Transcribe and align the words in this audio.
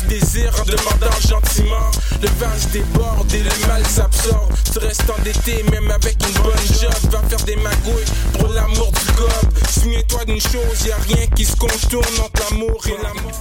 tu 0.00 0.06
désires 0.08 0.52
en 0.60 0.64
demandant 0.64 1.20
gentiment. 1.28 1.90
Le 2.22 2.28
vase 2.38 2.68
déborde 2.72 3.32
et 3.32 3.42
le 3.42 3.66
mal 3.66 3.86
s'absorbe. 3.86 4.52
Tu 4.72 4.78
restes 4.78 5.10
endetté 5.10 5.62
même 5.70 5.90
avec 5.90 6.16
une 6.26 6.42
bonne 6.42 6.80
job. 6.80 7.10
Va 7.10 7.22
faire 7.28 7.44
des 7.44 7.56
magouilles 7.56 8.04
pour 8.38 8.48
l'amour 8.48 8.92
du 8.92 9.12
gobe. 9.12 9.68
Souviens-toi 9.70 10.24
d'une 10.26 10.40
chose, 10.40 10.86
y 10.86 10.92
a 10.92 10.96
rien 10.96 11.26
qui 11.34 11.44
se 11.44 11.56
contourne 11.56 12.20
entre 12.22 12.50
l'amour 12.50 12.82
et 12.86 13.02
l'amour. 13.02 13.32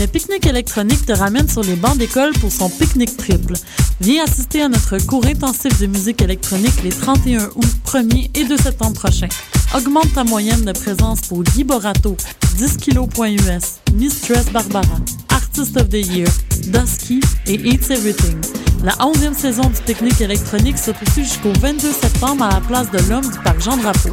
Le 0.00 0.06
pique-nique 0.06 0.46
électronique 0.46 1.06
te 1.06 1.12
ramène 1.12 1.48
sur 1.48 1.62
les 1.62 1.76
bancs 1.76 1.96
d'école 1.96 2.32
pour 2.34 2.52
son 2.52 2.68
pique-nique 2.68 3.16
triple. 3.16 3.54
Viens 4.00 4.24
assister 4.24 4.62
à 4.62 4.68
notre 4.68 4.98
cours 4.98 5.24
intensif 5.24 5.78
de 5.80 5.86
musique 5.86 6.20
électronique 6.20 6.82
les 6.82 6.90
31 6.90 7.50
août, 7.54 7.66
1er 7.86 8.30
et 8.34 8.44
2 8.44 8.56
septembre 8.56 8.94
prochains. 8.94 9.28
Augmente 9.74 10.14
ta 10.14 10.22
moyenne 10.22 10.64
de 10.64 10.70
présence 10.70 11.22
pour 11.22 11.42
Guy 11.42 11.64
Borato, 11.64 12.16
10 12.58 12.76
kg.us, 12.76 13.80
Mistress 13.94 14.46
Barbara, 14.52 15.00
Artist 15.30 15.76
of 15.76 15.88
the 15.88 15.94
Year, 15.94 16.28
Dusky 16.68 17.20
et 17.48 17.54
Eats 17.54 17.90
Everything. 17.90 18.38
La 18.84 18.92
11e 18.92 19.34
saison 19.34 19.62
du 19.62 19.80
pique-nique 19.84 20.20
électronique 20.20 20.78
se 20.78 20.92
poursuit 20.92 21.24
jusqu'au 21.24 21.52
22 21.60 21.90
septembre 21.90 22.44
à 22.44 22.50
la 22.50 22.60
place 22.60 22.88
de 22.92 22.98
l'Homme 23.10 23.28
du 23.28 23.38
parc 23.40 23.60
Jean-Drapeau. 23.60 24.10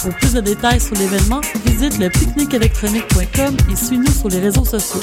Pour 0.00 0.12
plus 0.16 0.32
de 0.32 0.40
détails 0.40 0.80
sur 0.80 0.96
l'événement, 0.96 1.40
visite 1.64 1.98
le 1.98 2.10
pique-nique-électronique.com 2.10 3.56
et 3.70 3.76
suis-nous 3.76 4.10
sur 4.10 4.28
les 4.28 4.40
réseaux 4.40 4.64
sociaux. 4.64 5.00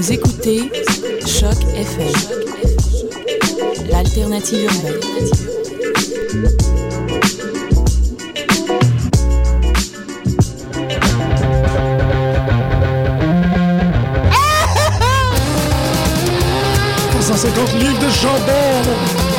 Vous 0.00 0.12
écoutez 0.12 0.60
Choc 1.26 1.58
FM, 1.76 2.10
l'alternative 3.90 4.64
urbaine. 4.64 5.00
livres 17.78 18.00
de 18.00 18.08
jambon. 18.08 19.29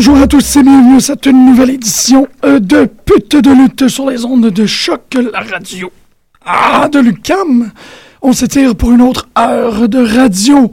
Bonjour 0.00 0.18
à 0.18 0.28
tous 0.28 0.54
et 0.54 0.62
bienvenue 0.62 0.98
à 0.98 1.00
cette 1.00 1.26
nouvelle 1.26 1.70
édition 1.70 2.28
euh, 2.44 2.60
de 2.60 2.84
Pute 3.04 3.34
de 3.34 3.50
lutte 3.50 3.88
sur 3.88 4.08
les 4.08 4.24
ondes 4.24 4.48
de 4.48 4.64
choc, 4.64 5.18
la 5.32 5.40
radio. 5.40 5.90
Ah, 6.46 6.88
de 6.88 7.00
Lucam! 7.00 7.72
On 8.22 8.32
s'étire 8.32 8.76
pour 8.76 8.92
une 8.92 9.02
autre 9.02 9.28
heure 9.36 9.88
de 9.88 9.98
radio 9.98 10.70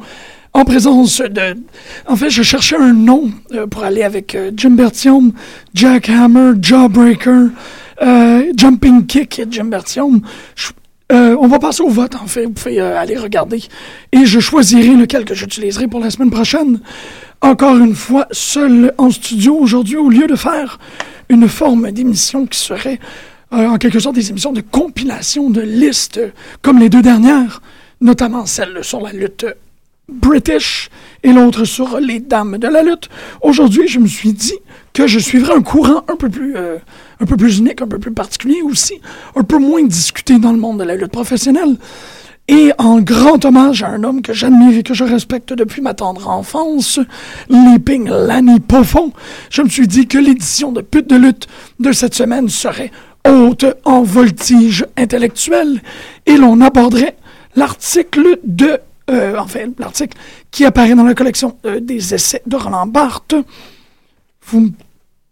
en 0.53 0.63
présence 0.63 1.21
de... 1.21 1.57
En 2.05 2.15
fait, 2.15 2.29
je 2.29 2.43
cherchais 2.43 2.75
un 2.77 2.93
nom 2.93 3.31
euh, 3.55 3.65
pour 3.65 3.83
aller 3.83 4.03
avec 4.03 4.35
euh, 4.35 4.51
Jim 4.55 4.69
Bertium, 4.75 5.31
Jack 5.73 6.07
Hammer, 6.07 6.51
Jawbreaker, 6.61 7.47
Jumping 8.55 9.07
Kick 9.07 9.39
et 9.39 9.47
Jim 9.49 9.65
Bertium. 9.65 10.21
Je- 10.55 10.69
euh, 11.11 11.37
on 11.39 11.47
va 11.47 11.59
passer 11.59 11.83
au 11.83 11.89
vote, 11.89 12.15
en 12.15 12.27
fait. 12.27 12.45
Vous 12.45 12.51
pouvez 12.51 12.81
euh, 12.81 12.97
aller 12.97 13.15
regarder. 13.15 13.63
Et 14.11 14.25
je 14.25 14.39
choisirai 14.39 14.95
lequel 14.95 15.25
que 15.25 15.35
j'utiliserai 15.35 15.87
pour 15.87 15.99
la 15.99 16.09
semaine 16.09 16.31
prochaine. 16.31 16.79
Encore 17.41 17.77
une 17.77 17.93
fois, 17.93 18.27
seul 18.31 18.93
en 18.97 19.11
studio 19.11 19.55
aujourd'hui, 19.55 19.97
au 19.97 20.09
lieu 20.09 20.25
de 20.25 20.35
faire 20.35 20.79
une 21.29 21.47
forme 21.47 21.91
d'émission 21.91 22.47
qui 22.47 22.59
serait 22.59 22.99
euh, 23.53 23.67
en 23.67 23.77
quelque 23.77 23.99
sorte 23.99 24.15
des 24.15 24.29
émissions 24.31 24.51
de 24.51 24.61
compilation 24.61 25.49
de 25.51 25.61
listes, 25.61 26.19
comme 26.63 26.79
les 26.79 26.89
deux 26.89 27.03
dernières, 27.03 27.61
notamment 28.01 28.47
celle 28.47 28.83
sur 28.83 29.01
la 29.01 29.11
lutte 29.11 29.45
British 30.07 30.89
et 31.23 31.31
l'autre 31.31 31.65
sur 31.65 31.99
les 31.99 32.19
dames 32.19 32.57
de 32.57 32.67
la 32.67 32.83
lutte. 32.83 33.09
Aujourd'hui, 33.41 33.87
je 33.87 33.99
me 33.99 34.07
suis 34.07 34.33
dit 34.33 34.57
que 34.93 35.07
je 35.07 35.19
suivrais 35.19 35.55
un 35.55 35.61
courant 35.61 36.03
un 36.07 36.15
peu 36.15 36.29
plus, 36.29 36.55
euh, 36.55 36.77
un 37.19 37.25
peu 37.25 37.35
plus 37.37 37.59
unique, 37.59 37.81
un 37.81 37.87
peu 37.87 37.99
plus 37.99 38.11
particulier 38.11 38.61
aussi, 38.61 39.01
un 39.35 39.43
peu 39.43 39.57
moins 39.57 39.83
discuté 39.83 40.37
dans 40.37 40.51
le 40.51 40.59
monde 40.59 40.79
de 40.79 40.83
la 40.83 40.95
lutte 40.95 41.11
professionnelle. 41.11 41.77
Et 42.47 42.71
en 42.77 43.01
grand 43.01 43.43
hommage 43.43 43.81
à 43.81 43.87
un 43.87 44.03
homme 44.03 44.21
que 44.21 44.31
j'admire 44.31 44.77
et 44.77 44.83
que 44.83 44.93
je 44.93 45.03
respecte 45.03 45.53
depuis 45.53 45.81
ma 45.81 45.95
tendre 45.95 46.29
enfance, 46.29 46.99
Leaping 47.49 48.07
Lanny 48.07 48.59
Poffon, 48.59 49.13
je 49.49 49.63
me 49.63 49.69
suis 49.69 49.87
dit 49.87 50.07
que 50.07 50.19
l'édition 50.19 50.71
de 50.71 50.81
Pute 50.81 51.09
de 51.09 51.15
lutte 51.15 51.47
de 51.79 51.91
cette 51.91 52.13
semaine 52.13 52.47
serait 52.47 52.91
haute 53.27 53.65
en 53.83 54.03
voltige 54.03 54.85
intellectuelle 54.95 55.81
et 56.27 56.37
l'on 56.37 56.61
aborderait 56.61 57.17
l'article 57.55 58.37
de 58.43 58.79
euh, 59.09 59.37
enfin, 59.37 59.67
l'article 59.77 60.17
qui 60.51 60.65
apparaît 60.65 60.95
dans 60.95 61.03
la 61.03 61.13
collection 61.13 61.57
euh, 61.65 61.79
des 61.79 62.13
essais 62.13 62.41
de 62.45 62.55
Roland 62.55 62.87
Barthes. 62.87 63.35
Vous 64.47 64.61
me 64.61 64.69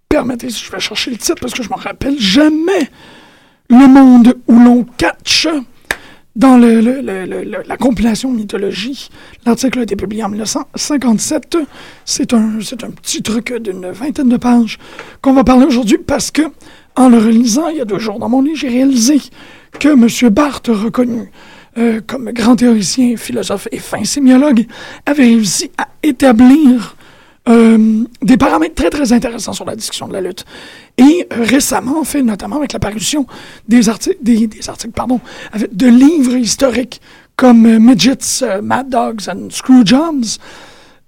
permettez 0.09 0.49
si 0.49 0.63
je 0.63 0.71
vais 0.71 0.79
chercher 0.79 1.11
le 1.11 1.17
titre 1.17 1.39
parce 1.41 1.53
que 1.53 1.63
je 1.63 1.69
m'en 1.69 1.75
rappelle 1.75 2.19
jamais. 2.19 2.89
Le 3.69 3.87
monde 3.87 4.35
où 4.47 4.59
l'on 4.59 4.83
catch 4.97 5.47
dans 6.35 6.57
la 6.57 7.77
compilation 7.77 8.31
mythologie. 8.31 9.09
L'article 9.45 9.79
a 9.79 9.83
été 9.83 9.95
publié 9.95 10.23
en 10.23 10.29
1957. 10.29 11.57
C'est 12.05 12.33
un, 12.33 12.57
un 12.57 12.91
petit 12.91 13.21
truc 13.21 13.53
d'une 13.53 13.91
vingtaine 13.91 14.29
de 14.29 14.37
pages 14.37 14.79
qu'on 15.21 15.33
va 15.33 15.43
parler 15.43 15.65
aujourd'hui 15.65 15.99
parce 15.99 16.31
que, 16.31 16.41
en 16.95 17.09
le 17.09 17.17
relisant 17.17 17.69
il 17.69 17.77
y 17.77 17.81
a 17.81 17.85
deux 17.85 17.99
jours 17.99 18.19
dans 18.19 18.29
mon 18.29 18.41
lit, 18.41 18.55
j'ai 18.55 18.69
réalisé 18.69 19.21
que 19.79 19.89
M. 19.89 20.29
Barthes, 20.31 20.69
reconnu 20.69 21.31
euh, 21.77 22.01
comme 22.05 22.31
grand 22.31 22.55
théoricien, 22.55 23.17
philosophe 23.17 23.67
et 23.71 23.79
fin 23.79 24.03
sémiologue, 24.03 24.65
avait 25.05 25.23
réussi 25.23 25.71
à 25.77 25.87
établir 26.03 26.95
euh, 27.49 28.05
des 28.21 28.37
paramètres 28.37 28.75
très 28.75 28.89
très 28.89 29.11
intéressants 29.11 29.51
sur 29.51 29.65
la 29.65 29.75
discussion 29.75 30.07
de 30.07 30.13
la 30.13 30.21
lutte. 30.21 30.45
Et 30.97 31.27
euh, 31.33 31.43
récemment, 31.43 31.99
en 31.99 32.05
fait, 32.05 32.23
notamment 32.23 32.55
avec 32.55 32.71
l'apparition 32.71 33.25
des 33.67 33.89
articles, 33.89 34.17
des, 34.21 34.47
articles, 34.67 34.93
pardon, 34.93 35.19
avec 35.51 35.75
de 35.75 35.87
livres 35.87 36.35
historiques 36.35 37.01
comme 37.35 37.65
euh, 37.65 37.79
Midgets, 37.79 38.61
Mad 38.61 38.89
Dogs 38.89 39.27
and 39.27 39.49
Screwjobs 39.49 40.39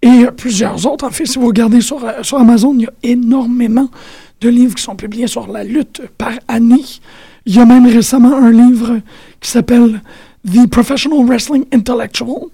et 0.01 0.25
plusieurs 0.35 0.85
autres. 0.85 1.05
En 1.05 1.11
fait, 1.11 1.25
si 1.25 1.39
vous 1.39 1.47
regardez 1.47 1.79
sur, 1.79 2.05
sur 2.21 2.37
Amazon, 2.37 2.73
il 2.73 2.81
y 2.81 2.85
a 2.85 2.93
énormément 3.03 3.89
de 4.41 4.49
livres 4.49 4.75
qui 4.75 4.83
sont 4.83 4.97
publiés 4.97 5.27
sur 5.27 5.47
la 5.47 5.63
lutte 5.63 6.01
par 6.17 6.33
année. 6.49 6.83
Il 7.45 7.55
y 7.55 7.59
a 7.59 7.65
même 7.65 7.87
récemment 7.87 8.35
un 8.35 8.51
livre 8.51 8.99
qui 9.39 9.49
s'appelle 9.49 10.01
The 10.45 10.67
Professional 10.67 11.25
Wrestling 11.25 11.65
Intellectual, 11.73 12.49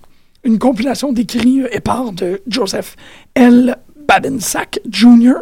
une 0.45 0.57
compilation 0.57 1.11
d'écrits 1.11 1.63
épars 1.73 2.13
de 2.13 2.41
Joseph 2.47 2.95
L. 3.35 3.77
Babensack 4.07 4.79
Jr. 4.89 5.41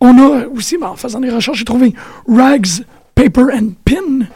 On 0.00 0.18
a 0.18 0.48
aussi, 0.48 0.78
ben, 0.78 0.88
en 0.88 0.96
faisant 0.96 1.20
des 1.20 1.30
recherches, 1.30 1.58
j'ai 1.58 1.64
trouvé 1.64 1.94
Rags, 2.26 2.84
Paper 3.14 3.52
and 3.52 3.74
Pin, 3.84 4.26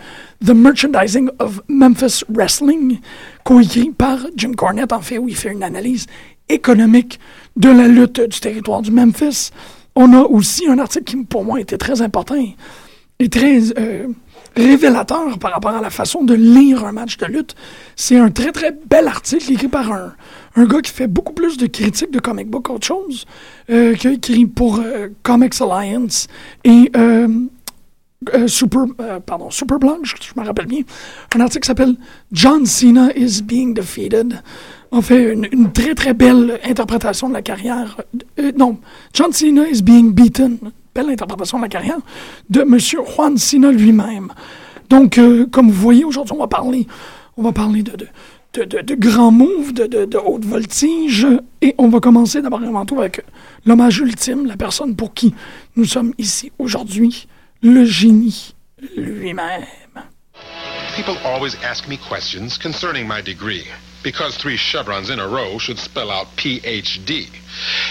The 0.44 0.50
Merchandising 0.50 1.28
of 1.41 1.61
Memphis 1.66 2.22
Wrestling, 2.28 3.00
coécrit 3.43 3.91
par 3.91 4.19
Jim 4.37 4.53
Cornette, 4.53 4.93
en 4.93 5.00
fait, 5.00 5.19
où 5.19 5.28
il 5.28 5.34
fait 5.34 5.50
une 5.50 5.65
analyse 5.65 6.06
économique 6.49 7.19
de 7.56 7.69
la 7.69 7.88
lutte 7.88 8.21
du 8.21 8.38
territoire 8.38 8.81
du 8.81 8.93
Memphis. 8.93 9.50
On 9.97 10.12
a 10.12 10.22
aussi 10.22 10.69
un 10.69 10.78
article 10.78 11.05
qui, 11.05 11.17
pour 11.25 11.44
moi, 11.44 11.61
était 11.61 11.78
très 11.78 12.00
important 12.00 12.37
et 13.19 13.28
très 13.28 13.77
euh, 13.77 14.06
révélateur 14.56 15.38
par 15.38 15.53
rapport 15.53 15.75
à 15.75 15.81
la 15.81 15.91
façon 15.91 16.25
de 16.25 16.34
lire 16.34 16.84
un 16.84 16.93
match 16.93 17.16
de 17.16 17.27
lutte. 17.27 17.55
C'est 17.97 18.16
un 18.16 18.31
très, 18.31 18.52
très 18.52 18.76
bel 18.88 19.06
article 19.06 19.52
écrit 19.52 19.69
par 19.69 19.93
un, 19.93 20.14
un 20.56 20.67
gars 20.67 20.81
qui 20.81 20.93
fait 20.93 21.06
beaucoup 21.06 21.32
plus 21.32 21.56
de 21.56 21.67
critiques 21.67 22.11
de 22.11 22.20
comic 22.20 22.49
book 22.49 22.67
qu'autre 22.67 22.87
chose, 22.87 23.26
euh, 23.70 23.94
qui 23.94 24.08
a 24.08 24.12
écrit 24.12 24.47
pour 24.47 24.79
euh, 24.79 25.08
Comics 25.23 25.61
Alliance 25.61 26.26
et 26.64 26.91
euh, 26.97 27.29
Super, 28.49 28.85
pardon, 29.25 29.50
Super 29.50 29.79
Blonde, 29.79 30.05
je, 30.05 30.14
me 30.38 30.44
rappelle 30.44 30.67
bien, 30.67 30.82
un 31.35 31.41
article 31.41 31.62
qui 31.62 31.67
s'appelle 31.69 31.94
John 32.32 32.67
Cena 32.67 33.08
is 33.17 33.41
being 33.43 33.73
defeated. 33.73 34.43
En 34.91 35.00
fait, 35.00 35.32
une, 35.32 35.49
une 35.50 35.73
très 35.73 35.94
très 35.94 36.12
belle 36.12 36.61
interprétation 36.62 37.31
de 37.31 37.32
la 37.32 37.41
carrière. 37.41 37.99
non, 38.58 38.79
John 39.14 39.32
Cena 39.32 39.67
is 39.67 39.81
being 39.81 40.12
beaten. 40.12 40.58
Belle 40.94 41.10
interprétation 41.10 41.58
de 41.58 41.62
la 41.62 41.69
carrière 41.69 41.98
de 42.48 42.62
M. 42.62 42.78
Juan 42.78 43.37
Cena 43.37 43.70
lui-même. 43.70 44.32
Donc, 44.88 45.19
euh, 45.19 45.46
comme 45.46 45.70
vous 45.70 45.81
voyez, 45.81 46.04
aujourd'hui, 46.04 46.34
on 46.34 46.40
va 46.40 46.48
parler, 46.48 46.87
on 47.37 47.42
va 47.42 47.52
parler 47.52 47.82
de, 47.82 48.94
grands 48.96 49.31
moves, 49.31 49.72
de, 49.72 49.87
de, 49.87 50.19
haute 50.19 50.44
voltige, 50.44 51.26
et 51.62 51.76
on 51.78 51.88
va 51.88 52.00
commencer 52.00 52.42
d'abord 52.42 52.62
avant 52.62 52.84
tout 52.84 52.98
avec 52.98 53.22
l'hommage 53.64 53.98
ultime, 54.00 54.46
la 54.46 54.56
personne 54.56 54.96
pour 54.96 55.14
qui 55.14 55.32
nous 55.76 55.84
sommes 55.84 56.12
ici 56.19 56.50
aujourd'hui, 56.58 57.28
le 57.62 57.84
génie 57.84 58.54
lui-même. 58.96 59.64
People 60.96 61.16
always 61.25 61.54
ask 61.62 61.88
me 61.88 61.96
questions 61.96 62.58
concerning 62.58 63.06
my 63.06 63.22
degree, 63.22 63.64
because 64.02 64.37
three 64.37 64.56
chevrons 64.56 65.10
in 65.10 65.20
a 65.20 65.26
row 65.26 65.58
should 65.58 65.78
spell 65.78 66.10
out 66.10 66.26
PhD. 66.37 67.28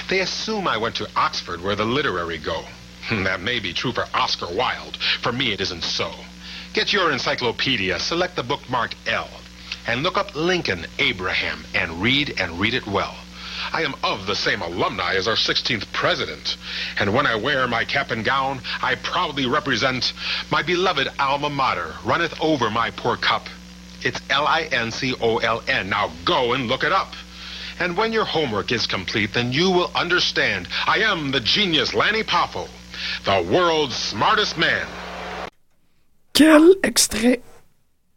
They 0.09 0.19
assume 0.19 0.67
I 0.67 0.77
went 0.77 0.95
to 0.97 1.07
Oxford 1.15 1.61
where 1.63 1.75
the 1.75 1.85
literary 1.85 2.37
go. 2.37 2.65
That 3.23 3.41
may 3.41 3.59
be 3.59 3.73
true 3.73 3.91
for 3.91 4.05
Oscar 4.13 4.47
Wilde. 4.53 4.97
For 5.21 5.31
me, 5.31 5.51
it 5.51 5.61
isn't 5.61 5.83
so. 5.83 6.13
Get 6.73 6.93
your 6.93 7.11
encyclopedia, 7.11 7.99
select 7.99 8.35
the 8.35 8.43
book 8.43 8.61
marked 8.69 8.95
L, 9.07 9.29
and 9.87 10.03
look 10.03 10.17
up 10.17 10.35
Lincoln 10.35 10.85
Abraham 10.99 11.65
and 11.73 12.01
read 12.01 12.39
and 12.39 12.59
read 12.59 12.75
it 12.75 12.85
well. 12.85 13.15
I 13.73 13.83
am 13.83 13.95
of 14.03 14.27
the 14.27 14.35
same 14.35 14.61
alumni 14.61 15.15
as 15.15 15.27
our 15.27 15.35
16th 15.35 15.91
president. 15.91 16.57
And 16.99 17.13
when 17.13 17.25
I 17.25 17.35
wear 17.35 17.67
my 17.67 17.83
cap 17.83 18.11
and 18.11 18.23
gown, 18.23 18.61
I 18.81 18.95
proudly 18.95 19.47
represent 19.47 20.13
my 20.51 20.61
beloved 20.61 21.07
alma 21.19 21.49
mater, 21.49 21.95
runneth 22.05 22.39
over 22.39 22.69
my 22.69 22.91
poor 22.91 23.17
cup. 23.17 23.47
It's 24.01 24.21
L-I-N-C-O-L-N. 24.29 25.89
Now 25.89 26.11
go 26.23 26.53
and 26.53 26.67
look 26.67 26.83
it 26.83 26.91
up. 26.91 27.13
And 27.79 27.97
when 27.97 28.13
your 28.13 28.25
homework 28.25 28.71
is 28.71 28.87
complete, 28.87 29.33
then 29.33 29.51
you 29.51 29.71
will 29.71 29.91
understand 29.95 30.67
I 30.85 30.99
am 30.99 31.31
the 31.31 31.39
genius 31.39 31.93
Lanny 31.93 32.23
Poffo, 32.23 32.67
the 33.25 33.43
world's 33.51 33.95
smartest 33.95 34.57
man. 34.57 34.87
Quel 36.33 36.75
extrait 36.83 37.41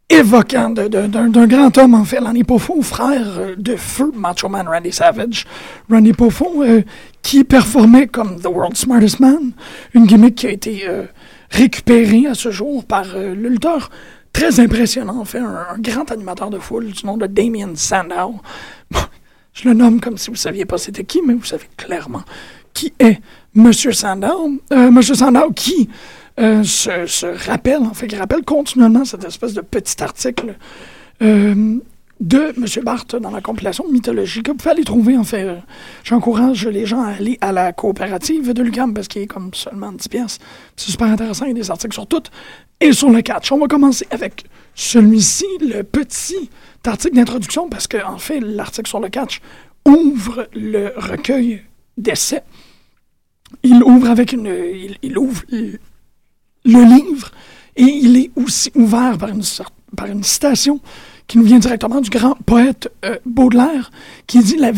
évoquant 0.09 0.69
d'un 0.69 1.47
grand 1.47 1.77
homme, 1.77 1.95
en 1.95 2.05
fait, 2.05 2.19
Lanny 2.19 2.43
Poffo, 2.43 2.81
frère 2.81 3.39
euh, 3.39 3.55
de 3.57 3.75
feu 3.75 4.11
Macho 4.13 4.47
Man 4.49 4.67
Randy 4.67 4.91
Savage. 4.91 5.45
Randy 5.89 6.13
Poffo, 6.13 6.63
euh, 6.63 6.81
qui 7.21 7.43
performait 7.43 8.07
comme 8.07 8.39
The 8.39 8.47
World's 8.47 8.81
Smartest 8.81 9.19
Man, 9.19 9.51
une 9.93 10.05
gimmick 10.05 10.35
qui 10.35 10.47
a 10.47 10.51
été 10.51 10.87
euh, 10.87 11.05
récupérée 11.49 12.27
à 12.27 12.35
ce 12.35 12.51
jour 12.51 12.85
par 12.85 13.05
lutteur 13.17 13.89
très 14.31 14.59
impressionnant, 14.59 15.19
en 15.19 15.25
fait, 15.25 15.39
un, 15.39 15.77
grand 15.79 16.11
animateur 16.11 16.49
de 16.49 16.59
foule 16.59 16.91
du 16.91 17.05
nom 17.05 17.17
de 17.17 17.27
Damien 17.27 17.75
Sandow. 17.75 18.39
je 19.53 19.67
le 19.67 19.73
nomme 19.73 19.99
comme 19.99 20.17
si 20.17 20.27
vous 20.27 20.33
ne 20.33 20.37
saviez 20.37 20.65
pas 20.65 20.77
c'était 20.77 21.03
qui, 21.03 21.21
mais 21.25 21.33
vous 21.33 21.43
savez 21.43 21.67
clairement 21.77 22.23
qui 22.73 22.93
est 22.99 23.19
Monsieur 23.55 23.91
Sandow. 23.91 24.59
Monsieur 24.71 25.15
Sandow 25.15 25.51
qui 25.51 25.89
euh, 26.39 26.63
se, 26.63 27.47
rappelle, 27.47 27.83
en 27.83 27.93
fait, 27.93 28.07
qui 28.07 28.15
rappelle 28.15 28.43
continuellement 28.43 29.05
cette 29.05 29.23
espèce 29.23 29.53
de 29.53 29.61
petit 29.61 30.01
article 30.01 30.55
euh, 31.21 31.77
de 32.19 32.53
M. 32.57 32.83
Barthes 32.83 33.15
dans 33.15 33.29
la 33.29 33.41
compilation 33.41 33.85
Mythologie 33.91 34.41
que 34.41 34.49
vous 34.49 34.57
pouvez 34.57 34.71
aller 34.71 34.83
trouver, 34.83 35.15
en 35.15 35.23
fait. 35.23 35.43
Euh, 35.43 35.55
j'encourage 36.03 36.65
les 36.67 36.87
gens 36.87 37.03
à 37.03 37.09
aller 37.09 37.37
à 37.41 37.51
la 37.51 37.71
coopérative 37.71 38.51
de 38.51 38.63
l'UQAM 38.63 38.95
parce 38.95 39.07
qu'il 39.07 39.21
est 39.21 39.27
comme 39.27 39.53
seulement 39.53 39.91
10 39.91 40.07
pièces. 40.07 40.39
C'est 40.75 40.91
super 40.91 41.07
intéressant, 41.07 41.45
il 41.45 41.49
y 41.49 41.51
a 41.51 41.61
des 41.61 41.69
articles 41.69 41.93
sur 41.93 42.07
tout 42.07 42.23
et 42.79 42.93
sur 42.93 43.11
le 43.11 43.21
catch. 43.21 43.51
On 43.51 43.59
va 43.59 43.67
commencer 43.67 44.07
avec 44.09 44.45
celui-ci, 44.73 45.45
le 45.61 45.83
petit 45.83 46.49
article 46.83 47.15
d'introduction, 47.15 47.69
parce 47.69 47.87
qu'en 47.87 48.13
en 48.15 48.17
fait, 48.17 48.39
l'article 48.39 48.89
sur 48.89 48.99
le 48.99 49.09
catch 49.09 49.39
ouvre 49.85 50.47
le 50.55 50.93
recueil 50.95 51.61
d'essais. 51.95 52.43
Il 53.63 53.81
ouvre 53.83 54.09
avec 54.09 54.33
une. 54.33 54.53
il 55.01 55.17
ouvre 55.17 55.43
le 56.65 56.83
livre, 56.83 57.31
et 57.75 57.83
il 57.83 58.17
est 58.17 58.31
aussi 58.35 58.71
ouvert 58.75 59.17
par 59.17 59.29
une, 59.29 59.43
par 59.95 60.07
une 60.07 60.23
citation 60.23 60.79
qui 61.27 61.37
nous 61.37 61.43
vient 61.45 61.59
directement 61.59 62.01
du 62.01 62.09
grand 62.09 62.35
poète 62.45 62.91
euh, 63.05 63.17
Baudelaire, 63.25 63.91
qui 64.27 64.39
dit 64.39 64.57
la, 64.57 64.71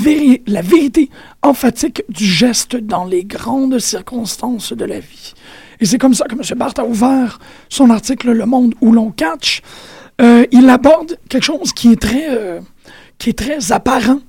la 0.48 0.62
vérité 0.62 1.10
emphatique 1.42 2.04
du 2.10 2.26
geste 2.26 2.76
dans 2.76 3.06
les 3.06 3.24
grandes 3.24 3.80
circonstances 3.80 4.74
de 4.74 4.86
la 4.86 5.00
vie. 5.00 5.34
Et 5.80 5.86
c'est 5.86 5.98
comme 5.98 6.14
ça 6.14 6.26
que 6.26 6.36
M. 6.36 6.58
Barthes 6.58 6.80
a 6.80 6.86
ouvert 6.86 7.40
son 7.70 7.90
article 7.90 8.32
Le 8.32 8.46
Monde 8.46 8.76
où 8.80 8.92
l'on 8.92 9.12
catch. 9.12 9.62
Euh, 10.22 10.46
il 10.52 10.70
aborde 10.70 11.18
quelque 11.28 11.44
chose 11.44 11.74
qui 11.74 11.92
est 11.92 12.02
très, 12.02 12.28
euh, 12.30 12.62
qui 13.18 13.32
est 13.32 13.38
très 13.38 13.72
apparent, 13.72 14.20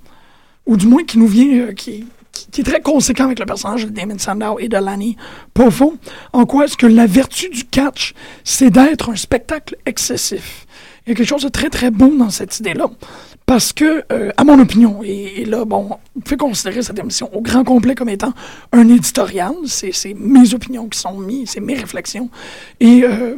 ou 0.65 0.77
du 0.77 0.87
moins 0.87 1.05
qui 1.05 1.19
nous 1.19 1.29
vient, 1.29 1.73
qui, 1.75 2.07
qui 2.51 2.61
est 2.61 2.65
très 2.65 2.81
conséquent 2.81 3.25
avec 3.25 3.39
le 3.39 3.47
personnage 3.47 3.87
de 3.87 3.91
Damon 3.91 4.19
Sandow 4.19 4.59
et 4.59 4.69
de 4.69 4.77
Lanny 4.77 5.17
Poffo. 5.55 5.97
En 6.33 6.47
quoi 6.47 6.65
est-ce 6.65 6.77
que 6.77 6.87
la 6.87 7.07
vertu 7.07 7.49
du 7.49 7.65
catch, 7.65 8.15
c'est 8.45 8.71
d'être 8.71 9.11
un 9.11 9.17
spectacle 9.17 9.77
excessif? 9.87 10.67
Il 11.07 11.11
y 11.11 11.13
a 11.13 11.15
quelque 11.15 11.29
chose 11.29 11.45
de 11.45 11.49
très, 11.49 11.71
très 11.71 11.93
bon 11.93 12.17
dans 12.17 12.31
cette 12.31 12.59
idée-là. 12.59 12.91
Parce 13.47 13.73
que, 13.73 14.03
euh, 14.11 14.33
à 14.37 14.43
mon 14.43 14.59
opinion, 14.59 15.03
et, 15.05 15.45
là, 15.45 15.65
bon, 15.65 15.91
on 16.17 16.29
fait 16.29 16.37
considérer 16.37 16.83
cette 16.83 16.99
émission 16.99 17.33
au 17.33 17.41
grand 17.41 17.63
complet 17.63 17.95
comme 17.95 18.09
étant 18.09 18.33
un 18.73 18.89
éditorial. 18.89 19.53
C'est 19.67 19.93
mes 20.19 20.53
opinions 20.53 20.89
qui 20.89 20.99
sont 20.99 21.17
mises, 21.17 21.51
c'est 21.51 21.61
mes 21.61 21.75
réflexions. 21.75 22.29
Et 22.81 23.05
euh, 23.05 23.37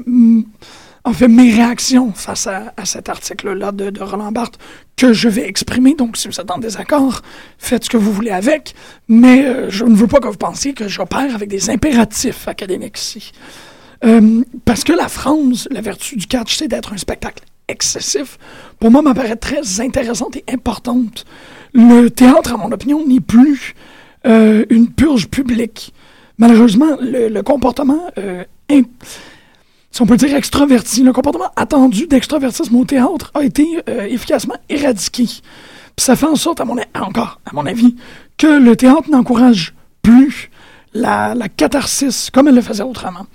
en 1.04 1.12
fait, 1.12 1.28
mes 1.28 1.52
réactions 1.54 2.12
face 2.12 2.46
à, 2.46 2.72
cet 2.84 3.08
article-là 3.08 3.72
de, 3.72 4.02
Roland 4.02 4.32
Barthes 4.32 4.58
que 4.96 5.12
je 5.12 5.28
vais 5.28 5.48
exprimer. 5.48 5.94
Donc, 5.94 6.16
si 6.16 6.28
vous 6.28 6.40
êtes 6.40 6.50
en 6.50 6.58
désaccord, 6.58 7.22
faites 7.58 7.84
ce 7.84 7.90
que 7.90 7.96
vous 7.96 8.12
voulez 8.12 8.30
avec. 8.30 8.74
Mais 9.08 9.44
euh, 9.44 9.70
je 9.70 9.84
ne 9.84 9.94
veux 9.94 10.06
pas 10.06 10.18
que 10.20 10.28
vous 10.28 10.36
pensiez 10.36 10.74
que 10.74 10.88
j'opère 10.88 11.34
avec 11.34 11.48
des 11.48 11.70
impératifs 11.70 12.48
académiques 12.48 12.98
ici. 12.98 13.32
Euh, 14.04 14.42
parce 14.64 14.84
que 14.84 14.92
la 14.92 15.08
France, 15.08 15.68
la 15.70 15.80
vertu 15.80 16.16
du 16.16 16.26
catch, 16.26 16.56
c'est 16.56 16.68
d'être 16.68 16.92
un 16.92 16.98
spectacle 16.98 17.44
excessif. 17.68 18.38
Pour 18.80 18.90
moi, 18.90 19.02
m'apparaît 19.02 19.36
très 19.36 19.80
intéressante 19.80 20.36
et 20.36 20.44
importante. 20.52 21.24
Le 21.74 22.08
théâtre, 22.08 22.54
à 22.54 22.56
mon 22.56 22.72
opinion, 22.72 23.06
n'est 23.06 23.20
plus 23.20 23.74
euh, 24.26 24.64
une 24.70 24.88
purge 24.88 25.28
publique. 25.28 25.92
Malheureusement, 26.38 26.96
le, 27.00 27.40
comportement 27.42 28.10
si 29.90 30.02
on 30.02 30.06
peut 30.06 30.16
dire 30.16 30.34
extraverti, 30.34 31.02
le 31.02 31.12
comportement 31.12 31.50
attendu 31.56 32.06
d'extravertisme 32.06 32.76
au 32.76 32.84
théâtre 32.84 33.30
a 33.34 33.42
été 33.42 33.66
euh, 33.88 34.04
efficacement 34.04 34.56
éradiqué. 34.68 35.24
Puis 35.24 36.04
ça 36.04 36.14
fait 36.14 36.26
en 36.26 36.36
sorte, 36.36 36.60
à 36.60 36.64
mon, 36.64 36.76
encore, 36.94 37.40
à 37.46 37.54
mon 37.54 37.66
avis, 37.66 37.96
que 38.36 38.46
le 38.46 38.76
théâtre 38.76 39.10
n'encourage 39.10 39.74
plus 40.02 40.50
la, 40.94 41.34
catharsis 41.56 42.30
comme 42.30 42.48
elle 42.48 42.54
le 42.54 42.62
faisait 42.62 42.82
autrement. 42.82 43.26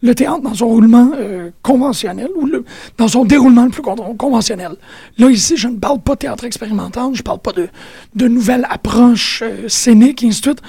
Le 0.00 0.14
théâtre, 0.14 0.42
dans 0.42 0.54
son 0.54 0.68
roulement 0.68 1.10
euh, 1.16 1.50
conventionnel, 1.62 2.28
ou 2.36 2.48
dans 2.96 3.08
son 3.08 3.24
déroulement 3.24 3.64
le 3.64 3.70
plus 3.70 3.82
conventionnel. 3.82 4.76
Là, 5.18 5.28
ici, 5.28 5.56
je 5.56 5.66
ne 5.66 5.76
parle 5.76 6.00
pas 6.00 6.14
de 6.14 6.20
théâtre 6.20 6.44
expérimental, 6.44 7.10
je 7.14 7.20
ne 7.20 7.24
parle 7.24 7.40
pas 7.40 7.52
de, 7.52 7.68
de 8.14 8.28
nouvelles 8.28 8.66
approches 8.70 9.42
euh, 9.42 9.68
scéniques, 9.68 10.22
et 10.22 10.28
ainsi 10.28 10.40
de 10.40 10.46
suite. 10.46 10.62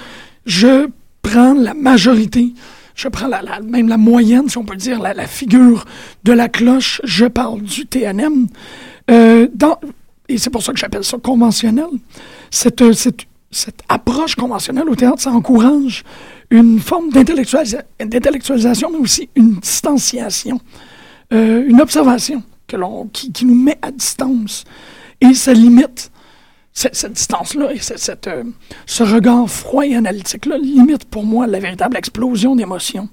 Je 0.46 0.88
prends 1.22 1.54
la 1.54 1.74
majorité 1.74 2.54
je 3.00 3.08
prends 3.08 3.28
la, 3.28 3.40
même 3.62 3.88
la 3.88 3.96
moyenne, 3.96 4.50
si 4.50 4.58
on 4.58 4.64
peut 4.64 4.76
dire, 4.76 5.00
la, 5.00 5.26
figure 5.26 5.86
de 6.22 6.32
la 6.32 6.50
cloche, 6.50 7.00
je 7.02 7.24
parle 7.24 7.62
du 7.62 7.86
TNM. 7.86 8.46
Euh, 9.10 9.46
et 10.28 10.36
c'est 10.36 10.50
pour 10.50 10.62
ça 10.62 10.74
que 10.74 10.78
j'appelle 10.78 11.02
ça 11.02 11.16
conventionnel. 11.16 11.86
Cette, 12.50 12.84
cette, 12.92 13.26
approche 13.88 14.34
conventionnelle 14.34 14.86
au 14.90 14.94
théâtre, 14.94 15.22
ça 15.22 15.30
encourage 15.30 16.04
une 16.50 16.78
forme 16.78 17.08
d'intellectualisation, 17.10 18.90
mais 18.92 18.98
aussi 18.98 19.30
une 19.34 19.54
distanciation, 19.54 20.60
euh, 21.32 21.64
une 21.66 21.80
observation 21.80 22.42
que 22.66 22.76
qui, 23.12 23.32
qui, 23.32 23.46
nous 23.46 23.54
met 23.54 23.78
à 23.80 23.90
distance. 23.90 24.64
Et 25.22 25.32
ça 25.32 25.54
limite 25.54 26.12
cette, 26.72 27.12
distance-là 27.12 27.72
et 27.72 27.78
cette, 27.78 28.26
euh, 28.26 28.44
ce 28.86 29.02
regard 29.02 29.48
froid 29.50 29.84
et 29.84 29.94
analytique-là 29.94 30.58
limite 30.58 31.04
pour 31.04 31.24
moi 31.24 31.46
la 31.46 31.58
véritable 31.58 31.96
explosion 31.96 32.56
d'émotions. 32.56 33.08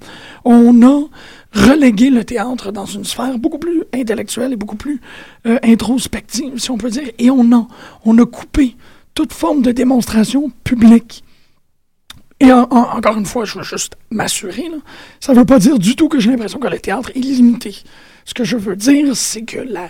On 0.45 0.81
a 0.83 1.07
relégué 1.53 2.09
le 2.09 2.23
théâtre 2.23 2.71
dans 2.71 2.85
une 2.85 3.03
sphère 3.03 3.39
beaucoup 3.39 3.57
plus 3.57 3.83
intellectuelle 3.93 4.53
et 4.53 4.55
beaucoup 4.55 4.75
plus 4.75 5.01
euh, 5.45 5.57
introspective, 5.63 6.57
si 6.57 6.71
on 6.71 6.77
peut 6.77 6.89
dire, 6.89 7.09
et 7.17 7.29
on 7.29 7.51
a, 7.51 7.67
on 8.05 8.17
a 8.17 8.25
coupé 8.25 8.75
toute 9.13 9.33
forme 9.33 9.61
de 9.61 9.71
démonstration 9.71 10.51
publique. 10.63 11.23
Et 12.39 12.51
encore 12.51 13.17
une 13.17 13.25
fois, 13.25 13.45
je 13.45 13.57
veux 13.57 13.63
juste 13.63 13.93
m'assurer, 14.11 14.65
ça 15.19 15.33
ne 15.33 15.39
veut 15.39 15.45
pas 15.45 15.57
dire 15.57 15.79
du 15.79 15.95
tout 15.95 16.07
que 16.07 16.19
j'ai 16.19 16.29
l'impression 16.29 16.59
que 16.59 16.67
le 16.67 16.77
théâtre 16.77 17.09
est 17.15 17.19
limité. 17.19 17.75
Ce 18.25 18.35
que 18.35 18.43
je 18.43 18.57
veux 18.57 18.75
dire, 18.75 19.15
c'est 19.15 19.41
que 19.41 19.57
la, 19.57 19.89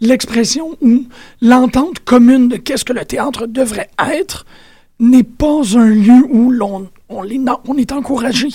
l'expression 0.00 0.76
ou 0.80 1.04
l'entente 1.40 2.00
commune 2.00 2.48
de 2.48 2.56
qu'est-ce 2.56 2.84
que 2.84 2.92
le 2.92 3.04
théâtre 3.04 3.46
devrait 3.46 3.90
être 3.98 4.46
n'est 4.98 5.22
pas 5.22 5.76
un 5.76 5.86
lieu 5.86 6.24
où 6.30 6.50
l'on 6.50 6.88
on, 7.08 7.24
est 7.76 7.92
encouragé 7.92 8.48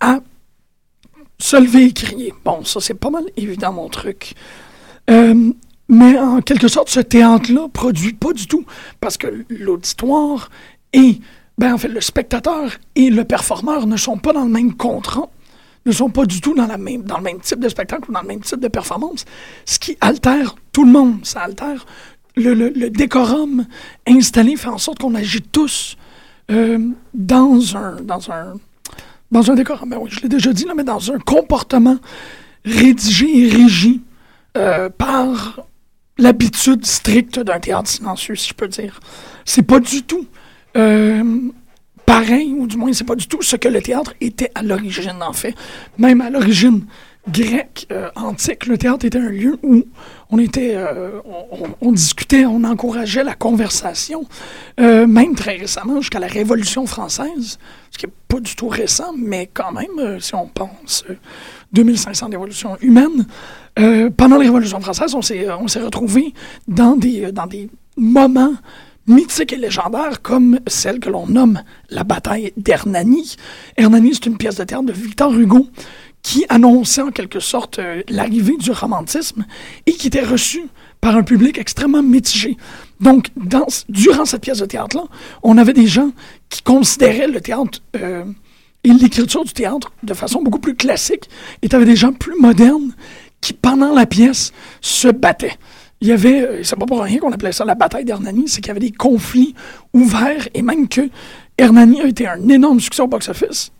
à 0.00 0.20
se 1.38 1.56
lever 1.56 1.86
et 1.86 1.92
crier. 1.92 2.32
Bon, 2.44 2.64
ça 2.64 2.80
c'est 2.80 2.94
pas 2.94 3.10
mal 3.10 3.24
évident 3.36 3.72
mon 3.72 3.88
truc. 3.88 4.34
Euh, 5.10 5.52
mais 5.88 6.18
en 6.18 6.40
quelque 6.40 6.68
sorte, 6.68 6.88
ce 6.88 7.00
théâtre-là 7.00 7.68
produit 7.72 8.14
pas 8.14 8.32
du 8.32 8.46
tout, 8.46 8.64
parce 9.00 9.18
que 9.18 9.44
l'auditoire 9.50 10.50
et, 10.92 11.20
ben 11.58 11.74
en 11.74 11.78
fait, 11.78 11.88
le 11.88 12.00
spectateur 12.00 12.70
et 12.94 13.10
le 13.10 13.24
performeur 13.24 13.86
ne 13.86 13.96
sont 13.96 14.16
pas 14.16 14.32
dans 14.32 14.44
le 14.44 14.50
même 14.50 14.74
contrat 14.74 15.28
ne 15.86 15.92
sont 15.92 16.10
pas 16.10 16.24
du 16.24 16.40
tout 16.40 16.54
dans, 16.54 16.66
la 16.66 16.78
même, 16.78 17.02
dans 17.02 17.18
le 17.18 17.24
même 17.24 17.40
type 17.40 17.60
de 17.60 17.68
spectacle 17.68 18.10
ou 18.10 18.12
dans 18.12 18.22
le 18.22 18.28
même 18.28 18.40
type 18.40 18.60
de 18.60 18.68
performance, 18.68 19.24
ce 19.64 19.78
qui 19.78 19.96
altère 20.00 20.54
tout 20.72 20.84
le 20.84 20.92
monde. 20.92 21.24
Ça 21.24 21.40
altère 21.40 21.86
le, 22.36 22.88
décorum 22.88 23.66
installé, 24.06 24.56
fait 24.56 24.68
en 24.68 24.78
sorte 24.78 25.00
qu'on 25.00 25.14
agit 25.14 25.42
tous 25.42 25.96
euh, 26.50 26.78
dans, 27.14 27.76
un, 27.76 27.96
dans, 28.02 28.30
un, 28.30 28.54
dans 29.30 29.50
un 29.50 29.54
décorum. 29.54 29.90
Ben 29.90 29.98
oui, 30.00 30.10
je 30.10 30.20
l'ai 30.20 30.28
déjà 30.28 30.52
dit, 30.52 30.64
là, 30.64 30.74
mais 30.74 30.84
dans 30.84 31.10
un 31.12 31.18
comportement 31.18 31.98
rédigé 32.64 33.26
et 33.26 33.48
régi 33.48 34.02
euh, 34.56 34.88
par 34.88 35.60
l'habitude 36.18 36.86
stricte 36.86 37.40
d'un 37.40 37.58
théâtre 37.58 37.88
silencieux, 37.88 38.34
si 38.34 38.50
je 38.50 38.54
peux 38.54 38.68
dire. 38.68 39.00
C'est 39.44 39.62
pas 39.62 39.80
du 39.80 40.02
tout 40.02 40.26
euh, 40.76 41.40
pareil, 42.06 42.52
ou 42.56 42.66
du 42.66 42.76
moins, 42.76 42.92
c'est 42.92 43.04
pas 43.04 43.16
du 43.16 43.26
tout 43.26 43.42
ce 43.42 43.56
que 43.56 43.68
le 43.68 43.80
théâtre 43.80 44.14
était 44.20 44.50
à 44.54 44.62
l'origine, 44.62 45.22
en 45.22 45.32
fait. 45.32 45.54
Même 45.98 46.20
à 46.20 46.30
l'origine 46.30 46.86
grecque, 47.28 47.86
euh, 47.92 48.10
antique, 48.16 48.66
le 48.66 48.76
théâtre 48.76 49.04
était 49.04 49.18
un 49.18 49.28
lieu 49.28 49.56
où 49.62 49.84
on 50.30 50.38
était, 50.38 50.74
euh, 50.74 51.20
on, 51.80 51.92
discutait, 51.92 52.44
on 52.46 52.64
encourageait 52.64 53.22
la 53.22 53.34
conversation, 53.34 54.24
euh, 54.80 55.06
même 55.06 55.34
très 55.34 55.56
récemment, 55.56 56.00
jusqu'à 56.00 56.18
la 56.18 56.26
Révolution 56.26 56.84
française, 56.86 57.58
ce 57.90 57.98
qui 57.98 58.06
n'est 58.06 58.12
pas 58.26 58.40
du 58.40 58.56
tout 58.56 58.68
récent, 58.68 59.12
mais 59.16 59.48
quand 59.52 59.72
même, 59.72 60.20
si 60.20 60.34
on 60.34 60.48
pense 60.48 61.04
2500 61.72 62.30
d'évolution 62.30 62.76
humaine, 62.80 63.26
pendant 64.16 64.36
la 64.36 64.44
Révolution 64.44 64.80
française, 64.80 65.14
on 65.14 65.22
s'est, 65.22 65.48
on 65.50 65.68
s'est 65.68 65.80
retrouvé 65.80 66.34
dans 66.66 66.96
des, 66.96 67.30
dans 67.30 67.46
des 67.46 67.70
moments 67.96 68.54
mythiques 69.06 69.52
et 69.52 69.56
légendaires 69.56 70.22
comme 70.22 70.60
celle 70.66 71.00
que 71.00 71.10
l'on 71.10 71.26
nomme 71.26 71.62
la 71.90 72.04
bataille 72.04 72.52
d'Hernani. 72.56 73.36
Hernani, 73.76 74.14
c'est 74.14 74.26
une 74.26 74.36
pièce 74.36 74.56
de 74.56 74.64
théâtre 74.64 74.84
de 74.84 74.92
Victor 74.92 75.32
Hugo 75.34 75.68
qui 76.22 76.44
annonçait 76.48 77.02
en 77.02 77.10
quelque 77.10 77.40
sorte 77.40 77.78
euh, 77.78 78.02
l'arrivée 78.08 78.56
du 78.56 78.70
romantisme 78.70 79.44
et 79.86 79.92
qui 79.92 80.06
était 80.06 80.22
reçue 80.22 80.66
par 81.00 81.16
un 81.16 81.24
public 81.24 81.58
extrêmement 81.58 82.02
mitigé. 82.02 82.56
Donc, 83.00 83.30
durant 83.88 84.24
cette 84.24 84.42
pièce 84.42 84.58
de 84.58 84.66
théâtre-là, 84.66 85.04
on 85.42 85.58
avait 85.58 85.72
des 85.72 85.88
gens 85.88 86.12
qui 86.48 86.62
considéraient 86.62 87.26
le 87.26 87.40
théâtre 87.40 87.80
euh, 87.96 88.24
et 88.84 88.92
l'écriture 88.92 89.44
du 89.44 89.52
théâtre 89.52 89.92
de 90.04 90.14
façon 90.14 90.42
beaucoup 90.42 90.60
plus 90.60 90.76
classique, 90.76 91.28
et 91.62 91.68
tu 91.68 91.74
avais 91.74 91.84
des 91.84 91.96
gens 91.96 92.12
plus 92.12 92.38
modernes 92.38 92.94
qui, 93.40 93.52
pendant 93.52 93.92
la 93.92 94.06
pièce, 94.06 94.52
se 94.80 95.08
battaient 95.08 95.58
il 96.02 96.08
y 96.08 96.12
avait, 96.12 96.42
euh, 96.42 96.62
c'est 96.64 96.76
pas 96.76 96.84
pour 96.84 97.00
rien 97.00 97.18
qu'on 97.18 97.30
appelait 97.30 97.52
ça 97.52 97.64
la 97.64 97.76
bataille 97.76 98.04
d'Hernani, 98.04 98.48
c'est 98.48 98.60
qu'il 98.60 98.68
y 98.68 98.70
avait 98.72 98.80
des 98.80 98.90
conflits 98.90 99.54
ouverts 99.94 100.48
et 100.52 100.60
même 100.60 100.88
que 100.88 101.08
Hernani 101.56 102.00
a 102.00 102.06
été 102.08 102.26
un 102.26 102.48
énorme 102.48 102.80
succès 102.80 103.02
au 103.02 103.06
box-office 103.06 103.70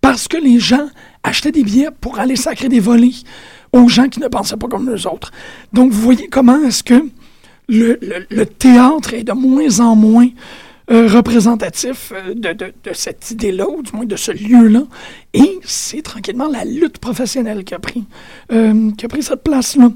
parce 0.00 0.28
que 0.28 0.36
les 0.36 0.60
gens 0.60 0.88
achetaient 1.24 1.50
des 1.50 1.64
billets 1.64 1.88
pour 2.00 2.20
aller 2.20 2.36
sacrer 2.36 2.68
des 2.68 2.78
volets 2.78 3.10
aux 3.72 3.88
gens 3.88 4.08
qui 4.08 4.20
ne 4.20 4.28
pensaient 4.28 4.56
pas 4.56 4.68
comme 4.68 4.88
nous 4.88 5.08
autres. 5.08 5.32
Donc, 5.72 5.90
vous 5.90 6.00
voyez 6.00 6.28
comment 6.28 6.62
est-ce 6.62 6.84
que 6.84 7.04
le, 7.68 8.44
théâtre 8.44 9.14
est 9.14 9.24
de 9.24 9.32
moins 9.32 9.80
en 9.80 9.96
moins 9.96 10.28
euh, 10.92 11.08
représentatif 11.08 12.12
euh, 12.14 12.32
de, 12.32 12.52
de, 12.52 12.92
cette 12.92 13.32
idée-là, 13.32 13.68
ou 13.68 13.82
du 13.82 13.90
moins 13.92 14.04
de 14.04 14.14
ce 14.14 14.30
lieu-là. 14.30 14.84
Et 15.34 15.58
c'est 15.64 16.02
tranquillement 16.02 16.46
la 16.46 16.64
lutte 16.64 16.98
professionnelle 16.98 17.64
qui 17.64 17.74
a 17.74 17.80
pris, 17.80 18.04
qui 18.48 19.04
a 19.04 19.08
pris 19.08 19.24
cette 19.24 19.42
place-là. 19.42 19.90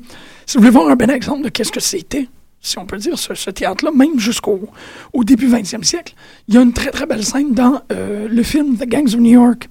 Si 0.51 0.57
vous 0.57 0.63
voulez 0.63 0.73
voir 0.73 0.89
un 0.89 0.97
bon 0.97 1.09
exemple 1.11 1.45
de 1.45 1.49
qu'est-ce 1.49 1.71
que 1.71 1.79
c'était, 1.79 2.27
si 2.61 2.77
on 2.77 2.85
peut 2.85 2.97
dire, 2.97 3.17
ce, 3.17 3.51
théâtre-là, 3.51 3.93
même 3.95 4.19
jusqu'au 4.19 4.69
au 5.13 5.23
début 5.23 5.49
20e 5.49 5.85
siècle, 5.85 6.15
il 6.49 6.57
y 6.57 6.59
a 6.59 6.61
une 6.61 6.73
très 6.73 6.91
très 6.91 7.07
belle 7.07 7.25
scène 7.25 7.55
dans 7.55 7.81
euh, 7.93 8.27
le 8.29 8.43
film 8.43 8.77
The 8.77 8.85
Gangs 8.85 9.15
of 9.15 9.21
New 9.21 9.31
York. 9.31 9.69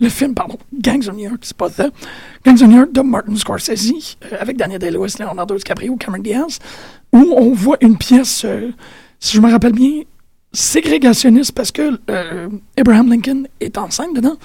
Le 0.00 0.10
film, 0.10 0.34
pardon, 0.34 0.58
Gangs 0.74 1.08
of 1.08 1.14
New 1.14 1.30
York, 1.30 1.38
c'est 1.40 1.56
pas 1.56 1.70
The. 1.70 1.90
Gangs 2.44 2.62
of 2.62 2.68
New 2.68 2.76
York 2.76 2.92
de 2.92 3.00
Martin 3.00 3.36
Scorsese, 3.36 4.18
euh, 4.30 4.36
avec 4.38 4.58
Daniel 4.58 4.78
Day-Lewis, 4.78 5.14
Leonardo 5.18 5.56
DiCaprio, 5.56 5.96
Cameron 5.96 6.20
Diaz, 6.20 6.58
où 7.10 7.32
on 7.34 7.54
voit 7.54 7.78
une 7.80 7.96
pièce, 7.96 8.42
euh, 8.44 8.70
si 9.18 9.34
je 9.34 9.40
me 9.40 9.50
rappelle 9.50 9.72
bien, 9.72 10.02
ségrégationniste 10.52 11.52
parce 11.52 11.72
que 11.72 11.98
Abraham 12.76 13.08
Lincoln 13.08 13.44
est 13.60 13.78
enceinte 13.78 14.14
dedans 14.14 14.36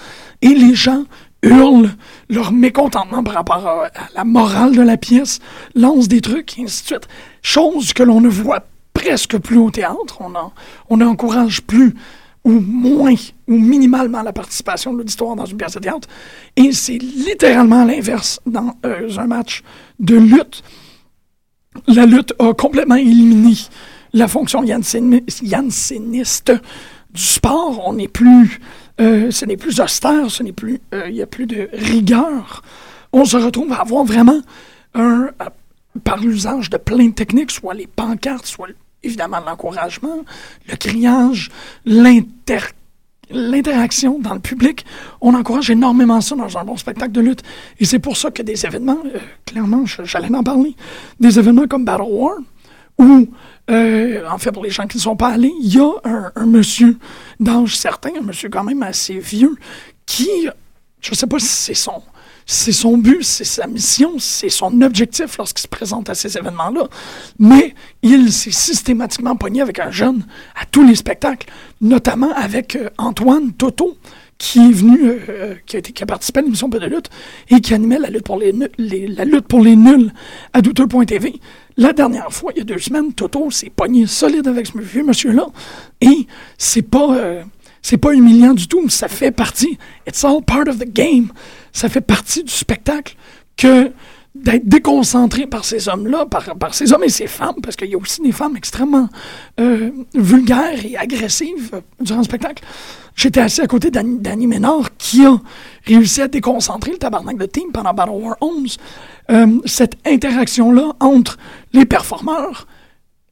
et 0.42 0.50
les 0.50 0.76
gens 0.76 1.04
hurlent 1.44 1.92
leur 2.30 2.52
mécontentement 2.52 3.24
par 3.24 3.36
rapport 3.36 3.68
à, 3.68 3.90
la 4.16 4.24
morale 4.24 4.76
de 4.76 4.82
la 4.82 4.98
pièce, 4.98 5.40
lancent 5.76 6.08
des 6.08 6.22
trucs, 6.22 6.58
et 6.58 6.64
ainsi 6.64 6.82
de 6.84 6.88
suite. 6.88 7.08
Chose 7.42 7.94
que 7.94 8.02
l'on 8.02 8.22
ne 8.22 8.30
voit 8.30 8.66
presque 8.94 9.38
plus 9.38 9.58
au 9.58 9.70
théâtre. 9.70 10.20
On, 10.22 10.34
on 10.90 10.98
n'encourage 10.98 11.62
plus 11.62 11.94
ou 12.44 12.52
moins 12.52 13.16
ou 13.48 13.58
minimalement 13.58 14.22
la 14.22 14.34
participation 14.34 14.94
de 14.94 15.00
l'auditoire 15.00 15.36
dans 15.36 15.46
une 15.46 15.58
pièce 15.58 15.74
de 15.74 15.80
théâtre. 15.80 16.08
Et 16.56 16.72
c'est 16.72 16.98
littéralement 16.98 17.86
l'inverse 17.86 18.40
dans 18.46 18.76
euh, 18.86 19.10
un 19.18 19.28
match 19.28 19.64
de 20.00 20.16
lutte. 20.16 20.64
La 21.88 22.06
lutte 22.06 22.34
a 22.40 22.54
complètement 22.54 22.96
éliminé 22.96 23.56
la 24.14 24.28
fonction 24.28 24.64
janséniste 24.66 26.52
du 27.12 27.22
sport. 27.22 27.82
On 27.86 27.94
n'est 27.94 28.08
plus 28.08 28.60
euh, 29.02 29.32
ce 29.32 29.46
n'est 29.46 29.58
plus 29.58 29.80
austère, 29.80 30.30
ce 30.30 30.44
n'est 30.44 30.52
plus, 30.52 30.80
euh, 30.94 31.06
il 31.08 31.16
n'y 31.16 31.22
a 31.22 31.28
plus 31.28 31.48
de 31.48 31.70
rigueur. 31.74 32.62
On 33.12 33.26
se 33.26 33.38
retrouve 33.38 33.72
à 33.74 33.82
avoir 33.82 34.04
vraiment 34.04 34.42
un, 34.94 35.30
par 36.04 36.18
l'usage 36.18 36.70
de 36.70 36.78
plein 36.78 37.08
de 37.08 37.14
techniques, 37.14 37.52
soit 37.52 37.74
les 37.74 37.88
pancartes, 37.88 38.46
soit 38.46 38.68
évidemment 39.04 39.40
l'encouragement, 39.46 40.24
le 40.70 40.76
criage, 40.76 41.50
l'interaction 41.86 44.20
dans 44.20 44.36
le 44.36 44.40
public. 44.40 44.86
On 45.22 45.34
encourage 45.34 45.70
énormément 45.70 46.22
ça 46.22 46.36
dans 46.36 46.58
un 46.58 46.64
bon 46.64 46.78
spectacle 46.78 47.12
de 47.12 47.22
lutte. 47.22 47.44
Et 47.80 47.86
c'est 47.86 48.00
pour 48.00 48.18
ça 48.18 48.32
que 48.32 48.42
des 48.42 48.66
événements, 48.66 49.00
euh, 49.06 49.20
clairement, 49.46 49.86
j'allais 49.86 50.34
en 50.34 50.44
parler, 50.44 50.76
des 51.20 51.40
événements 51.40 51.68
comme 51.68 51.86
Battle 51.86 52.06
War, 52.08 52.38
où 52.98 53.28
euh, 53.70 54.28
en 54.30 54.38
fait, 54.38 54.52
pour 54.52 54.64
les 54.64 54.70
gens 54.70 54.88
qui 54.88 54.98
ne 54.98 55.02
sont 55.02 55.16
pas 55.16 55.30
allés, 55.30 55.54
il 55.62 55.74
y 55.74 55.80
a 55.80 56.32
un, 56.36 56.46
monsieur 56.46 56.98
d'âge 57.40 57.78
certain, 57.78 58.10
un 58.20 58.24
monsieur 58.24 58.50
quand 58.50 58.64
même 58.64 58.84
assez 58.84 59.20
vieux, 59.20 59.56
qui, 60.06 60.30
je 61.02 61.12
ne 61.12 61.16
sais 61.16 61.28
pas 61.28 61.40
si 61.40 61.48
c'est 61.48 61.74
son, 61.74 62.02
c'est 62.46 62.74
son 62.74 62.98
but, 62.98 63.24
c'est 63.24 63.46
sa 63.46 63.68
mission, 63.68 64.16
c'est 64.20 64.50
son 64.50 64.82
objectif 64.82 65.38
lorsqu'il 65.38 65.62
se 65.62 65.68
présente 65.70 66.10
à 66.10 66.16
ces 66.16 66.38
événements-là. 66.38 66.88
Mais 67.40 67.74
il 68.02 68.34
s'est 68.34 68.52
systématiquement 68.52 69.36
pogné 69.38 69.62
avec 69.62 69.80
un 69.80 69.92
jeune 69.92 70.26
à 70.60 70.66
tous 70.66 70.86
les 70.86 70.96
spectacles, 70.96 71.48
notamment 71.80 72.34
avec 72.34 72.76
euh, 72.76 72.90
Antoine 72.98 73.54
Toto, 73.54 73.98
qui 74.38 74.60
est 74.60 74.74
venu, 74.74 75.00
euh, 75.04 75.56
qui, 75.66 75.78
a 75.78 76.06
participé 76.06 76.40
à 76.40 76.44
l'émission 76.44 76.70
Peu 76.70 76.80
de 76.80 76.88
lutte 76.88 77.10
et 77.50 77.62
qui 77.62 77.74
animait 77.74 78.00
la 78.00 78.10
lutte 78.10 78.26
pour 78.26 78.38
les, 78.38 78.52
la 78.52 79.24
lutte 79.24 79.48
pour 79.48 79.62
les 79.62 79.78
nuls 79.78 80.12
à 80.52 80.62
douteux.tv. 80.62 81.40
La 81.78 81.94
dernière 81.94 82.32
fois, 82.32 82.52
il 82.56 82.60
y 82.60 82.62
a 82.62 82.66
deux 82.66 82.80
semaines, 82.80 83.14
Toto 83.14 83.50
s'est 83.50 83.72
pogné 83.76 84.06
solide 84.06 84.48
avec 84.48 84.68
ce 84.68 84.78
vieux 84.78 85.04
monsieur-là. 85.04 85.48
Et 86.02 86.28
c'est 86.58 86.84
pas, 86.84 87.16
euh, 87.16 87.44
c'est 87.82 87.98
pas 87.98 88.14
humiliant 88.14 88.54
du 88.54 88.68
tout. 88.68 88.90
Ça 88.90 89.08
fait 89.08 89.32
partie. 89.32 89.78
It's 90.08 90.24
all 90.24 90.42
part 90.44 90.68
of 90.68 90.78
the 90.78 90.88
game. 90.88 91.32
Ça 91.72 91.90
fait 91.90 92.02
partie 92.02 92.44
du 92.44 92.52
spectacle 92.52 93.16
que 93.58 93.92
d'être 94.36 94.68
déconcentré 94.68 95.46
par 95.46 95.64
ces 95.64 95.88
hommes-là, 95.88 96.26
par, 96.26 96.56
par, 96.56 96.74
ces 96.74 96.92
hommes 96.92 97.04
et 97.04 97.10
ces 97.10 97.28
femmes, 97.28 97.56
parce 97.62 97.76
qu'il 97.76 97.90
y 97.90 97.94
a 97.94 97.98
aussi 97.98 98.22
des 98.22 98.32
femmes 98.32 98.56
extrêmement 98.58 99.08
euh, 99.60 99.92
vulgaires 100.16 100.84
et 100.84 100.98
agressives 100.98 101.82
durant 102.00 102.20
le 102.20 102.26
spectacle. 102.26 102.64
J'étais 103.16 103.42
assis 103.42 103.62
à 103.62 103.68
côté 103.68 103.92
d'Annie 103.92 104.48
Ménard 104.48 104.98
qui 104.98 105.24
a 105.24 105.40
réussi 105.86 106.22
à 106.22 106.28
déconcentrer 106.28 106.92
le 106.92 106.98
tabarnak 106.98 107.38
de 107.38 107.46
team 107.46 107.72
pendant 107.72 107.94
Battle 107.94 108.12
War 108.12 108.36
11. 108.42 108.78
Euh, 109.30 109.60
cette 109.66 109.98
interaction-là 110.06 110.94
entre 111.00 111.38
les 111.72 111.86
performeurs, 111.86 112.68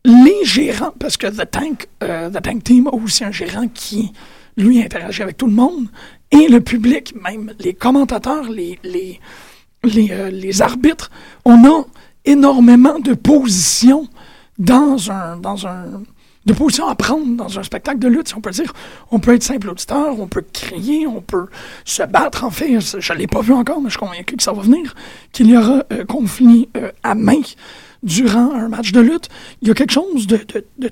les 0.05 0.45
gérants, 0.45 0.93
parce 0.99 1.17
que 1.17 1.27
The 1.27 1.49
Tank, 1.49 1.87
euh, 2.03 2.29
The 2.29 2.43
Tank 2.43 2.63
Team 2.63 2.87
a 2.87 2.93
aussi 2.93 3.23
un 3.23 3.31
gérant 3.31 3.67
qui, 3.67 4.13
lui, 4.55 4.83
interagit 4.83 5.23
avec 5.23 5.37
tout 5.37 5.47
le 5.47 5.53
monde, 5.53 5.87
et 6.29 6.47
le 6.47 6.61
public, 6.61 7.15
même 7.21 7.53
les 7.59 7.73
commentateurs, 7.73 8.49
les, 8.49 8.79
les, 8.83 9.19
les, 9.83 10.11
euh, 10.11 10.29
les 10.29 10.61
arbitres, 10.61 11.09
on 11.45 11.65
a 11.65 11.85
énormément 12.25 12.99
de 12.99 13.13
positions 13.13 14.07
dans 14.57 15.11
un, 15.11 15.37
dans 15.37 15.65
un, 15.67 15.85
de 16.45 16.53
positions 16.53 16.87
à 16.87 16.95
prendre 16.95 17.35
dans 17.35 17.59
un 17.59 17.63
spectacle 17.63 17.99
de 17.99 18.07
lutte, 18.07 18.27
si 18.29 18.35
on 18.35 18.41
peut 18.41 18.51
dire. 18.51 18.73
On 19.11 19.19
peut 19.19 19.33
être 19.33 19.43
simple 19.43 19.69
auditeur, 19.69 20.19
on 20.19 20.27
peut 20.27 20.43
crier, 20.53 21.07
on 21.07 21.21
peut 21.21 21.47
se 21.85 22.03
battre. 22.03 22.43
En 22.43 22.51
fait, 22.51 22.79
je 22.79 23.13
ne 23.13 23.17
l'ai 23.17 23.27
pas 23.27 23.41
vu 23.41 23.53
encore, 23.53 23.79
mais 23.81 23.89
je 23.89 23.97
suis 23.97 23.99
convaincu 23.99 24.35
que 24.35 24.43
ça 24.43 24.51
va 24.51 24.61
venir, 24.61 24.95
qu'il 25.31 25.49
y 25.49 25.57
aura 25.57 25.83
euh, 25.91 26.05
conflit 26.05 26.69
euh, 26.77 26.91
à 27.03 27.15
main 27.15 27.41
durant 28.03 28.51
un 28.53 28.69
match 28.69 28.91
de 28.91 28.99
lutte. 28.99 29.29
Il 29.61 29.67
y 29.67 29.71
a 29.71 29.73
quelque 29.73 29.93
chose 29.93 30.27
de, 30.27 30.39
de, 30.79 30.91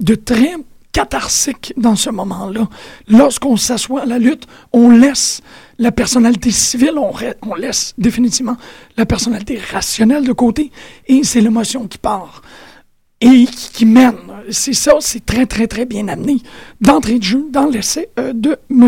de, 0.00 0.14
très 0.14 0.54
catharsique 0.94 1.74
dans 1.76 1.96
ce 1.96 2.08
moment-là. 2.08 2.68
Lorsqu'on 3.08 3.56
s'assoit 3.56 4.02
à 4.02 4.06
la 4.06 4.18
lutte, 4.18 4.46
on 4.72 4.90
laisse 4.90 5.42
la 5.78 5.90
personnalité 5.90 6.52
civile, 6.52 6.94
on, 6.96 7.54
laisse 7.56 7.94
définitivement 7.98 8.56
la 8.96 9.04
personnalité 9.04 9.58
rationnelle 9.72 10.24
de 10.24 10.32
côté, 10.32 10.70
et 11.08 11.24
c'est 11.24 11.40
l'émotion 11.40 11.88
qui 11.88 11.98
part 11.98 12.42
et 13.20 13.44
qui, 13.46 13.84
mène. 13.86 14.14
C'est 14.50 14.72
ça, 14.72 14.94
c'est 15.00 15.26
très, 15.26 15.46
très, 15.46 15.66
très 15.66 15.84
bien 15.84 16.06
amené 16.08 16.36
d'entrée 16.80 17.18
de 17.18 17.24
jeu 17.24 17.46
dans 17.50 17.66
l'essai 17.66 18.08
euh, 18.18 18.32
de 18.32 18.56
M. 18.70 18.86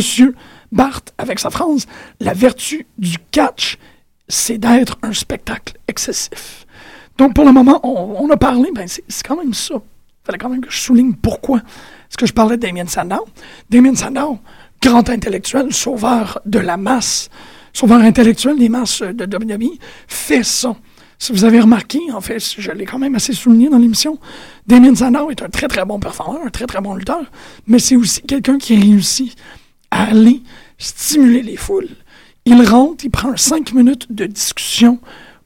Barthes 0.70 1.12
avec 1.18 1.40
sa 1.40 1.50
phrase 1.50 1.86
La 2.20 2.34
vertu 2.34 2.86
du 2.98 3.16
catch, 3.30 3.78
c'est 4.28 4.58
d'être 4.58 4.98
un 5.02 5.12
spectacle 5.12 5.74
excessif. 5.88 6.66
Donc, 7.18 7.34
pour 7.34 7.46
le 7.46 7.52
moment, 7.52 7.80
on, 7.82 8.30
a 8.30 8.36
parlé, 8.36 8.70
ben, 8.72 8.86
c'est 8.86 9.26
quand 9.26 9.36
même 9.36 9.54
ça. 9.54 9.74
Il 9.74 10.26
fallait 10.26 10.38
quand 10.38 10.50
même 10.50 10.60
que 10.60 10.70
je 10.70 10.80
souligne 10.80 11.14
pourquoi 11.14 11.62
est-ce 12.08 12.16
que 12.16 12.26
je 12.26 12.32
parlais 12.32 12.56
de 12.56 12.62
Damien 12.62 12.86
Sandow? 12.86 13.26
Damien 13.70 13.94
Sandow, 13.94 14.38
grand 14.82 15.08
intellectuel, 15.08 15.72
sauveur 15.72 16.40
de 16.46 16.58
la 16.58 16.76
masse, 16.76 17.28
sauveur 17.72 18.00
intellectuel 18.00 18.58
des 18.58 18.68
masses 18.68 19.02
de 19.02 19.24
WWE, 19.24 19.78
fait 20.06 20.42
ça 20.42 20.76
Si 21.18 21.32
vous 21.32 21.44
avez 21.44 21.60
remarqué, 21.60 22.00
en 22.12 22.20
fait, 22.20 22.38
je 22.58 22.70
l'ai 22.70 22.84
quand 22.84 22.98
même 22.98 23.14
assez 23.14 23.32
souligné 23.32 23.68
dans 23.68 23.78
l'émission, 23.78 24.18
Damien 24.66 24.94
Sandow 24.94 25.30
est 25.30 25.42
un 25.42 25.48
très 25.48 25.68
très 25.68 25.84
bon 25.84 25.98
performeur, 25.98 26.42
un 26.46 26.50
très 26.50 26.66
très 26.66 26.80
bon 26.80 26.94
lutteur, 26.94 27.24
mais 27.66 27.78
c'est 27.78 27.96
aussi 27.96 28.22
quelqu'un 28.22 28.58
qui 28.58 28.76
réussit 28.76 29.36
à 29.90 30.04
aller 30.04 30.42
stimuler 30.78 31.42
les 31.42 31.56
foules. 31.56 31.88
Il 32.44 32.62
rentre, 32.62 33.04
il 33.04 33.10
prend 33.10 33.36
cinq 33.36 33.72
minutes 33.72 34.06
de 34.10 34.26
discussion 34.26 35.00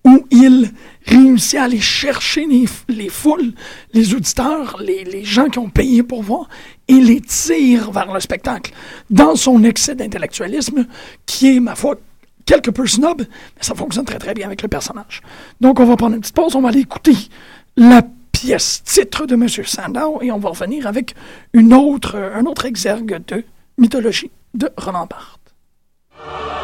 où 0.05 0.27
il 0.31 0.71
réussit 1.11 1.59
à 1.59 1.65
aller 1.65 1.81
chercher 1.81 2.47
les, 2.47 3.09
foules, 3.09 3.53
les 3.93 4.15
auditeurs, 4.15 4.77
les, 4.81 5.05
les, 5.05 5.25
gens 5.25 5.49
qui 5.49 5.59
ont 5.59 5.69
payé 5.69 6.03
pour 6.03 6.23
voir, 6.23 6.49
et 6.89 6.95
les 6.95 7.21
tire 7.21 7.91
vers 7.91 8.13
le 8.13 8.21
spectacle 8.21 8.73
dans 9.11 9.37
son 9.37 9.65
excès 9.65 9.95
d'intellectualisme, 9.95 10.87
qui 11.27 11.57
est, 11.57 11.61
ma 11.61 11.75
foi, 11.75 11.97
quelque 12.47 12.71
peu 12.71 12.87
snob, 12.87 13.21
mais 13.21 13.63
ça 13.63 13.75
fonctionne 13.75 14.05
très 14.05 14.19
très 14.19 14.35
bien 14.35 14.47
avec 14.47 14.63
le 14.63 14.69
personnage. 14.69 15.23
Donc 15.61 15.79
on 15.81 15.85
va 15.85 15.97
prendre 15.97 16.15
une 16.15 16.21
petite 16.21 16.35
pause, 16.35 16.55
on 16.55 16.63
va 16.63 16.69
aller 16.71 16.81
écouter 16.81 17.15
la 17.77 18.03
pièce 18.33 18.83
titre 18.85 19.27
de 19.27 19.35
M. 19.35 19.49
Sandow 19.49 20.21
et 20.23 20.33
on 20.33 20.39
va 20.39 20.51
revenir 20.51 20.87
avec 20.87 21.15
une 21.53 21.73
autre, 21.73 22.17
un 22.17 22.47
autre 22.47 22.67
exergue 22.67 23.23
de 23.29 23.45
mythologie 23.79 24.31
de 24.55 24.69
Roland 24.77 25.07
Barthes. 25.07 26.60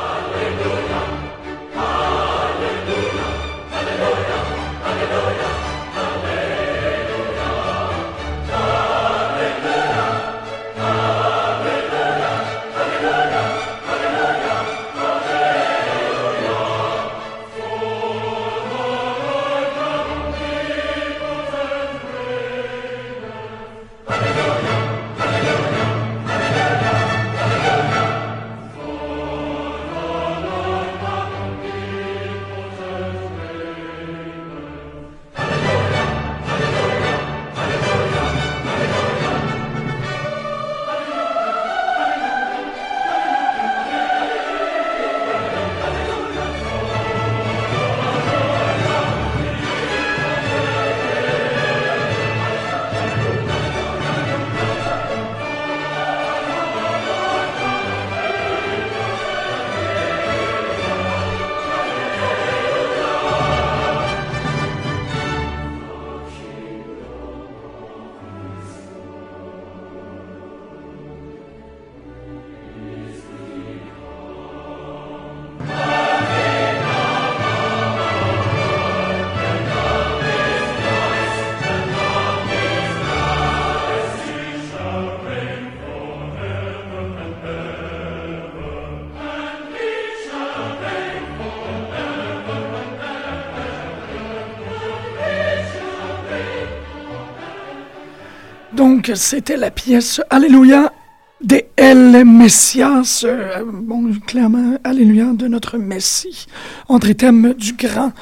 Donc, 98.77 99.11
c'était 99.15 99.57
la 99.57 99.71
pièce 99.71 100.21
Alléluia 100.29 100.93
des 101.41 101.69
El 101.77 102.27
Messias, 102.27 103.25
euh, 103.25 103.65
bon, 103.65 104.13
clairement, 104.27 104.77
Alléluia 104.85 105.33
de 105.33 105.49
notre 105.49 105.79
Messie, 105.79 106.47
entre 106.87 107.07
les 107.07 107.15
thèmes 107.15 107.55
du 107.55 107.73
grand 107.73 108.13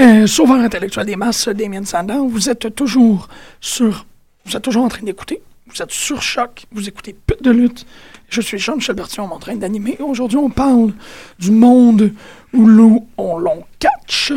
euh, 0.00 0.26
sauveur 0.26 0.56
intellectuel 0.56 1.06
des 1.06 1.14
masses, 1.14 1.48
Damien 1.48 1.84
Sandow. 1.84 2.26
Vous 2.26 2.50
êtes 2.50 2.74
toujours 2.74 3.28
sur, 3.60 4.04
vous 4.46 4.56
êtes 4.56 4.62
toujours 4.62 4.84
en 4.84 4.88
train 4.88 5.04
d'écouter, 5.04 5.42
vous 5.72 5.80
êtes 5.80 5.92
sur 5.92 6.20
choc, 6.22 6.64
vous 6.72 6.88
écoutez 6.88 7.14
Pute 7.14 7.44
de 7.44 7.52
lutte. 7.52 7.86
Je 8.28 8.40
suis 8.40 8.58
Jean-Michel 8.58 8.96
Bertillon, 8.96 9.30
en 9.30 9.38
train 9.38 9.54
d'animer. 9.54 9.96
Aujourd'hui, 10.00 10.38
on 10.38 10.50
parle 10.50 10.92
du 11.38 11.52
monde 11.52 12.12
où 12.52 12.66
l'on 12.66 13.64
catch 13.78 14.32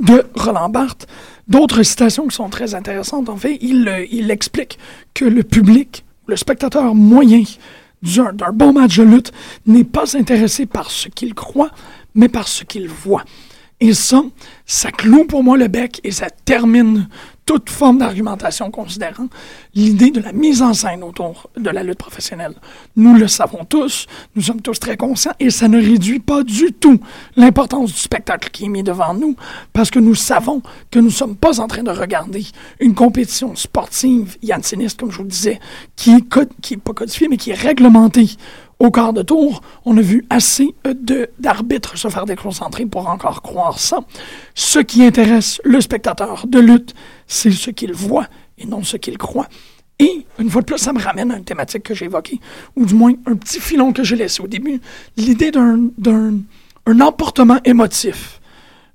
de 0.00 0.26
Roland 0.34 0.68
Barthes. 0.68 1.06
D'autres 1.46 1.82
citations 1.82 2.26
qui 2.26 2.36
sont 2.36 2.48
très 2.48 2.74
intéressantes, 2.74 3.28
en 3.28 3.36
fait, 3.36 3.58
il, 3.60 3.88
euh, 3.88 4.04
il 4.10 4.30
explique 4.30 4.78
que 5.14 5.24
le 5.24 5.42
public, 5.42 6.04
le 6.26 6.36
spectateur 6.36 6.94
moyen 6.94 7.42
d'un 8.02 8.52
bon 8.52 8.72
match 8.72 8.98
de 8.98 9.02
lutte 9.02 9.32
n'est 9.66 9.84
pas 9.84 10.16
intéressé 10.16 10.66
par 10.66 10.90
ce 10.90 11.08
qu'il 11.08 11.34
croit, 11.34 11.70
mais 12.14 12.28
par 12.28 12.46
ce 12.46 12.64
qu'il 12.64 12.88
voit. 12.88 13.24
Et 13.80 13.94
ça, 13.94 14.22
ça 14.66 14.90
cloue 14.90 15.24
pour 15.24 15.44
moi 15.44 15.56
le 15.56 15.68
bec 15.68 16.00
et 16.04 16.10
ça 16.10 16.28
termine 16.30 17.08
toute 17.48 17.70
forme 17.70 17.96
d'argumentation 17.96 18.70
considérant 18.70 19.26
l'idée 19.74 20.10
de 20.10 20.20
la 20.20 20.32
mise 20.32 20.60
en 20.60 20.74
scène 20.74 21.02
autour 21.02 21.48
de 21.56 21.70
la 21.70 21.82
lutte 21.82 21.96
professionnelle. 21.96 22.52
Nous 22.94 23.14
le 23.14 23.26
savons 23.26 23.64
tous, 23.64 24.04
nous 24.36 24.42
sommes 24.42 24.60
tous 24.60 24.78
très 24.78 24.98
conscients 24.98 25.32
et 25.40 25.48
ça 25.48 25.66
ne 25.66 25.78
réduit 25.78 26.20
pas 26.20 26.42
du 26.42 26.74
tout 26.74 27.00
l'importance 27.36 27.90
du 27.90 27.98
spectacle 27.98 28.50
qui 28.50 28.66
est 28.66 28.68
mis 28.68 28.82
devant 28.82 29.14
nous 29.14 29.34
parce 29.72 29.90
que 29.90 29.98
nous 29.98 30.14
savons 30.14 30.60
que 30.90 30.98
nous 30.98 31.06
ne 31.06 31.10
sommes 31.10 31.36
pas 31.36 31.58
en 31.58 31.68
train 31.68 31.82
de 31.82 31.90
regarder 31.90 32.44
une 32.80 32.94
compétition 32.94 33.56
sportive 33.56 34.36
yanciniste, 34.42 35.00
comme 35.00 35.10
je 35.10 35.16
vous 35.16 35.22
le 35.22 35.30
disais, 35.30 35.58
qui 35.96 36.10
est, 36.10 36.24
qui 36.60 36.74
est 36.74 36.76
pas 36.76 36.92
codifiée 36.92 37.28
mais 37.28 37.38
qui 37.38 37.52
est 37.52 37.54
réglementée 37.54 38.28
au 38.78 38.90
quart 38.90 39.12
de 39.12 39.22
tour, 39.22 39.60
on 39.84 39.96
a 39.96 40.00
vu 40.00 40.24
assez 40.30 40.74
d'arbitres 41.38 41.96
se 41.98 42.08
faire 42.08 42.26
déconcentrer 42.26 42.86
pour 42.86 43.08
encore 43.08 43.42
croire 43.42 43.78
ça. 43.78 44.00
Ce 44.54 44.78
qui 44.78 45.02
intéresse 45.02 45.60
le 45.64 45.80
spectateur 45.80 46.46
de 46.46 46.60
lutte, 46.60 46.94
c'est 47.26 47.50
ce 47.50 47.70
qu'il 47.70 47.92
voit 47.92 48.26
et 48.56 48.66
non 48.66 48.82
ce 48.82 48.96
qu'il 48.96 49.18
croit. 49.18 49.48
Et, 49.98 50.26
une 50.38 50.48
fois 50.48 50.60
de 50.60 50.66
plus, 50.66 50.78
ça 50.78 50.92
me 50.92 51.00
ramène 51.00 51.32
à 51.32 51.36
une 51.36 51.44
thématique 51.44 51.82
que 51.82 51.94
j'ai 51.94 52.04
évoquée, 52.04 52.38
ou 52.76 52.86
du 52.86 52.94
moins 52.94 53.14
un 53.26 53.34
petit 53.34 53.58
filon 53.58 53.92
que 53.92 54.04
j'ai 54.04 54.14
laissé 54.14 54.40
au 54.40 54.46
début, 54.46 54.80
l'idée 55.16 55.50
d'un 55.50 57.00
emportement 57.00 57.58
émotif. 57.64 58.40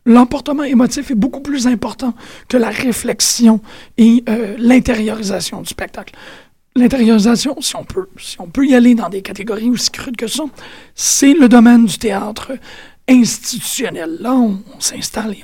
L'emportement 0.06 0.64
émotif 0.64 1.12
est 1.12 1.16
beaucoup 1.16 1.40
plus 1.40 1.68
important 1.68 2.14
que 2.50 2.58
la 2.58 2.70
réflexion 2.70 3.62
et 3.98 4.24
euh, 4.28 4.56
l'intériorisation 4.58 5.62
du 5.62 5.70
spectacle 5.70 6.14
l'intériorisation, 6.76 7.60
si 7.62 7.76
on 7.76 7.84
peut, 7.84 8.08
si 8.18 8.40
on 8.40 8.48
peut 8.48 8.66
y 8.66 8.76
aller 8.76 8.96
dans 8.96 9.10
des 9.10 9.22
catégories 9.22 9.70
aussi 9.70 9.92
crudes 9.92 10.18
que 10.18 10.28
ça, 10.28 10.44
c'est 10.96 11.34
le 11.34 11.48
domaine 11.48 11.86
du 11.86 11.98
théâtre 11.98 12.54
institutionnel. 13.08 14.18
Là, 14.20 14.34
on, 14.34 14.60
s'installe 14.80 15.34
et 15.34 15.44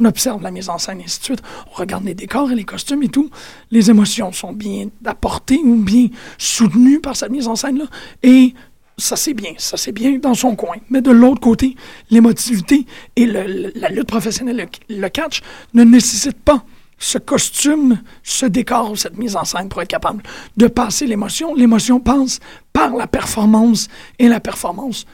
on, 0.00 0.04
observe 0.04 0.42
la 0.42 0.52
mise 0.52 0.68
en 0.68 0.78
scène 0.78 1.00
et 1.00 1.04
ainsi 1.04 1.18
de 1.18 1.24
suite. 1.24 1.42
On 1.72 1.74
regarde 1.74 2.04
les 2.04 2.14
décors 2.14 2.52
et 2.52 2.54
les 2.54 2.64
costumes 2.64 3.02
et 3.02 3.08
tout. 3.08 3.30
Les 3.72 3.90
émotions 3.90 4.30
sont 4.30 4.52
bien 4.52 4.88
apportées 5.04 5.60
ou 5.64 5.76
bien 5.76 6.06
soutenues 6.38 7.00
par 7.00 7.16
cette 7.16 7.32
mise 7.32 7.48
en 7.48 7.56
scène-là. 7.56 7.86
Et 8.22 8.54
ça 8.96 9.16
c'est 9.16 9.34
bien, 9.34 9.52
ça 9.58 9.76
c'est 9.76 9.90
bien 9.90 10.18
dans 10.18 10.34
son 10.34 10.54
coin. 10.54 10.76
Mais 10.90 11.00
de 11.00 11.10
l'autre 11.10 11.40
côté, 11.40 11.74
l'émotivité 12.10 12.86
et 13.16 13.26
la 13.26 13.88
lutte 13.88 14.06
professionnelle, 14.06 14.68
le 14.88 15.08
catch, 15.08 15.40
ne 15.74 15.82
nécessitent 15.82 16.42
pas 16.44 16.64
ce 16.98 17.18
costume, 17.18 18.00
ce 18.22 18.46
décor, 18.46 18.98
cette 18.98 19.16
mise 19.16 19.36
en 19.36 19.44
scène 19.44 19.68
pour 19.68 19.82
être 19.82 19.88
capable 19.88 20.22
de 20.56 20.66
passer 20.66 21.06
l'émotion. 21.06 21.54
L'émotion 21.54 22.00
passe 22.00 22.40
par 22.72 22.94
la 22.94 23.06
performance 23.06 23.88
et 24.18 24.28
la 24.28 24.40
performance 24.40 25.06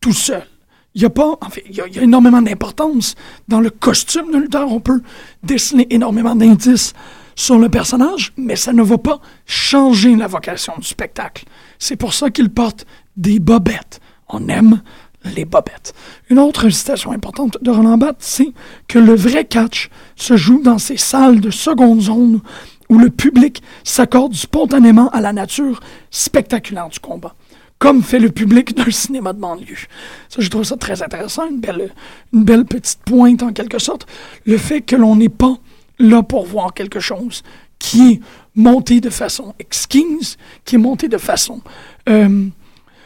tout 0.00 0.12
seul. 0.12 0.46
Il 0.94 1.02
y 1.02 1.06
a 1.06 1.10
pas, 1.10 1.38
en 1.40 1.48
fait, 1.48 1.64
il 1.68 1.74
y 1.74 1.98
énormément 1.98 2.42
d'importance 2.42 3.14
dans 3.48 3.60
le 3.60 3.70
costume 3.70 4.30
de 4.30 4.38
lutteur. 4.38 4.70
On 4.70 4.80
peut 4.80 5.00
dessiner 5.42 5.86
énormément 5.90 6.34
d'indices 6.34 6.92
sur 7.34 7.58
le 7.58 7.70
personnage, 7.70 8.32
mais 8.36 8.56
ça 8.56 8.74
ne 8.74 8.82
va 8.82 8.98
pas 8.98 9.20
changer 9.46 10.14
la 10.16 10.26
vocation 10.26 10.74
du 10.78 10.86
spectacle. 10.86 11.44
C'est 11.78 11.96
pour 11.96 12.12
ça 12.12 12.30
qu'il 12.30 12.50
porte 12.50 12.84
des 13.16 13.38
bobettes. 13.38 14.00
On 14.28 14.48
aime 14.48 14.82
les 15.24 15.44
bobettes. 15.44 15.94
Une 16.30 16.38
autre 16.38 16.68
citation 16.70 17.12
importante 17.12 17.58
de 17.62 17.70
Roland 17.70 17.98
Barthes, 17.98 18.16
c'est 18.20 18.52
que 18.88 18.98
le 18.98 19.14
vrai 19.14 19.44
catch 19.44 19.90
se 20.16 20.36
joue 20.36 20.62
dans 20.62 20.78
ces 20.78 20.96
salles 20.96 21.40
de 21.40 21.50
seconde 21.50 22.00
zone 22.00 22.40
où 22.88 22.98
le 22.98 23.10
public 23.10 23.62
s'accorde 23.84 24.34
spontanément 24.34 25.08
à 25.10 25.20
la 25.20 25.32
nature 25.32 25.80
spectaculaire 26.10 26.88
du 26.88 27.00
combat. 27.00 27.34
comme 27.78 28.00
fait 28.00 28.20
le 28.20 28.28
public 28.28 28.76
d'un 28.76 28.92
cinéma 28.92 29.32
de 29.32 29.40
banlieue. 29.40 29.88
Ça, 30.28 30.40
je 30.40 30.48
trouve 30.48 30.62
ça 30.62 30.76
très 30.76 31.02
intéressant, 31.02 31.48
une 31.50 31.58
belle, 31.58 31.92
une 32.32 32.44
belle 32.44 32.64
petite 32.64 33.00
pointe 33.04 33.42
en 33.42 33.52
quelque 33.52 33.80
sorte. 33.80 34.06
Le 34.46 34.56
fait 34.56 34.82
que 34.82 34.94
l'on 34.94 35.16
n'est 35.16 35.28
pas 35.28 35.56
là 35.98 36.22
pour 36.22 36.46
voir 36.46 36.74
quelque 36.74 37.00
chose 37.00 37.42
qui 37.80 38.12
est 38.12 38.20
monté 38.54 39.00
de 39.00 39.10
façon 39.10 39.54
exquise, 39.58 40.36
qui 40.64 40.76
est 40.76 40.78
monté 40.78 41.08
de 41.08 41.18
façon 41.18 41.60
euh, 42.08 42.46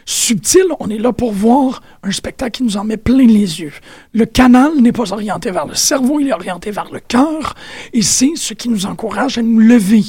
subtile. 0.07 0.67
On 0.81 0.89
est 0.89 0.99
là 0.99 1.13
pour 1.13 1.33
voir 1.33 1.83
un 2.03 2.13
spectacle 2.13 2.59
qui 2.59 2.63
nous 2.63 2.77
en 2.77 2.85
met 2.85 2.97
plein 2.97 3.27
les 3.27 3.61
yeux. 3.61 3.73
Le 4.15 4.25
canal 4.25 4.81
n'est 4.81 4.93
pas 4.93 5.13
orienté 5.13 5.51
vers 5.51 5.67
le 5.67 5.75
cerveau, 5.75 6.21
il 6.21 6.29
est 6.29 6.33
orienté 6.33 6.71
vers 6.71 6.91
le 6.91 7.01
cœur, 7.01 7.55
et 7.93 8.03
c'est 8.03 8.37
ce 8.37 8.55
qui 8.55 8.69
nous 8.69 8.87
encourage 8.87 9.37
à 9.37 9.43
nous 9.43 9.59
lever 9.59 10.05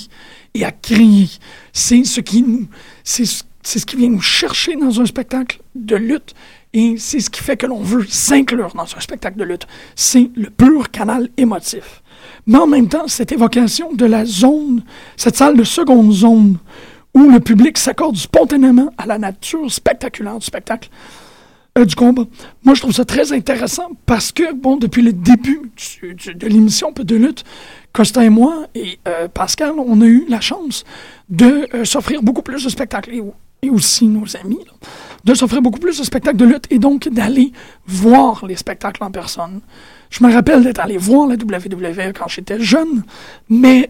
et 0.53 0.63
à 0.63 0.71
crier. 0.71 1.27
C'est 1.73 2.03
ce 2.03 2.21
qui 2.21 2.43
nous, 2.43 2.67
c'est 3.03 3.25
ce 3.25 3.85
qui 3.85 3.95
vient 3.95 4.09
nous 4.09 4.21
chercher 4.21 4.75
dans 4.75 5.01
un 5.01 5.05
spectacle 5.05 5.59
de 5.75 5.95
lutte. 5.95 6.33
Et 6.73 6.95
c'est 6.97 7.19
ce 7.19 7.29
qui 7.29 7.41
fait 7.41 7.57
que 7.57 7.65
l'on 7.65 7.81
veut 7.81 8.05
s'inclure 8.07 8.73
dans 8.75 8.83
un 8.83 8.99
spectacle 8.99 9.37
de 9.37 9.43
lutte. 9.43 9.65
C'est 9.95 10.29
le 10.35 10.49
pur 10.49 10.91
canal 10.91 11.29
émotif 11.37 12.03
mais 12.45 12.57
en 12.57 12.67
même 12.67 12.87
temps, 12.87 13.07
cette 13.07 13.31
évocation 13.31 13.93
de 13.93 14.05
la 14.05 14.25
zone, 14.25 14.83
cette 15.17 15.35
salle 15.35 15.57
de 15.57 15.63
seconde 15.63 16.11
zone, 16.13 16.57
où 17.17 17.31
le 17.31 17.39
public 17.39 17.77
s'accorde 17.77 18.15
spontanément 18.15 18.93
à 18.97 19.07
la 19.07 19.17
nature 19.17 19.71
spectaculaire 19.71 20.37
du 20.37 20.45
spectacle, 20.45 20.89
euh, 21.77 21.85
du 21.85 21.95
combat. 21.95 22.25
Moi, 22.63 22.75
je 22.75 22.81
trouve 22.81 22.93
ça 22.93 23.05
très 23.05 23.33
intéressant 23.33 23.89
parce 24.05 24.31
que, 24.31 24.53
bon, 24.53 24.77
depuis 24.77 25.01
le 25.01 25.13
début 25.13 25.71
de 26.03 26.47
l'émission 26.47 26.93
Peu 26.93 27.03
de 27.03 27.15
lutte, 27.15 27.43
Costa 27.91 28.23
et 28.23 28.29
moi 28.29 28.67
et 28.75 28.99
euh, 29.07 29.27
Pascal, 29.27 29.73
on 29.79 29.99
a 30.01 30.05
eu 30.05 30.25
la 30.29 30.41
chance 30.41 30.83
de 31.29 31.67
euh, 31.73 31.85
s'offrir 31.85 32.21
beaucoup 32.21 32.43
plus 32.43 32.63
de 32.63 32.69
spectacles, 32.69 33.11
et, 33.63 33.69
aussi 33.69 34.07
nos 34.07 34.37
amis, 34.37 34.63
de 35.25 35.33
s'offrir 35.33 35.63
beaucoup 35.63 35.79
plus 35.79 35.97
de 35.97 36.03
spectacles 36.03 36.37
de 36.37 36.45
lutte 36.45 36.65
et 36.69 36.77
donc 36.77 37.09
d'aller 37.09 37.51
voir 37.87 38.45
les 38.45 38.55
spectacles 38.55 39.03
en 39.03 39.09
personne. 39.09 39.61
Je 40.11 40.23
me 40.23 40.31
rappelle 40.31 40.63
d'être 40.63 40.79
allé 40.79 40.97
voir 40.97 41.27
la 41.27 41.33
WWE 41.33 42.13
quand 42.17 42.27
j'étais 42.27 42.59
jeune, 42.61 43.03
mais 43.49 43.89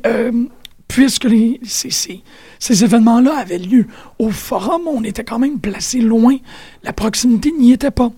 puisque 0.88 1.28
ces, 1.64 2.84
événements-là 2.84 3.38
avaient 3.38 3.58
lieu 3.58 3.88
au 4.20 4.30
forum, 4.30 4.84
on 4.88 5.04
était 5.04 5.24
quand 5.24 5.40
même 5.40 5.60
placé 5.60 6.00
loin. 6.00 6.38
La 6.84 6.94
proximité 6.94 7.52
n'y 7.52 7.74
était 7.74 7.92
pas. 7.92 8.12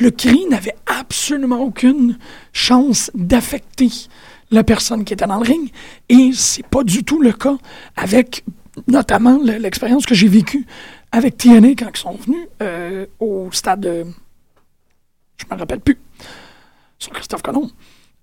Le 0.00 0.10
cri 0.10 0.46
n'avait 0.48 0.76
absolument 0.86 1.60
aucune 1.60 2.18
chance 2.52 3.10
d'affecter 3.14 3.90
la 4.50 4.64
personne 4.64 5.04
qui 5.04 5.12
était 5.12 5.26
dans 5.26 5.38
le 5.38 5.46
ring, 5.46 5.70
et 6.08 6.30
c'est 6.32 6.66
pas 6.66 6.84
du 6.84 7.02
tout 7.02 7.20
le 7.20 7.32
cas 7.32 7.56
avec 7.96 8.44
notamment 8.86 9.40
l'expérience 9.42 10.06
que 10.06 10.14
j'ai 10.14 10.28
vécue 10.28 10.66
avec 11.12 11.36
TNA 11.36 11.70
quand 11.78 11.90
ils 11.94 11.98
sont 11.98 12.16
venus 12.16 12.46
euh, 12.60 13.06
au 13.20 13.48
stade 13.52 13.80
de... 13.80 14.04
Je 15.36 15.44
me 15.50 15.58
rappelle 15.58 15.80
plus 15.80 15.98
sur 16.98 17.12
Christophe 17.12 17.42
Colomb, 17.42 17.70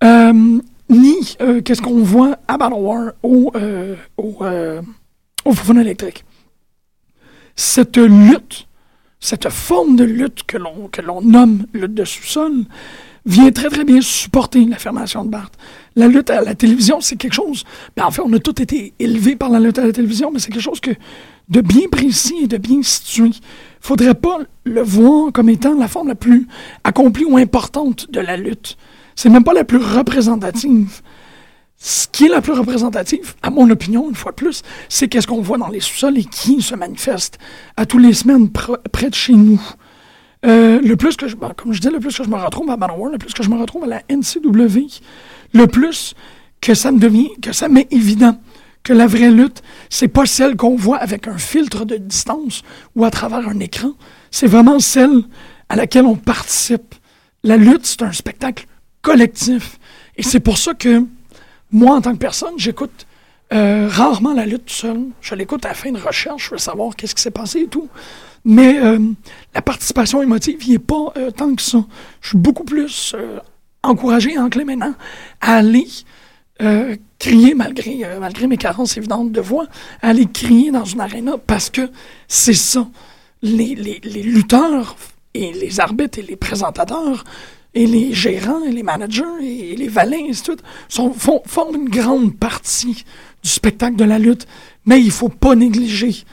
euh, 0.03 0.59
ni 0.91 1.35
euh, 1.41 1.61
qu'est-ce 1.61 1.81
qu'on 1.81 2.03
voit 2.03 2.37
à 2.47 2.57
Battle 2.57 2.75
War 2.75 3.13
au, 3.23 3.51
euh, 3.55 3.95
au, 4.17 4.43
au 5.45 5.73
électrique. 5.79 6.23
Cette 7.55 7.97
lutte, 7.97 8.67
cette 9.19 9.49
forme 9.49 9.95
de 9.95 10.03
lutte 10.03 10.43
que 10.43 10.57
l'on, 10.57 10.87
que 10.89 11.01
l'on 11.01 11.21
nomme 11.21 11.65
lutte 11.73 11.93
de 11.93 12.05
sous-sol, 12.05 12.65
vient 13.25 13.51
très 13.51 13.69
très 13.69 13.83
bien 13.83 14.01
supporter 14.01 14.65
l'affirmation 14.65 15.23
de 15.25 15.29
Barthes. 15.29 15.57
La 15.95 16.07
lutte 16.07 16.29
à 16.29 16.41
la 16.41 16.55
télévision, 16.55 17.01
c'est 17.01 17.17
quelque 17.17 17.33
chose. 17.33 17.63
Ben, 17.95 18.05
en 18.05 18.11
fait, 18.11 18.21
on 18.23 18.33
a 18.33 18.39
tous 18.39 18.61
été 18.61 18.93
élevés 18.99 19.35
par 19.35 19.49
la 19.49 19.59
lutte 19.59 19.77
à 19.79 19.85
la 19.85 19.91
télévision, 19.91 20.31
mais 20.31 20.39
c'est 20.39 20.51
quelque 20.51 20.63
chose 20.63 20.79
que, 20.79 20.91
de 21.49 21.61
bien 21.61 21.87
précis 21.91 22.35
et 22.43 22.47
de 22.47 22.57
bien 22.57 22.81
situé 22.81 23.31
faudrait 23.81 24.13
pas 24.13 24.39
le 24.63 24.81
voir 24.81 25.31
comme 25.33 25.49
étant 25.49 25.73
la 25.73 25.87
forme 25.87 26.07
la 26.07 26.15
plus 26.15 26.47
accomplie 26.83 27.25
ou 27.25 27.37
importante 27.37 28.09
de 28.11 28.19
la 28.19 28.37
lutte. 28.37 28.77
C'est 29.15 29.29
même 29.29 29.43
pas 29.43 29.53
la 29.53 29.63
plus 29.63 29.77
représentative. 29.77 31.01
Ce 31.77 32.07
qui 32.07 32.25
est 32.25 32.29
la 32.29 32.41
plus 32.41 32.53
représentative, 32.53 33.33
à 33.41 33.49
mon 33.49 33.69
opinion, 33.69 34.07
une 34.07 34.15
fois 34.15 34.31
de 34.31 34.35
plus, 34.35 34.61
c'est 34.87 35.07
qu'est-ce 35.07 35.25
qu'on 35.25 35.41
voit 35.41 35.57
dans 35.57 35.69
les 35.69 35.79
sous-sols 35.79 36.17
et 36.19 36.23
qui 36.23 36.61
se 36.61 36.75
manifeste 36.75 37.39
à 37.75 37.85
tous 37.85 37.97
les 37.97 38.13
semaines 38.13 38.49
près 38.51 39.09
de 39.09 39.15
chez 39.15 39.33
nous. 39.33 39.61
Euh, 40.45 40.79
le 40.81 40.95
plus 40.95 41.15
que 41.17 41.25
ben, 41.35 41.53
comme 41.55 41.73
je 41.73 41.81
dis, 41.81 41.89
le 41.89 41.99
plus 41.99 42.15
que 42.15 42.23
je 42.23 42.29
me 42.29 42.35
retrouve 42.35 42.69
à 42.69 42.77
Manowar, 42.77 43.11
le 43.11 43.17
plus 43.17 43.33
que 43.33 43.43
je 43.43 43.49
me 43.49 43.57
retrouve 43.57 43.83
à 43.83 43.87
la 43.87 44.01
NCW, 44.09 44.87
le 45.53 45.67
plus 45.67 46.13
que 46.61 46.73
ça 46.73 46.91
me 46.91 46.99
devient, 46.99 47.29
que 47.41 47.51
ça 47.51 47.67
m'est 47.67 47.87
évident 47.91 48.37
que 48.83 48.93
la 48.93 49.07
vraie 49.07 49.31
lutte, 49.31 49.61
c'est 49.89 50.07
pas 50.07 50.25
celle 50.25 50.55
qu'on 50.55 50.75
voit 50.75 50.97
avec 50.97 51.27
un 51.27 51.37
filtre 51.37 51.85
de 51.85 51.97
distance 51.97 52.63
ou 52.95 53.05
à 53.05 53.11
travers 53.11 53.47
un 53.47 53.59
écran. 53.59 53.91
C'est 54.31 54.47
vraiment 54.47 54.79
celle 54.79 55.23
à 55.69 55.75
laquelle 55.75 56.05
on 56.05 56.15
participe. 56.15 56.95
La 57.43 57.57
lutte, 57.57 57.85
c'est 57.85 58.01
un 58.01 58.11
spectacle 58.11 58.65
collectif. 59.01 59.79
Et 60.17 60.23
c'est 60.23 60.39
pour 60.39 60.57
ça 60.57 60.73
que 60.73 61.05
moi, 61.71 61.95
en 61.95 62.01
tant 62.01 62.13
que 62.13 62.17
personne, 62.17 62.53
j'écoute 62.57 63.07
euh, 63.53 63.87
rarement 63.89 64.33
la 64.33 64.45
lutte 64.45 64.69
seule. 64.69 65.07
Je 65.21 65.35
l'écoute 65.35 65.65
à 65.65 65.69
la 65.69 65.73
fin 65.73 65.91
de 65.91 65.99
recherche, 65.99 66.45
je 66.45 66.51
veux 66.51 66.57
savoir 66.57 66.95
qu'est-ce 66.95 67.15
qui 67.15 67.21
s'est 67.21 67.31
passé 67.31 67.61
et 67.61 67.67
tout. 67.67 67.89
Mais 68.43 68.79
euh, 68.79 68.99
la 69.53 69.61
participation 69.61 70.21
émotive, 70.21 70.63
il 70.65 70.71
n'est 70.71 70.79
pas 70.79 71.13
euh, 71.17 71.31
tant 71.31 71.53
que 71.53 71.61
ça. 71.61 71.83
Je 72.21 72.29
suis 72.29 72.37
beaucoup 72.37 72.63
plus 72.63 73.15
encouragé, 73.83 74.37
enclin 74.37 74.65
maintenant 74.65 74.93
à 75.39 75.55
aller 75.55 75.87
euh, 76.61 76.95
crier 77.17 77.55
malgré, 77.55 78.03
euh, 78.03 78.19
malgré 78.19 78.45
mes 78.45 78.57
carences 78.57 78.95
évidentes 78.97 79.31
de 79.31 79.41
voix, 79.41 79.65
aller 80.01 80.27
crier 80.27 80.71
dans 80.71 80.85
une 80.85 81.01
aréna 81.01 81.37
parce 81.37 81.69
que 81.69 81.89
c'est 82.27 82.53
ça. 82.53 82.87
Les, 83.41 83.73
les, 83.73 83.99
les, 84.03 84.21
lutteurs 84.21 84.95
et 85.33 85.53
les 85.53 85.79
arbitres 85.79 86.19
et 86.19 86.23
les 86.23 86.35
présentateurs 86.35 87.23
et 87.73 87.87
les 87.87 88.13
gérants 88.13 88.63
et 88.63 88.71
les 88.71 88.83
managers 88.83 89.23
et 89.41 89.75
les 89.75 89.87
valets, 89.87 90.29
et 90.29 90.35
tout, 90.35 90.57
sont, 90.89 91.13
font, 91.13 91.73
une 91.73 91.89
grande 91.89 92.35
partie 92.35 93.05
du 93.43 93.49
spectacle 93.49 93.95
de 93.95 94.03
la 94.03 94.19
lutte. 94.19 94.45
Mais 94.85 95.01
il 95.01 95.11
faut 95.11 95.29
pas 95.29 95.55
négliger 95.55 96.23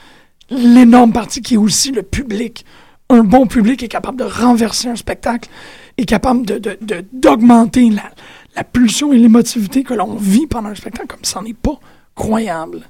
l'énorme 0.51 1.13
partie 1.13 1.41
qui 1.41 1.55
est 1.55 1.59
aussi 1.59 1.93
le 1.93 2.03
public. 2.03 2.65
Un 3.09 3.23
bon 3.23 3.47
public 3.47 3.83
est 3.83 3.89
capable 3.89 4.19
de 4.19 4.25
renverser 4.25 4.89
un 4.89 4.97
spectacle, 4.97 5.49
est 5.97 6.05
capable 6.05 6.45
de, 6.45 6.79
d'augmenter 7.13 7.91
la, 7.91 8.11
la 8.57 8.65
pulsion 8.65 9.13
et 9.13 9.19
l'émotivité 9.19 9.85
que 9.85 9.95
l'on 9.95 10.17
vit 10.17 10.47
pendant 10.47 10.69
un 10.71 10.75
spectacle 10.75 11.07
comme 11.07 11.25
ça 11.25 11.41
n'est 11.41 11.55
pas 11.55 11.79
croyable. 12.15 12.89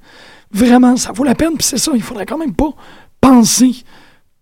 Vraiment, 0.51 0.97
ça 0.97 1.13
vaut 1.13 1.25
la 1.25 1.35
peine, 1.35 1.55
puis 1.55 1.65
c'est 1.65 1.79
ça, 1.79 1.93
il 1.95 2.03
faudrait 2.03 2.25
quand 2.25 2.39
même 2.39 2.55
pas 2.55 2.71
penser 3.21 3.85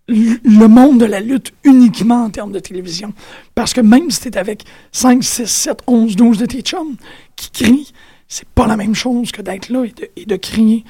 le 0.07 0.67
monde 0.67 0.99
de 0.99 1.05
la 1.05 1.19
lutte 1.19 1.53
uniquement 1.63 2.25
en 2.25 2.29
termes 2.29 2.51
de 2.51 2.59
télévision. 2.59 3.13
Parce 3.55 3.73
que 3.73 3.81
même 3.81 4.09
si 4.09 4.27
es 4.27 4.37
avec 4.37 4.63
5, 4.91 5.23
6, 5.23 5.45
7, 5.45 5.79
11, 5.87 6.15
12 6.15 6.37
de 6.37 6.45
tes 6.45 6.61
chums 6.61 6.95
qui 7.35 7.51
crient, 7.51 7.93
c'est 8.27 8.47
pas 8.49 8.67
la 8.67 8.77
même 8.77 8.95
chose 8.95 9.31
que 9.31 9.41
d'être 9.41 9.69
là 9.69 9.83
et 9.83 9.91
de, 9.91 10.09
et 10.15 10.25
de 10.25 10.35
crier 10.35 10.83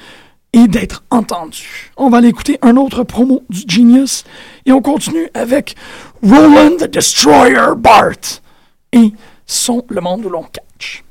et 0.52 0.66
d'être 0.66 1.04
entendu. 1.10 1.92
On 1.96 2.08
va 2.08 2.18
aller 2.18 2.28
écouter 2.28 2.58
un 2.62 2.76
autre 2.76 3.04
promo 3.04 3.44
du 3.50 3.62
Genius 3.66 4.24
et 4.64 4.72
on 4.72 4.80
continue 4.80 5.28
avec 5.34 5.74
Roland 6.22 6.76
the 6.78 6.90
Destroyer 6.90 7.74
Bart. 7.76 8.40
Et 8.92 9.12
sont 9.48 9.84
le 9.88 10.00
monde 10.00 10.24
où 10.24 10.30
l'on 10.30 10.44
catch. 10.44 11.02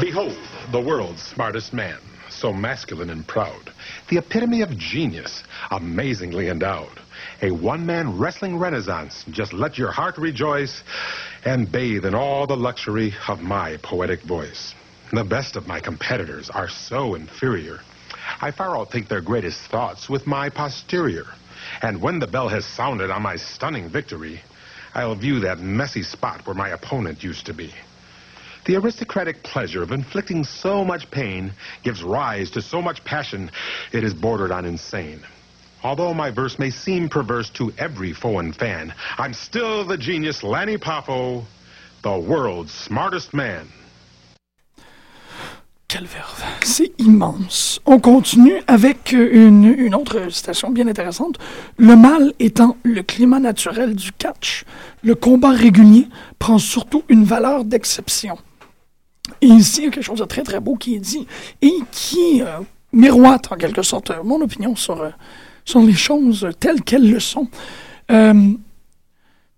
Behold, 0.00 0.36
the 0.72 0.80
world's 0.80 1.22
smartest 1.22 1.72
man, 1.72 1.98
so 2.28 2.52
masculine 2.52 3.10
and 3.10 3.26
proud, 3.26 3.70
the 4.08 4.16
epitome 4.16 4.62
of 4.62 4.76
genius, 4.76 5.44
amazingly 5.70 6.48
endowed. 6.48 6.99
A 7.42 7.50
one-man 7.50 8.18
wrestling 8.18 8.58
renaissance, 8.58 9.24
just 9.30 9.54
let 9.54 9.78
your 9.78 9.90
heart 9.90 10.18
rejoice 10.18 10.82
and 11.46 11.72
bathe 11.72 12.04
in 12.04 12.14
all 12.14 12.46
the 12.46 12.56
luxury 12.56 13.14
of 13.28 13.40
my 13.40 13.78
poetic 13.78 14.20
voice. 14.22 14.74
The 15.10 15.24
best 15.24 15.56
of 15.56 15.66
my 15.66 15.80
competitors 15.80 16.50
are 16.50 16.68
so 16.68 17.14
inferior. 17.14 17.80
I 18.42 18.50
far 18.50 18.76
outthink 18.76 19.08
their 19.08 19.22
greatest 19.22 19.58
thoughts 19.70 20.08
with 20.08 20.26
my 20.26 20.50
posterior. 20.50 21.24
And 21.80 22.02
when 22.02 22.18
the 22.18 22.26
bell 22.26 22.48
has 22.48 22.66
sounded 22.66 23.10
on 23.10 23.22
my 23.22 23.36
stunning 23.36 23.88
victory, 23.88 24.42
I'll 24.94 25.14
view 25.14 25.40
that 25.40 25.60
messy 25.60 26.02
spot 26.02 26.46
where 26.46 26.54
my 26.54 26.68
opponent 26.68 27.24
used 27.24 27.46
to 27.46 27.54
be. 27.54 27.72
The 28.66 28.76
aristocratic 28.76 29.42
pleasure 29.42 29.82
of 29.82 29.92
inflicting 29.92 30.44
so 30.44 30.84
much 30.84 31.10
pain 31.10 31.52
gives 31.82 32.02
rise 32.02 32.50
to 32.50 32.60
so 32.60 32.82
much 32.82 33.02
passion, 33.02 33.50
it 33.92 34.04
is 34.04 34.12
bordered 34.12 34.52
on 34.52 34.66
insane. 34.66 35.24
Although 35.82 36.12
my 36.12 36.30
verse 36.30 36.58
may 36.58 36.70
seem 36.70 37.08
perverse 37.08 37.50
to 37.50 37.72
every 37.78 38.12
foreign 38.12 38.52
fan, 38.52 38.92
I'm 39.18 39.32
still 39.32 39.84
the 39.84 39.96
genius 39.96 40.42
Lanny 40.42 40.76
Poffo, 40.76 41.44
the 42.02 42.18
world's 42.18 42.72
smartest 42.72 43.32
man. 43.32 43.66
Verve! 45.92 46.44
C'est 46.62 46.92
immense. 46.98 47.80
On 47.84 47.98
continue 47.98 48.62
avec 48.68 49.10
une, 49.10 49.64
une, 49.64 49.94
autre 49.94 50.30
citation 50.30 50.70
bien 50.70 50.86
intéressante. 50.86 51.38
Le 51.78 51.96
mal 51.96 52.32
étant 52.38 52.76
le 52.84 53.02
climat 53.02 53.40
naturel 53.40 53.96
du 53.96 54.12
catch, 54.12 54.64
le 55.02 55.16
combat 55.16 55.50
régulier 55.50 56.06
prend 56.38 56.58
surtout 56.58 57.02
une 57.08 57.24
valeur 57.24 57.64
d'exception. 57.64 58.38
Et 59.40 59.48
ici, 59.48 59.80
il 59.80 59.84
y 59.84 59.88
a 59.88 59.90
quelque 59.90 60.04
chose 60.04 60.20
de 60.20 60.24
très 60.24 60.42
très 60.42 60.60
beau 60.60 60.76
qui 60.76 60.94
est 60.94 61.00
dit 61.00 61.26
et 61.60 61.74
qui 61.90 62.40
euh, 62.40 62.60
miroite 62.92 63.50
en 63.50 63.56
quelque 63.56 63.82
sorte 63.82 64.12
mon 64.22 64.40
opinion 64.40 64.76
sur, 64.76 65.02
euh, 65.02 65.10
sur 65.64 65.80
les 65.80 65.94
choses 65.94 66.48
telles 66.58 66.82
qu'elles 66.82 67.10
le 67.10 67.20
sont. 67.20 67.48
Euh, 68.10 68.52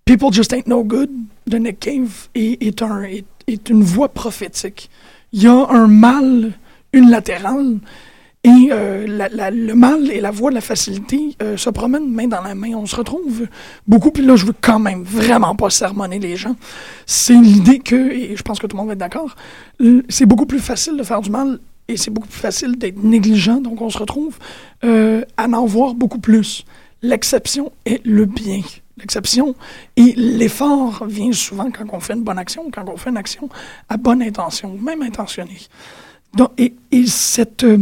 People 0.04 0.32
Just 0.32 0.52
Ain't 0.52 0.66
No 0.66 0.84
Good 0.84 1.10
de 1.46 1.58
Nick 1.58 1.80
Cave 1.80 2.28
est, 2.34 2.62
est, 2.62 2.82
un, 2.82 3.02
est, 3.02 3.24
est 3.46 3.70
une 3.70 3.82
voix 3.82 4.08
prophétique. 4.08 4.90
Il 5.32 5.42
y 5.42 5.46
a 5.46 5.66
un 5.70 5.86
mal 5.86 6.52
unilatéral 6.92 7.78
et 8.44 8.68
euh, 8.72 9.06
le 9.06 9.72
mal 9.74 10.10
et 10.10 10.20
la 10.20 10.32
voie 10.32 10.50
de 10.50 10.56
la 10.56 10.60
facilité 10.60 11.36
euh, 11.40 11.56
se 11.56 11.70
promènent 11.70 12.10
main 12.10 12.26
dans 12.26 12.42
la 12.42 12.56
main. 12.56 12.74
On 12.74 12.86
se 12.86 12.96
retrouve 12.96 13.46
beaucoup, 13.86 14.10
puis 14.10 14.24
là, 14.24 14.34
je 14.34 14.46
veux 14.46 14.54
quand 14.60 14.80
même 14.80 15.04
vraiment 15.04 15.54
pas 15.54 15.70
sermonner 15.70 16.18
les 16.18 16.34
gens. 16.34 16.56
C'est 17.06 17.36
l'idée 17.36 17.78
que, 17.78 18.10
et 18.10 18.34
je 18.36 18.42
pense 18.42 18.58
que 18.58 18.66
tout 18.66 18.76
le 18.76 18.80
monde 18.80 18.88
va 18.88 18.94
être 18.94 18.98
d'accord, 18.98 19.36
c'est 20.08 20.26
beaucoup 20.26 20.46
plus 20.46 20.58
facile 20.58 20.96
de 20.96 21.04
faire 21.04 21.20
du 21.20 21.30
mal 21.30 21.60
et 21.92 21.96
c'est 21.96 22.10
beaucoup 22.10 22.28
plus 22.28 22.40
facile 22.40 22.76
d'être 22.76 23.02
négligent. 23.02 23.60
Donc, 23.60 23.80
on 23.80 23.90
se 23.90 23.98
retrouve 23.98 24.38
euh, 24.84 25.24
à 25.36 25.46
en 25.48 25.66
voir 25.66 25.94
beaucoup 25.94 26.18
plus. 26.18 26.64
L'exception 27.02 27.72
est 27.84 28.04
le 28.04 28.26
bien. 28.26 28.62
L'exception 28.98 29.54
et 29.96 30.12
l'effort 30.16 31.06
vient 31.06 31.32
souvent 31.32 31.70
quand 31.70 31.84
on 31.92 32.00
fait 32.00 32.12
une 32.12 32.22
bonne 32.22 32.38
action, 32.38 32.70
quand 32.70 32.84
on 32.88 32.96
fait 32.96 33.10
une 33.10 33.16
action 33.16 33.48
à 33.88 33.96
bonne 33.96 34.22
intention, 34.22 34.76
même 34.78 35.02
intentionnée. 35.02 35.60
Donc, 36.34 36.50
et, 36.58 36.74
et 36.90 37.06
cette, 37.06 37.64
euh, 37.64 37.78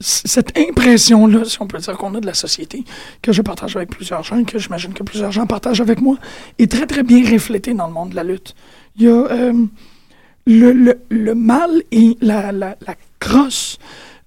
cette 0.00 0.58
impression-là, 0.58 1.44
si 1.44 1.62
on 1.62 1.66
peut 1.66 1.78
dire 1.78 1.96
qu'on 1.96 2.14
a 2.14 2.20
de 2.20 2.26
la 2.26 2.34
société, 2.34 2.84
que 3.22 3.32
je 3.32 3.42
partage 3.42 3.76
avec 3.76 3.90
plusieurs 3.90 4.22
gens, 4.22 4.42
que 4.44 4.58
j'imagine 4.58 4.92
que 4.92 5.02
plusieurs 5.02 5.32
gens 5.32 5.46
partagent 5.46 5.80
avec 5.80 6.00
moi, 6.00 6.16
est 6.58 6.70
très 6.70 6.86
très 6.86 7.02
bien 7.02 7.28
reflétée 7.30 7.74
dans 7.74 7.86
le 7.86 7.92
monde 7.92 8.10
de 8.10 8.16
la 8.16 8.24
lutte. 8.24 8.54
Il 8.96 9.04
y 9.04 9.08
a 9.08 9.12
euh, 9.12 9.66
le, 10.46 10.72
le- 10.72 11.00
le 11.10 11.34
mal 11.34 11.82
et 11.92 12.16
la, 12.20 12.52
la, 12.52 12.76
la 12.86 12.94
crosse, 13.20 13.78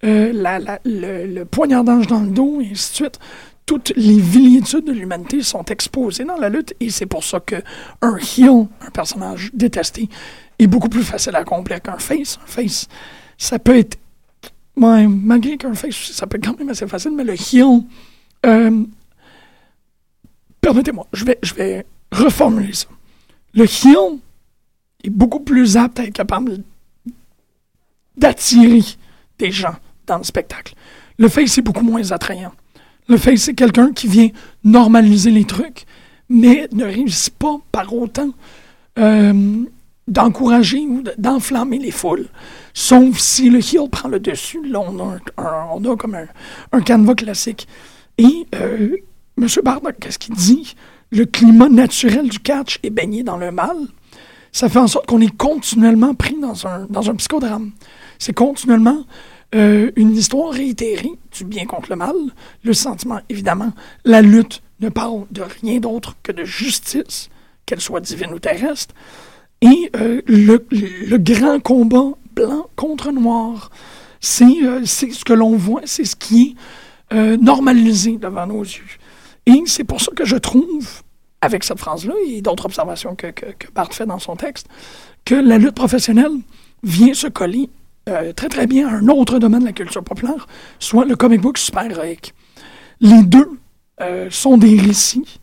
euh, 0.04 0.32
la- 0.34 0.60
le, 0.86 1.26
le 1.28 1.46
poignardage 1.46 2.08
dans 2.08 2.22
le 2.22 2.30
dos, 2.30 2.62
et 2.62 2.70
ainsi 2.72 2.92
de 2.92 2.96
suite. 2.96 3.20
Toutes 3.66 3.94
les 3.96 4.20
vilitudes 4.20 4.86
de 4.86 4.92
l'humanité 4.92 5.42
sont 5.42 5.64
exposées 5.66 6.24
dans 6.24 6.38
la 6.38 6.50
lutte 6.50 6.76
et 6.80 6.92
c'est 6.92 7.08
pour 7.08 7.24
ça 7.24 7.40
que 7.40 7.56
un 8.04 8.16
heel, 8.18 8.68
un 8.80 8.92
personnage 8.94 9.50
détesté, 9.56 10.08
est 10.60 10.68
beaucoup 10.68 10.88
plus 10.88 11.02
facile 11.04 11.36
à 11.36 11.40
accomplir 11.40 11.82
qu'un 11.82 11.98
face. 11.98 12.38
Un 12.44 12.46
face, 12.46 12.88
ça 13.40 13.58
peut 13.58 13.76
être 13.76 13.98
malgré 14.78 15.58
qu'un 15.58 15.74
face, 15.74 15.96
ça 16.12 16.28
peut 16.28 16.38
être 16.38 16.46
quand 16.46 16.60
même 16.60 16.70
assez 16.70 16.86
facile, 16.86 17.14
mais 17.16 17.24
le 17.24 17.34
heel. 17.34 17.82
euh, 18.46 18.84
Permettez-moi, 20.62 21.08
je 21.14 21.26
vais, 21.26 21.40
je 21.42 21.54
vais 21.56 21.86
reformuler 22.12 22.74
ça. 22.74 22.88
Le 23.54 23.64
heel 23.64 24.20
beaucoup 25.10 25.40
plus 25.40 25.78
apte 25.78 26.00
à 26.00 26.04
être 26.04 26.14
capable 26.14 26.60
d'attirer 28.18 28.82
des 29.40 29.52
gens 29.52 29.76
dans 30.08 30.18
le 30.18 30.24
spectacle. 30.24 30.74
Le 31.18 31.28
face 31.30 31.58
est 31.58 31.62
beaucoup 31.62 31.84
moins 31.84 32.12
attrayant. 32.12 32.52
Le 33.08 33.18
face, 33.18 33.42
c'est 33.42 33.54
quelqu'un 33.54 33.92
qui 33.94 34.08
vient 34.08 34.30
normaliser 34.64 35.32
les 35.32 35.46
trucs, 35.46 35.86
mais 36.30 36.68
ne 36.72 36.86
réussit 36.86 37.34
pas 37.36 37.58
par 37.72 37.94
autant 37.94 38.30
euh, 38.98 39.64
d'encourager 40.08 40.80
ou 40.80 41.02
de- 41.02 41.14
d'enflammer 41.18 41.78
les 41.78 41.92
foules. 41.92 42.28
Sauf 42.74 43.20
si 43.20 43.50
le 43.50 43.60
heel 43.60 43.90
prend 43.90 44.10
le 44.10 44.20
dessus. 44.20 44.66
Là, 44.68 44.80
on 44.80 45.00
a, 45.00 45.20
on 45.74 45.84
a 45.92 45.96
comme 45.96 46.16
un, 46.16 46.26
un 46.72 46.82
canevas 46.82 47.16
classique. 47.16 47.68
Et 48.18 48.48
euh, 48.56 48.96
M. 49.38 49.48
Bardock, 49.64 49.96
qu'est-ce 50.00 50.18
qu'il 50.20 50.36
dit? 50.36 50.76
Le 51.12 51.26
climat 51.26 51.70
naturel 51.70 52.30
du 52.30 52.40
catch 52.40 52.80
est 52.82 52.90
baigné 52.90 53.24
dans 53.24 53.38
le 53.38 53.52
mal. 53.52 53.78
Ça 54.56 54.70
fait 54.70 54.80
en 54.80 54.88
sorte 54.88 55.08
qu'on 55.08 55.20
est 55.20 55.36
continuellement 55.36 56.16
pris 56.16 56.40
dans 56.40 56.66
un, 56.66 56.86
dans 56.90 57.10
un 57.10 57.16
psychodrame. 57.16 57.72
C'est 58.20 58.32
continuellement 58.32 59.04
euh, 59.54 59.92
une 59.98 60.16
histoire 60.16 60.54
réitérée 60.54 61.12
du 61.38 61.44
bien 61.44 61.66
contre 61.66 61.90
le 61.90 61.98
mal. 61.98 62.16
Le 62.64 62.72
sentiment, 62.72 63.20
évidemment, 63.28 63.74
la 64.06 64.22
lutte 64.22 64.64
ne 64.80 64.88
parle 64.88 65.26
de 65.30 65.42
rien 65.42 65.82
d'autre 65.82 66.16
que 66.24 66.32
de 66.32 66.46
justice, 66.46 67.30
qu'elle 67.66 67.82
soit 67.82 68.00
divine 68.00 68.32
ou 68.32 68.40
terrestre. 68.40 68.96
Et 69.60 69.92
euh, 69.98 70.22
le, 70.26 70.66
le 70.72 71.18
grand 71.18 71.60
combat 71.60 72.14
blanc 72.34 72.68
contre 72.78 73.12
noir, 73.12 73.72
c'est 74.22 74.64
euh, 74.64 74.86
ce 74.86 75.26
que 75.26 75.34
l'on 75.34 75.58
voit, 75.58 75.82
c'est 75.84 76.06
ce 76.06 76.16
qui 76.16 76.56
est 77.12 77.14
euh, 77.14 77.36
normalisé 77.36 78.16
devant 78.16 78.48
nos 78.48 78.64
yeux. 78.64 78.86
Et 79.48 79.64
c'est 79.66 79.84
pour 79.84 80.00
ça 80.00 80.14
que 80.16 80.24
je 80.24 80.38
trouve, 80.38 81.04
avec 81.46 81.64
cette 81.64 81.80
phrase-là 81.80 82.14
et 82.28 82.42
d'autres 82.42 82.66
observations 82.66 83.16
que, 83.16 83.28
que, 83.28 83.46
que 83.58 83.72
Bart 83.74 83.94
fait 83.94 84.06
dans 84.06 84.20
son 84.20 84.36
texte, 84.36 84.68
que 85.24 85.36
la 85.36 85.58
lutte 85.58 85.76
professionnelle 85.76 86.34
vient 86.84 87.14
se 87.14 87.28
coller 87.28 87.70
euh, 88.08 88.34
très 88.34 88.50
très 88.50 88.68
bien 88.68 88.88
à 88.88 88.92
un 88.92 89.08
autre 89.08 89.40
domaine 89.40 89.62
de 89.62 89.66
la 89.66 89.72
culture 89.72 90.04
populaire, 90.04 90.48
soit 90.78 91.06
le 91.06 91.16
comic 91.16 91.42
book 91.42 91.58
super-héroïque. 91.58 92.36
Les 93.02 93.24
deux 93.24 93.50
euh, 94.02 94.28
sont 94.30 94.58
des 94.58 94.80
récits 94.80 95.40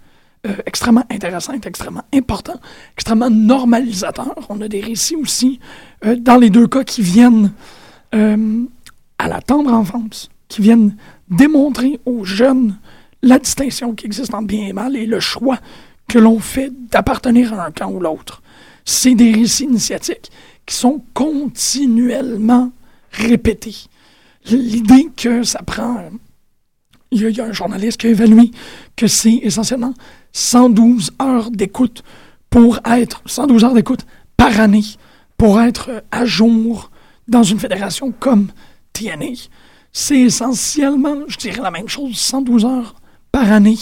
euh, 0.46 0.54
extrêmement 0.64 1.04
intéressants, 1.10 1.54
extrêmement 1.54 2.04
importants, 2.14 2.60
extrêmement 2.94 3.30
normalisateurs. 3.30 4.46
On 4.48 4.60
a 4.60 4.68
des 4.68 4.80
récits 4.80 5.16
aussi, 5.16 5.58
dans 6.18 6.36
les 6.36 6.50
deux 6.50 6.68
cas, 6.68 6.84
qui 6.84 7.02
viennent 7.02 7.52
à 8.12 9.28
la 9.28 9.40
tendre 9.40 9.72
enfance, 9.72 10.30
qui 10.48 10.62
viennent 10.62 10.96
démontrer 11.28 11.98
aux 12.04 12.24
jeunes 12.24 12.76
la 13.22 13.38
distinction 13.38 13.94
qui 13.94 14.06
existe 14.06 14.34
entre 14.34 14.46
bien 14.46 14.66
et 14.66 14.72
mal 14.72 14.96
et 14.96 15.06
le 15.06 15.20
choix 15.20 15.58
que 16.08 16.18
l'on 16.18 16.38
fait 16.40 16.70
d'appartenir 16.90 17.54
à 17.54 17.66
un 17.66 17.70
camp 17.70 17.90
ou 17.90 18.00
l'autre. 18.00 18.42
C'est 18.84 19.14
des 19.14 19.32
récits 19.32 19.64
initiatiques 19.64 20.30
qui 20.66 20.74
sont 20.74 21.02
continuellement 21.14 22.72
répétés. 23.12 23.76
L'idée 24.46 25.08
que 25.16 25.42
ça 25.42 25.62
prend... 25.62 26.10
Il 27.10 27.28
y, 27.28 27.40
a, 27.40 27.44
un 27.44 27.52
journaliste 27.52 28.00
qui 28.00 28.06
a 28.06 28.10
évalué 28.10 28.50
que 28.96 29.06
c'est 29.06 29.34
essentiellement 29.42 29.92
112 30.32 31.12
heures 31.20 31.50
d'écoute 31.50 32.02
pour 32.48 32.80
être... 32.86 33.22
112 33.26 33.64
heures 33.64 33.74
d'écoute 33.74 34.06
par 34.36 34.58
année 34.60 34.84
pour 35.36 35.60
être 35.60 36.04
à 36.10 36.24
jour 36.24 36.90
dans 37.28 37.42
une 37.42 37.58
fédération 37.58 38.12
comme 38.18 38.48
TNA. 38.92 39.48
C'est 39.92 40.20
essentiellement, 40.20 41.16
je 41.28 41.36
dirais 41.36 41.60
la 41.60 41.70
même 41.70 41.88
chose, 41.88 42.16
112 42.16 42.64
heures 42.64 42.94
par 43.30 43.52
année 43.52 43.78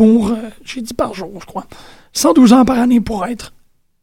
pour, 0.00 0.30
euh, 0.30 0.48
j'ai 0.64 0.80
dit 0.80 0.94
par 0.94 1.12
jour, 1.12 1.30
je 1.40 1.44
crois, 1.44 1.66
112 2.14 2.54
heures 2.54 2.64
par 2.64 2.78
année 2.78 3.02
pour 3.02 3.26
être 3.26 3.52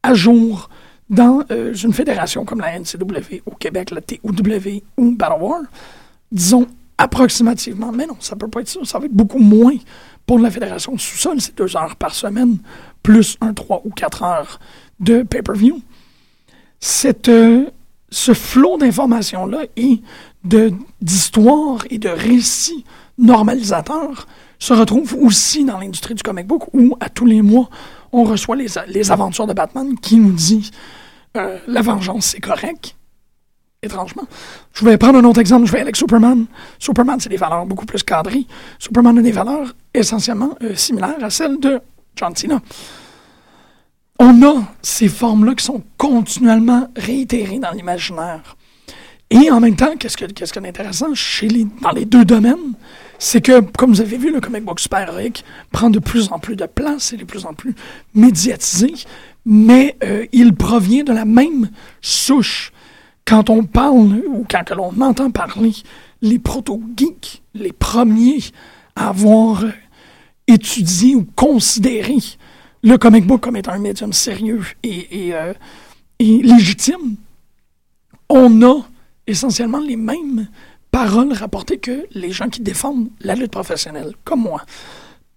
à 0.04 0.14
jour 0.14 0.70
dans 1.10 1.42
euh, 1.50 1.74
une 1.74 1.92
fédération 1.92 2.44
comme 2.44 2.60
la 2.60 2.78
NCW 2.78 3.42
au 3.46 3.56
Québec, 3.56 3.90
la 3.90 4.00
TOW 4.00 4.30
ou 4.96 5.16
Battle 5.16 5.42
War. 5.42 5.62
Disons 6.30 6.68
approximativement, 6.98 7.90
mais 7.90 8.06
non, 8.06 8.14
ça 8.20 8.36
peut 8.36 8.46
pas 8.46 8.60
être 8.60 8.68
ça, 8.68 8.78
ça 8.84 9.00
va 9.00 9.06
être 9.06 9.12
beaucoup 9.12 9.40
moins 9.40 9.74
pour 10.24 10.38
la 10.38 10.52
fédération 10.52 10.92
de 10.92 11.00
sous-sol, 11.00 11.40
c'est 11.40 11.58
deux 11.58 11.76
heures 11.76 11.96
par 11.96 12.14
semaine, 12.14 12.58
plus 13.02 13.36
un, 13.40 13.52
trois 13.52 13.82
ou 13.84 13.90
quatre 13.90 14.22
heures 14.22 14.60
de 15.00 15.24
pay-per-view. 15.24 15.82
Euh, 17.26 17.64
ce 18.08 18.34
flot 18.34 18.78
d'informations-là 18.78 19.64
et 19.74 20.00
d'histoires 21.02 21.84
et 21.90 21.98
de 21.98 22.08
récits 22.08 22.84
normalisateurs 23.18 24.28
se 24.58 24.72
retrouve 24.72 25.16
aussi 25.20 25.64
dans 25.64 25.78
l'industrie 25.78 26.14
du 26.14 26.22
comic 26.22 26.46
book 26.46 26.64
où, 26.72 26.96
à 27.00 27.08
tous 27.08 27.26
les 27.26 27.42
mois, 27.42 27.68
on 28.12 28.24
reçoit 28.24 28.56
les, 28.56 28.66
les 28.88 29.10
aventures 29.10 29.46
de 29.46 29.52
Batman 29.52 29.94
qui 30.00 30.16
nous 30.16 30.32
dit 30.32 30.70
euh, 31.36 31.58
la 31.66 31.82
vengeance, 31.82 32.26
c'est 32.26 32.40
correct. 32.40 32.94
Étrangement. 33.80 34.24
Je 34.74 34.84
vais 34.84 34.98
prendre 34.98 35.18
un 35.18 35.24
autre 35.24 35.38
exemple. 35.38 35.66
Je 35.66 35.70
vais 35.70 35.78
aller 35.78 35.84
avec 35.84 35.96
Superman. 35.96 36.46
Superman, 36.80 37.20
c'est 37.20 37.28
des 37.28 37.36
valeurs 37.36 37.64
beaucoup 37.64 37.86
plus 37.86 38.02
cadrées. 38.02 38.44
Superman 38.78 39.18
a 39.18 39.22
des 39.22 39.30
valeurs 39.30 39.72
essentiellement 39.94 40.56
euh, 40.62 40.74
similaires 40.74 41.22
à 41.22 41.30
celles 41.30 41.60
de 41.60 41.80
John 42.16 42.34
Cena. 42.34 42.60
On 44.18 44.42
a 44.42 44.64
ces 44.82 45.06
formes-là 45.06 45.54
qui 45.54 45.64
sont 45.64 45.84
continuellement 45.96 46.88
réitérées 46.96 47.60
dans 47.60 47.70
l'imaginaire. 47.70 48.56
Et 49.30 49.48
en 49.50 49.60
même 49.60 49.76
temps, 49.76 49.94
qu'est-ce 49.96 50.16
que 50.16 50.24
qu'est-ce 50.24 50.52
qui 50.52 50.58
est 50.58 50.68
intéressant 50.68 51.14
chez 51.14 51.46
les, 51.46 51.66
dans 51.82 51.90
les 51.90 52.04
deux 52.04 52.24
domaines, 52.24 52.74
c'est 53.18 53.40
que, 53.40 53.60
comme 53.60 53.90
vous 53.90 54.00
avez 54.00 54.16
vu, 54.16 54.32
le 54.32 54.40
comic 54.40 54.64
book 54.64 54.80
super-héroïque 54.80 55.44
prend 55.72 55.90
de 55.90 55.98
plus 55.98 56.30
en 56.30 56.38
plus 56.38 56.56
de 56.56 56.66
place 56.66 57.12
et 57.12 57.16
de 57.16 57.24
plus 57.24 57.46
en 57.46 57.54
plus 57.54 57.74
médiatisé, 58.14 58.94
mais 59.44 59.96
euh, 60.04 60.26
il 60.32 60.54
provient 60.54 61.04
de 61.04 61.12
la 61.12 61.24
même 61.24 61.70
souche. 62.00 62.72
Quand 63.24 63.50
on 63.50 63.64
parle, 63.64 64.22
ou 64.28 64.46
quand 64.48 64.64
que 64.64 64.74
l'on 64.74 64.98
entend 65.00 65.30
parler, 65.30 65.72
les 66.22 66.38
proto-geeks, 66.38 67.42
les 67.54 67.72
premiers 67.72 68.40
à 68.96 69.08
avoir 69.08 69.64
euh, 69.64 69.72
étudié 70.46 71.14
ou 71.14 71.26
considéré 71.36 72.16
le 72.82 72.96
comic 72.96 73.26
book 73.26 73.42
comme 73.42 73.56
étant 73.56 73.72
un 73.72 73.78
médium 73.78 74.12
sérieux 74.12 74.62
et, 74.82 75.34
euh, 75.34 75.52
et 76.18 76.42
légitime, 76.42 77.16
on 78.28 78.62
a 78.62 78.82
essentiellement 79.26 79.80
les 79.80 79.96
mêmes 79.96 80.48
paroles 80.98 81.32
rapportées 81.32 81.78
que 81.78 82.06
les 82.12 82.32
gens 82.32 82.48
qui 82.48 82.60
défendent 82.60 83.08
la 83.20 83.36
lutte 83.36 83.52
professionnelle, 83.52 84.14
comme 84.24 84.40
moi. 84.40 84.62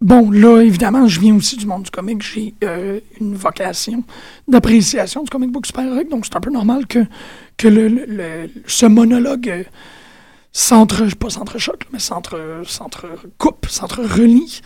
Bon, 0.01 0.31
là, 0.31 0.61
évidemment, 0.61 1.07
je 1.07 1.19
viens 1.19 1.35
aussi 1.35 1.55
du 1.55 1.67
monde 1.67 1.83
du 1.83 1.91
comic. 1.91 2.23
J'ai 2.23 2.55
euh, 2.63 2.99
une 3.19 3.35
vocation 3.35 4.03
d'appréciation 4.47 5.21
du 5.21 5.29
comic 5.29 5.51
book 5.51 5.67
super 5.67 5.85
donc 6.09 6.25
c'est 6.25 6.35
un 6.35 6.41
peu 6.41 6.49
normal 6.49 6.87
que, 6.87 7.05
que 7.57 7.67
le, 7.67 8.49
ce 8.65 8.87
monologue 8.87 9.49
euh, 9.49 9.63
centre, 10.51 11.05
pas 11.15 11.27
mais 11.93 11.99
centre, 11.99 12.63
centre 12.65 13.05
coupe, 13.37 13.67
centre 13.69 14.01
relie. 14.01 14.61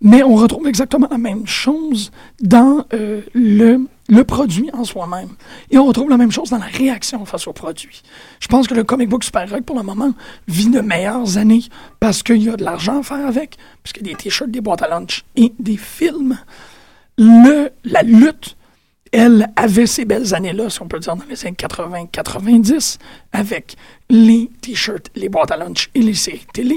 Mais 0.00 0.22
on 0.22 0.36
retrouve 0.36 0.68
exactement 0.68 1.08
la 1.10 1.18
même 1.18 1.46
chose 1.46 2.12
dans 2.40 2.86
euh, 2.92 3.22
le, 3.34 3.80
le 4.08 4.24
produit 4.24 4.70
en 4.72 4.84
soi-même. 4.84 5.30
Et 5.70 5.78
on 5.78 5.86
retrouve 5.86 6.08
la 6.08 6.16
même 6.16 6.30
chose 6.30 6.50
dans 6.50 6.58
la 6.58 6.66
réaction 6.66 7.24
face 7.24 7.48
au 7.48 7.52
produit. 7.52 8.02
Je 8.38 8.46
pense 8.46 8.68
que 8.68 8.74
le 8.74 8.84
comic 8.84 9.08
book 9.08 9.24
Super 9.24 9.50
Rock, 9.50 9.62
pour 9.62 9.76
le 9.76 9.82
moment, 9.82 10.12
vit 10.46 10.70
de 10.70 10.80
meilleures 10.80 11.36
années 11.36 11.64
parce 11.98 12.22
qu'il 12.22 12.42
y 12.42 12.48
a 12.48 12.56
de 12.56 12.64
l'argent 12.64 13.00
à 13.00 13.02
faire 13.02 13.26
avec, 13.26 13.56
puisqu'il 13.82 14.06
y 14.06 14.10
a 14.10 14.12
des 14.12 14.22
t-shirts, 14.22 14.50
des 14.50 14.60
boîtes 14.60 14.82
à 14.82 14.88
lunch 14.88 15.24
et 15.34 15.52
des 15.58 15.76
films. 15.76 16.38
Le, 17.16 17.70
la 17.84 18.02
lutte 18.02 18.56
elle 19.12 19.48
avait 19.56 19.86
ces 19.86 20.04
belles 20.04 20.34
années-là, 20.34 20.70
si 20.70 20.82
on 20.82 20.88
peut 20.88 20.98
dire, 20.98 21.16
dans 21.16 21.24
les 21.28 21.46
années 21.46 21.56
80-90, 21.56 22.98
avec 23.32 23.76
les 24.10 24.50
t-shirts, 24.60 25.10
les 25.14 25.28
boîtes 25.28 25.50
à 25.50 25.56
lunch 25.56 25.90
et 25.94 26.02
les 26.02 26.14
séries 26.14 26.46
télé. 26.52 26.76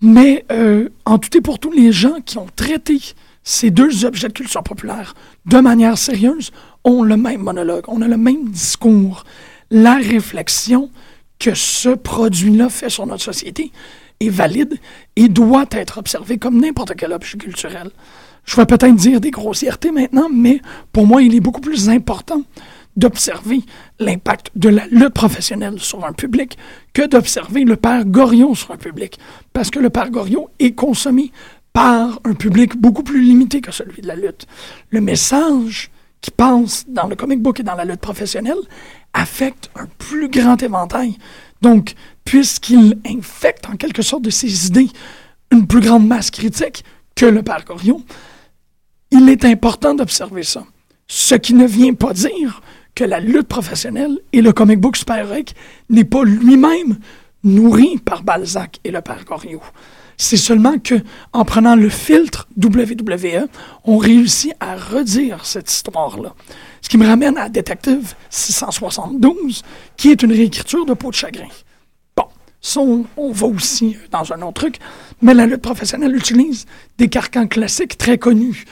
Mais 0.00 0.44
euh, 0.52 0.88
en 1.04 1.18
tout 1.18 1.36
et 1.36 1.40
pour 1.40 1.58
tout, 1.58 1.70
les 1.70 1.92
gens 1.92 2.20
qui 2.24 2.38
ont 2.38 2.46
traité 2.54 3.00
ces 3.42 3.70
deux 3.70 4.04
objets 4.04 4.28
de 4.28 4.32
culture 4.32 4.62
populaire 4.62 5.14
de 5.46 5.58
manière 5.58 5.96
sérieuse 5.96 6.50
ont 6.84 7.02
le 7.02 7.16
même 7.16 7.42
monologue, 7.42 7.84
on 7.88 8.02
a 8.02 8.08
le 8.08 8.16
même 8.16 8.48
discours. 8.50 9.24
La 9.70 9.94
réflexion 9.96 10.90
que 11.38 11.54
ce 11.54 11.90
produit-là 11.90 12.68
fait 12.68 12.90
sur 12.90 13.06
notre 13.06 13.22
société 13.22 13.72
est 14.20 14.28
valide 14.28 14.78
et 15.16 15.28
doit 15.28 15.66
être 15.70 15.98
observée 15.98 16.38
comme 16.38 16.60
n'importe 16.60 16.94
quel 16.96 17.12
objet 17.12 17.38
culturel. 17.38 17.90
Je 18.44 18.56
vais 18.56 18.66
peut-être 18.66 18.94
dire 18.94 19.20
des 19.20 19.30
grossièretés 19.30 19.90
maintenant, 19.90 20.28
mais 20.32 20.60
pour 20.92 21.06
moi, 21.06 21.22
il 21.22 21.34
est 21.34 21.40
beaucoup 21.40 21.60
plus 21.60 21.88
important 21.88 22.42
d'observer 22.96 23.60
l'impact 23.98 24.50
de 24.54 24.68
la 24.68 24.86
lutte 24.86 25.14
professionnelle 25.14 25.78
sur 25.78 26.04
un 26.04 26.12
public 26.12 26.56
que 26.92 27.06
d'observer 27.06 27.64
le 27.64 27.76
père 27.76 28.04
Goriot 28.04 28.54
sur 28.54 28.70
un 28.70 28.76
public. 28.76 29.18
Parce 29.52 29.70
que 29.70 29.78
le 29.78 29.90
père 29.90 30.10
Goriot 30.10 30.48
est 30.58 30.72
consommé 30.72 31.30
par 31.72 32.20
un 32.24 32.32
public 32.32 32.76
beaucoup 32.76 33.02
plus 33.02 33.22
limité 33.22 33.60
que 33.60 33.70
celui 33.70 34.00
de 34.00 34.08
la 34.08 34.16
lutte. 34.16 34.46
Le 34.90 35.00
message 35.00 35.90
qui 36.22 36.30
passe 36.30 36.86
dans 36.88 37.06
le 37.06 37.14
comic 37.14 37.42
book 37.42 37.60
et 37.60 37.62
dans 37.62 37.74
la 37.74 37.84
lutte 37.84 38.00
professionnelle 38.00 38.56
affecte 39.12 39.70
un 39.76 39.86
plus 39.98 40.28
grand 40.28 40.62
éventail. 40.62 41.16
Donc, 41.60 41.94
puisqu'il 42.24 42.98
infecte 43.06 43.68
en 43.68 43.76
quelque 43.76 44.02
sorte 44.02 44.22
de 44.22 44.30
ses 44.30 44.66
idées 44.66 44.88
une 45.50 45.66
plus 45.66 45.80
grande 45.80 46.06
masse 46.06 46.30
critique 46.30 46.84
que 47.14 47.26
le 47.26 47.42
père 47.42 47.64
Goriot, 47.64 48.02
il 49.10 49.28
est 49.28 49.44
important 49.44 49.94
d'observer 49.94 50.42
ça. 50.42 50.64
Ce 51.08 51.34
qui 51.34 51.54
ne 51.54 51.66
vient 51.66 51.94
pas 51.94 52.12
dire 52.12 52.60
que 52.96 53.04
la 53.04 53.20
lutte 53.20 53.46
professionnelle 53.46 54.18
et 54.32 54.42
le 54.42 54.52
comic 54.52 54.80
book 54.80 54.96
super 54.96 55.24
n'est 55.90 56.04
pas 56.04 56.24
lui-même 56.24 56.98
nourri 57.44 57.98
par 57.98 58.24
Balzac 58.24 58.80
et 58.82 58.90
le 58.90 59.00
père 59.02 59.24
Goriot. 59.24 59.62
C'est 60.16 60.38
seulement 60.38 60.78
que, 60.78 60.94
en 61.34 61.44
prenant 61.44 61.76
le 61.76 61.90
filtre 61.90 62.48
WWE, 62.56 63.48
on 63.84 63.98
réussit 63.98 64.54
à 64.60 64.74
redire 64.74 65.44
cette 65.44 65.70
histoire-là. 65.70 66.34
Ce 66.80 66.88
qui 66.88 66.96
me 66.96 67.06
ramène 67.06 67.36
à 67.36 67.50
Detective 67.50 68.14
672, 68.30 69.62
qui 69.98 70.10
est 70.10 70.22
une 70.22 70.32
réécriture 70.32 70.86
de 70.86 70.94
Peau 70.94 71.10
de 71.10 71.14
chagrin. 71.14 71.48
Bon, 72.16 73.04
on, 73.18 73.30
va 73.30 73.46
aussi 73.46 73.98
dans 74.10 74.32
un 74.32 74.40
autre 74.40 74.62
truc, 74.62 74.78
mais 75.20 75.34
la 75.34 75.46
lutte 75.46 75.60
professionnelle 75.60 76.16
utilise 76.16 76.64
des 76.96 77.08
carcans 77.08 77.46
classiques 77.46 77.98
très 77.98 78.16
connus 78.16 78.64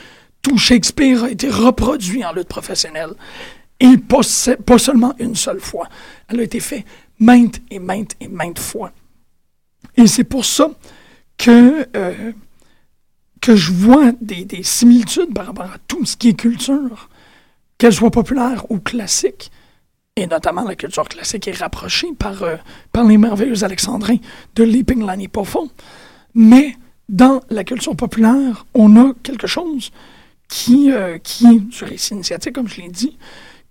tout 0.45 0.59
Shakespeare 0.59 1.23
a 1.23 1.31
été 1.31 1.49
reproduit 1.49 2.23
en 2.23 2.31
lutte 2.31 2.47
professionnelle. 2.47 3.15
Et 3.79 3.97
pas, 3.97 4.21
pas 4.65 4.77
seulement 4.77 5.13
une 5.19 5.35
seule 5.35 5.59
fois. 5.59 5.87
Elle 6.27 6.39
a 6.39 6.43
été 6.43 6.59
faite 6.59 6.85
maintes 7.19 7.61
et 7.69 7.79
maintes 7.79 8.15
et 8.19 8.27
maintes 8.27 8.59
fois. 8.59 8.91
Et 9.97 10.07
c'est 10.07 10.23
pour 10.23 10.45
ça 10.45 10.71
que, 11.37 11.87
euh, 11.95 12.31
que 13.41 13.55
je 13.55 13.71
vois 13.71 14.11
des, 14.21 14.45
des, 14.45 14.63
similitudes 14.63 15.33
par 15.33 15.47
rapport 15.47 15.71
à 15.71 15.77
tout 15.87 16.05
ce 16.05 16.17
qui 16.17 16.29
est 16.29 16.33
culture, 16.33 17.09
qu'elle 17.77 17.93
soit 17.93 18.11
populaire 18.11 18.69
ou 18.69 18.79
classique. 18.79 19.51
Et 20.15 20.27
notamment 20.27 20.63
la 20.63 20.75
culture 20.75 21.07
classique 21.07 21.47
est 21.47 21.57
rapprochée 21.57 22.07
par, 22.17 22.43
euh, 22.43 22.55
par 22.91 23.03
les 23.03 23.17
merveilleux 23.17 23.63
alexandrins 23.63 24.17
de 24.55 24.63
Leaping 24.63 25.05
Lanny 25.05 25.27
Poffon. 25.27 25.69
Mais 26.33 26.75
dans 27.09 27.41
la 27.49 27.63
culture 27.63 27.95
populaire, 27.95 28.65
on 28.73 28.95
a 28.97 29.13
quelque 29.23 29.47
chose 29.47 29.91
qui, 30.47 30.91
euh, 30.91 31.17
qui 31.17 31.45
est 31.47 31.59
du 31.59 31.83
récit 31.83 32.13
initiatique, 32.13 32.53
comme 32.53 32.67
je 32.67 32.81
l'ai 32.81 32.89
dit, 32.89 33.17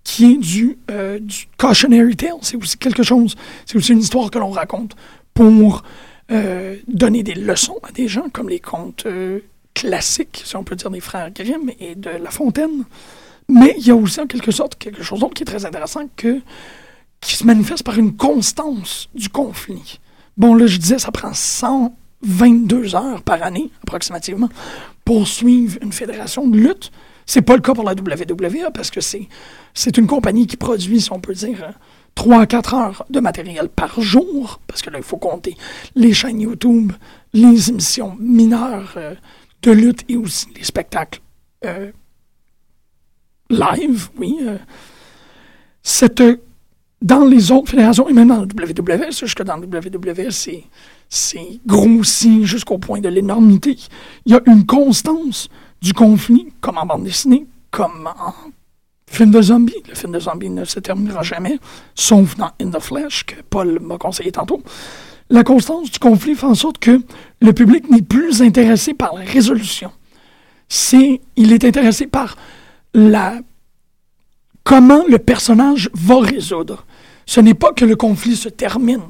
qui 0.05 0.33
est 0.33 0.37
du, 0.37 0.77
euh, 0.89 1.19
du 1.19 1.47
cautionary 1.57 2.15
tale. 2.15 2.37
C'est 2.41 2.55
aussi 2.55 2.77
quelque 2.77 3.03
chose, 3.03 3.35
c'est 3.65 3.75
aussi 3.75 3.91
une 3.91 3.99
histoire 3.99 4.31
que 4.31 4.39
l'on 4.39 4.51
raconte 4.51 4.95
pour 5.33 5.83
euh, 6.31 6.77
donner 6.87 7.23
des 7.23 7.35
leçons 7.35 7.79
à 7.83 7.91
des 7.91 8.07
gens, 8.07 8.29
comme 8.31 8.47
les 8.47 8.61
contes 8.61 9.05
classiques, 9.73 10.41
si 10.45 10.55
on 10.55 10.63
peut 10.63 10.75
dire, 10.75 10.89
des 10.89 11.01
frères 11.01 11.29
Grimm 11.31 11.69
et 11.79 11.95
de 11.95 12.09
La 12.09 12.31
Fontaine. 12.31 12.85
Mais 13.47 13.75
il 13.77 13.85
y 13.85 13.91
a 13.91 13.95
aussi 13.95 14.19
en 14.19 14.25
quelque 14.25 14.51
sorte 14.51 14.75
quelque 14.75 15.03
chose 15.03 15.19
d'autre 15.19 15.35
qui 15.35 15.43
est 15.43 15.45
très 15.45 15.65
intéressant 15.65 16.07
que, 16.15 16.41
qui 17.21 17.35
se 17.35 17.43
manifeste 17.43 17.83
par 17.83 17.99
une 17.99 18.15
constance 18.15 19.09
du 19.13 19.29
conflit. 19.29 19.99
Bon, 20.37 20.55
là, 20.55 20.65
je 20.65 20.77
disais, 20.77 20.97
ça 20.97 21.11
prend 21.11 21.33
122 21.33 22.95
heures 22.95 23.21
par 23.21 23.43
année, 23.43 23.69
approximativement, 23.83 24.49
poursuivre 25.03 25.77
une 25.81 25.91
fédération 25.91 26.47
de 26.47 26.57
lutte. 26.57 26.91
C'est 27.25 27.41
pas 27.41 27.55
le 27.55 27.61
cas 27.61 27.73
pour 27.73 27.83
la 27.83 27.93
WWE 27.93 28.71
parce 28.73 28.91
que 28.91 29.01
c'est, 29.01 29.27
une 29.97 30.07
compagnie 30.07 30.47
qui 30.47 30.57
produit, 30.57 31.01
si 31.01 31.11
on 31.11 31.19
peut 31.19 31.33
dire, 31.33 31.73
3 32.15 32.41
à 32.41 32.45
4 32.45 32.73
heures 32.73 33.05
de 33.09 33.19
matériel 33.19 33.67
par 33.69 33.99
jour, 33.99 34.59
parce 34.67 34.81
que 34.81 34.89
là, 34.89 34.99
il 34.99 35.03
faut 35.03 35.17
compter 35.17 35.55
les 35.95 36.13
chaînes 36.13 36.41
YouTube, 36.41 36.93
les 37.33 37.69
émissions 37.69 38.15
mineures 38.19 38.93
euh, 38.97 39.15
de 39.63 39.71
lutte 39.71 40.03
et 40.07 40.15
aussi 40.15 40.47
les 40.55 40.63
spectacles 40.63 41.19
euh, 41.65 41.91
live, 43.49 44.09
oui. 44.17 44.37
Euh, 44.41 44.57
dans 47.01 47.25
les 47.25 47.51
autres 47.51 47.71
fédérations, 47.71 48.07
et 48.09 48.13
même 48.13 48.29
dans 48.29 48.41
la 48.41 48.97
WWE, 48.97 49.11
jusque 49.11 49.43
dans 49.43 49.57
la 49.57 49.79
WWE, 49.79 50.31
c'est 51.09 51.59
grossi 51.65 52.45
jusqu'au 52.45 52.77
point 52.77 52.99
de 52.99 53.09
l'énormité. 53.09 53.77
Il 54.25 54.31
y 54.31 54.35
a 54.35 54.41
une 54.47 54.65
constance 54.65 55.49
du 55.81 55.93
conflit, 55.93 56.47
comme 56.61 56.77
en 56.77 56.85
bande 56.85 57.03
dessinée, 57.03 57.45
comme 57.71 58.07
en 58.07 58.33
film 59.07 59.31
de 59.31 59.41
zombie. 59.41 59.75
Le 59.87 59.95
film 59.95 60.13
de 60.13 60.19
zombie 60.19 60.49
ne 60.49 60.65
se 60.65 60.79
terminera 60.79 61.23
jamais, 61.23 61.59
sauf 61.93 62.35
dans 62.35 62.51
In 62.61 62.69
the 62.69 62.79
Flesh, 62.79 63.25
que 63.25 63.35
Paul 63.49 63.79
m'a 63.79 63.97
conseillé 63.97 64.31
tantôt. 64.31 64.61
La 65.29 65.43
constance 65.43 65.91
du 65.91 65.99
conflit 65.99 66.35
fait 66.35 66.45
en 66.45 66.55
sorte 66.55 66.77
que 66.79 67.01
le 67.41 67.53
public 67.53 67.89
n'est 67.89 68.01
plus 68.01 68.41
intéressé 68.41 68.93
par 68.93 69.15
la 69.15 69.23
résolution. 69.23 69.91
C'est, 70.67 71.21
il 71.35 71.53
est 71.53 71.63
intéressé 71.63 72.07
par 72.07 72.35
la, 72.93 73.39
comment 74.63 75.03
le 75.07 75.17
personnage 75.17 75.89
va 75.93 76.19
résoudre. 76.19 76.85
Ce 77.25 77.39
n'est 77.39 77.53
pas 77.53 77.73
que 77.73 77.85
le 77.85 77.95
conflit 77.95 78.35
se 78.35 78.49
termine, 78.49 79.01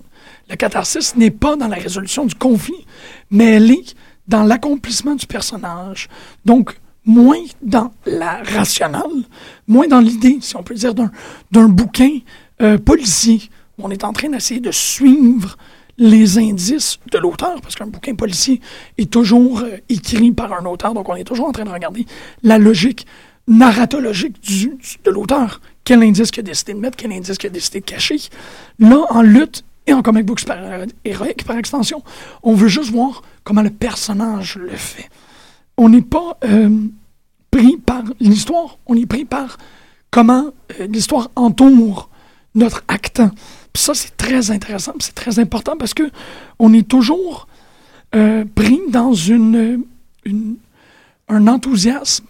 la 0.47 0.57
catharsis 0.57 1.15
n'est 1.15 1.31
pas 1.31 1.55
dans 1.55 1.67
la 1.67 1.77
résolution 1.77 2.25
du 2.25 2.35
conflit, 2.35 2.85
mais 3.31 3.55
elle 3.55 3.71
est 3.71 3.95
dans 4.27 4.43
l'accomplissement 4.43 5.15
du 5.15 5.25
personnage. 5.25 6.09
Donc, 6.45 6.75
moins 7.05 7.43
dans 7.61 7.91
la 8.05 8.41
rationale, 8.43 9.23
moins 9.67 9.87
dans 9.87 9.99
l'idée, 9.99 10.37
si 10.41 10.55
on 10.55 10.63
peut 10.63 10.75
dire, 10.75 10.93
d'un 10.93 11.69
bouquin 11.69 12.19
euh, 12.61 12.77
policier. 12.77 13.41
On 13.77 13.91
est 13.91 14.03
en 14.03 14.13
train 14.13 14.29
d'essayer 14.29 14.59
de 14.59 14.71
suivre 14.71 15.57
les 15.97 16.37
indices 16.37 16.99
de 17.11 17.17
l'auteur, 17.17 17.61
parce 17.61 17.75
qu'un 17.75 17.87
bouquin 17.87 18.15
policier 18.15 18.59
est 18.97 19.09
toujours 19.09 19.59
euh, 19.59 19.77
écrit 19.87 20.31
par 20.31 20.51
un 20.53 20.65
auteur, 20.65 20.93
donc 20.93 21.07
on 21.07 21.15
est 21.15 21.23
toujours 21.23 21.47
en 21.47 21.51
train 21.51 21.63
de 21.63 21.69
regarder 21.69 22.05
la 22.43 22.57
logique 22.57 23.05
narratologique 23.47 24.41
du, 24.41 24.77
de 25.03 25.11
l'auteur. 25.11 25.61
Quel 25.83 26.01
indice 26.01 26.31
qu'il 26.31 26.41
a 26.41 26.43
décidé 26.43 26.73
de 26.73 26.79
mettre, 26.79 26.97
quel 26.97 27.11
indice 27.11 27.37
qu'il 27.37 27.47
a 27.47 27.53
décidé 27.53 27.79
de 27.79 27.85
cacher. 27.85 28.17
Là, 28.79 29.05
en 29.09 29.21
lutte, 29.21 29.63
et 29.87 29.93
en 29.93 30.01
comic 30.01 30.25
book 30.25 30.41
héroïque 31.03 31.43
par 31.45 31.57
extension. 31.57 32.03
On 32.43 32.53
veut 32.53 32.67
juste 32.67 32.91
voir 32.91 33.21
comment 33.43 33.61
le 33.61 33.69
personnage 33.69 34.57
le 34.57 34.75
fait. 34.75 35.09
On 35.77 35.89
n'est 35.89 36.01
pas 36.01 36.37
euh, 36.45 36.69
pris 37.51 37.77
par 37.77 38.03
l'histoire, 38.19 38.77
on 38.87 38.95
est 38.95 39.05
pris 39.05 39.25
par 39.25 39.57
comment 40.11 40.51
euh, 40.79 40.87
l'histoire 40.87 41.29
entoure 41.35 42.09
notre 42.55 42.83
acte. 42.87 43.21
Puis 43.73 43.83
ça, 43.83 43.93
c'est 43.93 44.15
très 44.15 44.51
intéressant, 44.51 44.93
c'est 44.99 45.15
très 45.15 45.39
important 45.39 45.75
parce 45.77 45.93
que 45.93 46.09
on 46.59 46.73
est 46.73 46.87
toujours 46.87 47.47
euh, 48.15 48.45
pris 48.55 48.79
dans 48.89 49.13
un 51.27 51.47
enthousiasme 51.47 52.25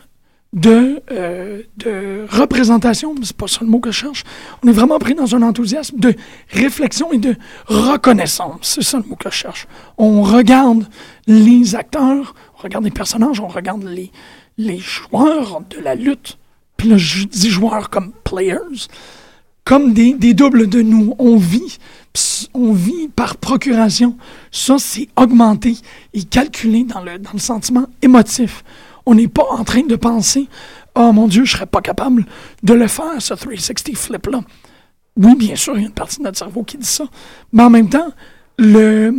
de, 0.55 1.01
euh, 1.11 1.61
de 1.77 2.25
représentation, 2.29 3.13
c'est 3.21 3.35
pas 3.35 3.47
ça 3.47 3.59
le 3.61 3.67
mot 3.67 3.79
que 3.79 3.91
je 3.91 3.99
cherche. 3.99 4.23
On 4.63 4.67
est 4.69 4.73
vraiment 4.73 4.97
pris 4.99 5.13
dans 5.13 5.35
un 5.35 5.41
enthousiasme 5.41 5.99
de 5.99 6.15
réflexion 6.49 7.11
et 7.11 7.17
de 7.17 7.35
reconnaissance. 7.67 8.59
C'est 8.61 8.83
ça 8.83 8.97
le 8.97 9.03
mot 9.03 9.15
que 9.15 9.29
je 9.29 9.35
cherche. 9.35 9.67
On 9.97 10.23
regarde 10.23 10.87
les 11.27 11.75
acteurs, 11.75 12.33
on 12.57 12.63
regarde 12.63 12.85
les 12.85 12.91
personnages, 12.91 13.41
on 13.41 13.47
regarde 13.49 13.83
les, 13.83 14.11
les 14.57 14.79
joueurs 14.79 15.61
de 15.69 15.79
la 15.79 15.93
lutte. 15.93 16.37
Puis 16.77 16.87
là, 16.87 16.97
je 16.97 17.25
dis 17.25 17.49
joueurs 17.49 17.89
comme 17.89 18.13
players. 18.23 18.87
comme 19.65 19.93
des, 19.93 20.13
des 20.13 20.33
doubles 20.33 20.69
de 20.69 20.81
nous. 20.81 21.15
On 21.19 21.35
vit, 21.35 21.79
on 22.53 22.71
vit 22.71 23.09
par 23.09 23.35
procuration. 23.35 24.15
Ça, 24.51 24.77
c'est 24.77 25.09
augmenté 25.17 25.75
et 26.13 26.23
calculé 26.23 26.83
dans 26.85 27.01
le, 27.01 27.19
dans 27.19 27.33
le 27.33 27.39
sentiment 27.39 27.87
émotif. 28.01 28.63
On 29.05 29.15
n'est 29.15 29.27
pas 29.27 29.45
en 29.51 29.63
train 29.63 29.83
de 29.83 29.95
penser, 29.95 30.47
oh 30.95 31.11
mon 31.11 31.27
Dieu, 31.27 31.45
je 31.45 31.51
serais 31.53 31.65
pas 31.65 31.81
capable 31.81 32.25
de 32.63 32.73
le 32.73 32.87
faire, 32.87 33.19
ce 33.19 33.33
360 33.33 33.95
flip-là. 33.95 34.41
Oui, 35.17 35.35
bien 35.35 35.55
sûr, 35.55 35.75
il 35.77 35.81
y 35.81 35.83
a 35.85 35.87
une 35.87 35.93
partie 35.93 36.17
de 36.19 36.23
notre 36.23 36.37
cerveau 36.37 36.63
qui 36.63 36.77
dit 36.77 36.87
ça. 36.87 37.05
Mais 37.53 37.63
en 37.63 37.69
même 37.69 37.87
temps, 37.89 38.11
la, 38.57 39.11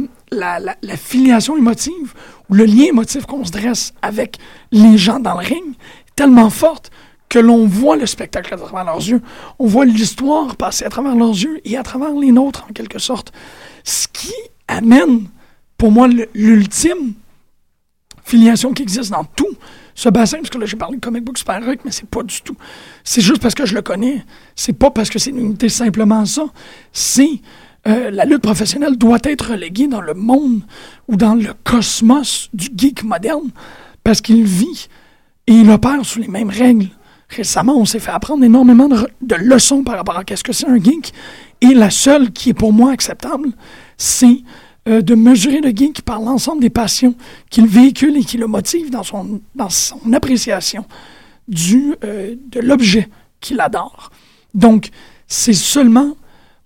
la- 0.61 0.77
la 0.83 0.97
filiation 0.97 1.57
émotive 1.57 2.15
ou 2.51 2.55
le 2.55 2.65
lien 2.65 2.85
émotif 2.85 3.27
qu'on 3.27 3.45
se 3.45 3.53
dresse 3.53 3.93
avec 4.03 4.39
les 4.73 4.99
gens 4.99 5.21
dans 5.21 5.35
le 5.39 5.47
ring 5.47 5.65
est 6.09 6.15
tellement 6.17 6.51
forte 6.51 6.91
que 7.29 7.39
l'on 7.39 7.67
voit 7.67 7.97
le 7.97 8.07
spectacle 8.07 8.55
à 8.55 8.57
travers 8.57 8.85
leurs 8.85 8.97
yeux. 8.99 9.21
On 9.59 9.67
voit 9.67 9.85
l'histoire 9.85 10.57
passer 10.57 10.85
à 10.85 10.89
travers 10.91 11.15
leurs 11.17 11.31
yeux 11.35 11.61
et 11.65 11.77
à 11.77 11.83
travers 11.83 12.13
les 12.15 12.31
nôtres, 12.33 12.67
en 12.69 12.73
quelque 12.73 12.99
sorte. 12.99 13.33
Ce 13.85 14.07
qui 14.13 14.33
amène, 14.69 15.27
pour 15.79 15.91
moi, 15.91 16.09
l'ultime 16.35 17.15
filiation 18.27 18.73
qui 18.73 18.83
existe 18.83 19.11
dans 19.11 19.25
tout 19.25 19.47
ce 19.95 20.09
bassin, 20.09 20.39
parce 20.39 20.51
que 20.51 20.59
là 20.59 20.67
j'ai 20.67 20.77
parlé 20.77 20.97
de 20.97 21.01
comic 21.01 21.25
book 21.25 21.39
super 21.39 21.65
rock, 21.65 21.79
mais 21.85 21.93
c'est 21.93 22.09
pas 22.09 22.23
du 22.23 22.43
tout. 22.43 22.57
C'est 23.05 23.21
juste 23.21 23.41
parce 23.41 23.55
que 23.55 23.65
je 23.65 23.75
le 23.75 23.83
connais. 23.83 24.25
C'est 24.57 24.73
pas 24.73 24.91
parce 24.91 25.09
que 25.09 25.19
c'est 25.19 25.31
une 25.31 25.39
unité 25.39 25.69
simplement 25.69 26.27
ça. 26.27 26.45
C'est 26.93 27.41
euh, 27.87 28.11
la 28.11 28.25
lutte 28.25 28.43
professionnelle 28.43 28.97
doit 28.97 29.21
être 29.23 29.53
reléguée 29.53 29.87
dans 29.87 30.01
le 30.01 30.13
monde 30.13 30.63
ou 31.09 31.17
dans 31.17 31.35
le 31.35 31.55
cosmos 31.65 32.51
du 32.53 32.69
geek 32.77 33.05
moderne 33.05 33.51
parce 34.03 34.21
qu'il 34.21 34.45
vit 34.45 34.89
et 35.47 35.53
il 35.53 35.71
opère 35.71 36.05
sous 36.05 36.19
les 36.19 36.29
mêmes 36.29 36.51
règles. 36.51 36.89
Récemment, 37.29 37.77
on 37.77 37.85
s'est 37.85 38.01
fait 38.01 38.11
apprendre 38.11 38.45
énormément 38.45 38.89
de, 38.89 38.97
de 39.23 39.35
leçons 39.37 39.85
par 39.85 39.97
rapport 39.97 40.19
à 40.19 40.25
qu'est-ce 40.25 40.45
que 40.45 40.53
c'est 40.53 40.67
un 40.67 40.83
geek. 40.83 41.13
Et 41.61 41.75
la 41.75 41.91
seule 41.91 42.33
qui 42.33 42.51
est 42.51 42.55
pour 42.55 42.73
moi 42.73 42.91
acceptable, 42.91 43.51
c'est 43.97 44.43
euh, 44.89 45.03
de 45.03 45.15
mesurer 45.15 45.61
le 45.61 45.71
geek 45.71 46.03
par 46.03 46.21
l'ensemble 46.21 46.61
des 46.61 46.71
passions 46.71 47.15
qu'il 47.51 47.67
véhicule 47.67 48.17
et 48.17 48.25
qui 48.25 48.37
le 48.39 48.47
motive 48.47 48.91
dans 48.91 49.03
son, 49.03 49.41
dans 49.55 49.71
son 49.71 50.13
appréciation 50.13 50.85
du, 51.49 51.95
euh, 52.05 52.37
de 52.51 52.61
l'objet 52.61 53.09
qu'il 53.41 53.61
adore. 53.61 54.11
Donc, 54.55 54.91
c'est 55.27 55.53
seulement, 55.53 56.17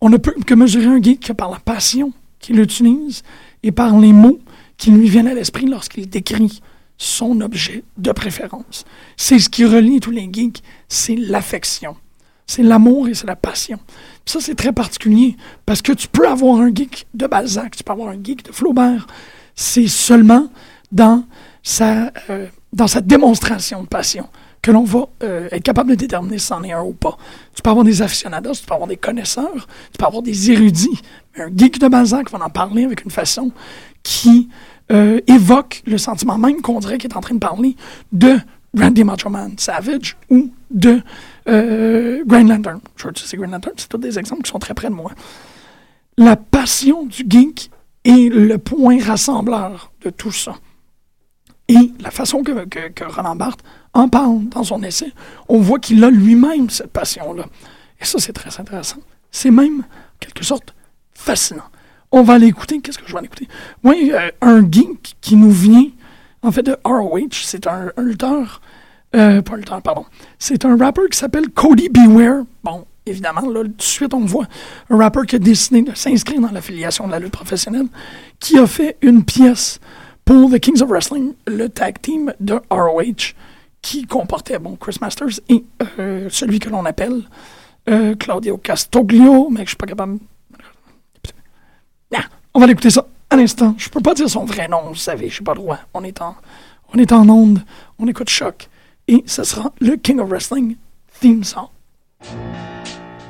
on 0.00 0.10
ne 0.10 0.16
peut 0.16 0.34
que 0.46 0.54
mesurer 0.54 0.86
un 0.86 1.02
geek 1.02 1.20
que 1.20 1.32
par 1.32 1.50
la 1.50 1.58
passion 1.58 2.12
qu'il 2.40 2.60
utilise 2.60 3.22
et 3.62 3.72
par 3.72 3.98
les 3.98 4.12
mots 4.12 4.40
qui 4.76 4.90
lui 4.90 5.08
viennent 5.08 5.28
à 5.28 5.34
l'esprit 5.34 5.66
lorsqu'il 5.66 6.08
décrit 6.08 6.60
son 6.96 7.40
objet 7.40 7.82
de 7.96 8.12
préférence. 8.12 8.84
C'est 9.16 9.38
ce 9.38 9.48
qui 9.48 9.64
relie 9.64 10.00
tous 10.00 10.10
les 10.10 10.28
geeks, 10.30 10.62
c'est 10.88 11.16
l'affection. 11.16 11.96
C'est 12.51 12.64
l'amour 12.64 13.07
et 13.07 13.14
c'est 13.14 13.28
la 13.28 13.36
passion. 13.36 13.78
Ça, 14.26 14.40
c'est 14.40 14.57
très 14.57 14.72
particulier 14.72 15.36
parce 15.66 15.82
que 15.82 15.92
tu 15.92 16.09
peux 16.09 16.26
avoir 16.26 16.61
un 16.61 16.74
geek 16.74 17.07
de 17.14 17.28
Balzac, 17.28 17.76
tu 17.76 17.84
peux 17.84 17.92
avoir 17.92 18.09
un 18.09 18.18
geek 18.20 18.44
de 18.44 18.51
Flaubert. 18.51 19.07
C'est 19.55 19.86
seulement 19.86 20.48
dans 20.90 21.22
sa, 21.62 22.11
euh, 22.28 22.48
dans 22.72 22.86
démonstration 23.05 23.84
de 23.84 23.86
passion 23.86 24.28
que 24.62 24.72
l'on 24.72 24.82
va 24.82 25.07
euh, 25.22 25.46
être 25.53 25.62
capable 25.62 25.90
de 25.90 25.94
déterminer 25.94 26.38
si 26.38 26.46
c'en 26.46 26.64
est 26.64 26.72
un 26.72 26.82
ou 26.82 26.92
pas. 26.92 27.16
Tu 27.55 27.62
peux 27.62 27.70
avoir 27.70 27.84
des 27.84 28.03
aficionados, 28.03 28.55
tu 28.55 28.66
peux 28.66 28.74
avoir 28.74 28.88
des 28.88 28.96
connaisseurs, 28.96 29.68
tu 29.92 29.98
peux 29.98 30.07
avoir 30.07 30.22
des 30.24 30.51
érudits. 30.51 31.01
Un 31.36 31.57
geek 31.57 31.78
de 31.78 31.86
Balzac 31.86 32.32
va 32.32 32.44
en 32.44 32.51
parler 32.51 32.82
avec 32.84 33.05
une 33.05 33.12
façon 33.12 33.53
qui 34.03 34.48
euh, 34.90 35.20
évoque 35.28 35.84
le 35.86 35.98
sentiment 35.98 36.36
même 36.36 36.62
qu'on 36.62 36.80
dirait 36.80 36.98
qu'il 36.98 37.12
est 37.12 37.16
en 37.16 37.20
train 37.20 37.36
de 37.36 37.38
parler 37.38 37.76
de 38.11 38.40
Randy 38.76 39.05
Macho 39.05 39.30
Savage 39.57 40.16
ou 40.30 40.51
de 40.70 41.00
euh, 41.48 42.22
Green 42.26 42.48
Lantern. 42.48 42.80
Dire, 42.80 43.12
c'est 43.14 43.36
Green 43.36 43.50
Lantern, 43.50 43.74
c'est 43.76 43.88
tous 43.88 43.98
des 43.98 44.18
exemples 44.18 44.42
qui 44.42 44.50
sont 44.50 44.58
très 44.58 44.74
près 44.74 44.88
de 44.88 44.94
moi. 44.94 45.12
La 46.16 46.36
passion 46.36 47.04
du 47.04 47.24
geek 47.28 47.70
est 48.04 48.28
le 48.32 48.58
point 48.58 49.02
rassembleur 49.02 49.92
de 50.02 50.10
tout 50.10 50.32
ça. 50.32 50.54
Et 51.68 51.92
la 52.00 52.10
façon 52.10 52.42
que, 52.42 52.64
que, 52.64 53.04
Roland 53.04 53.36
Barthes 53.36 53.62
en 53.94 54.08
parle 54.08 54.48
dans 54.48 54.64
son 54.64 54.82
essai, 54.82 55.12
on 55.48 55.60
voit 55.60 55.78
qu'il 55.78 56.02
a 56.02 56.10
lui-même 56.10 56.68
cette 56.68 56.90
passion-là. 56.90 57.46
Et 58.00 58.04
ça, 58.04 58.18
c'est 58.18 58.32
très 58.32 58.60
intéressant. 58.60 58.96
C'est 59.30 59.52
même, 59.52 59.80
en 59.80 60.18
quelque 60.18 60.44
sorte, 60.44 60.74
fascinant. 61.12 61.68
On 62.10 62.22
va 62.22 62.38
l'écouter. 62.38 62.80
Qu'est-ce 62.80 62.98
que 62.98 63.06
je 63.06 63.14
vais 63.14 63.20
l'écouter? 63.20 63.46
Oui, 63.84 64.10
euh, 64.12 64.30
un 64.40 64.68
geek 64.68 65.16
qui 65.20 65.36
nous 65.36 65.52
vient, 65.52 65.86
en 66.42 66.50
fait, 66.50 66.64
de 66.64 66.76
ROH. 66.84 67.28
C'est 67.32 67.68
un, 67.68 67.92
un 67.96 68.02
lutteur. 68.02 68.60
Euh, 69.16 69.42
pas 69.42 69.54
un 69.54 69.56
lutteur, 69.56 69.82
pardon. 69.82 70.04
C'est 70.38 70.64
un 70.64 70.76
rappeur 70.76 71.08
qui 71.11 71.18
s'appelle 71.18 71.48
Cody 71.48 71.88
Beware. 71.88 72.44
Bon, 72.62 72.86
évidemment, 73.06 73.48
là, 73.48 73.62
tout 73.62 73.68
de 73.68 73.82
suite, 73.82 74.14
on 74.14 74.24
voit 74.24 74.46
un 74.88 74.96
rappeur 74.96 75.26
qui 75.26 75.36
a 75.36 75.38
décidé 75.38 75.82
de 75.82 75.94
s'inscrire 75.94 76.40
dans 76.40 76.50
l'affiliation 76.50 77.06
de 77.06 77.12
la 77.12 77.18
lutte 77.18 77.32
professionnelle, 77.32 77.86
qui 78.38 78.58
a 78.58 78.66
fait 78.66 78.96
une 79.02 79.24
pièce 79.24 79.80
pour 80.24 80.50
The 80.50 80.61
Kings 80.61 80.80
of 80.82 80.88
Wrestling, 80.90 81.34
le 81.46 81.68
tag 81.68 82.00
team 82.00 82.32
de 82.38 82.61
ROH, 82.70 83.34
qui 83.82 84.06
comportait, 84.06 84.58
bon, 84.58 84.76
Chris 84.76 84.96
Masters 85.00 85.40
et 85.48 85.64
euh, 85.98 86.28
celui 86.30 86.58
que 86.61 86.68
l'on 86.68 86.84
appelle 86.84 87.22
euh, 87.88 88.14
Claudio 88.14 88.58
Castoglio, 88.58 89.48
mais 89.50 89.62
je 89.62 89.70
suis 89.70 89.76
pas 89.76 89.86
capable. 89.86 90.18
Ah, 92.14 92.24
on 92.54 92.61
va 92.61 92.66
l'écouter 92.66 92.90
ça 92.90 93.06
à 93.28 93.36
l'instant. 93.36 93.74
Je 93.76 93.88
peux 93.88 94.00
pas 94.00 94.14
dire 94.14 94.28
son 94.28 94.44
vrai 94.44 94.68
nom, 94.68 94.82
vous 94.88 94.94
savez, 94.94 95.28
j'ai 95.28 95.42
pas 95.42 95.54
le 95.54 95.61
droit. 95.61 95.78
On 95.94 96.04
est 96.04 96.20
en, 96.20 96.36
on 96.94 96.98
est 96.98 97.11
en 97.12 97.28
onde, 97.28 97.61
on 97.98 98.06
écoute 98.06 98.28
choc. 98.28 98.68
Et 99.12 99.24
ce 99.26 99.42
sera 99.42 99.72
le 99.80 99.96
King 99.96 100.20
of 100.20 100.30
Wrestling 100.30 100.76
theme 101.08 101.42
song. 101.42 101.66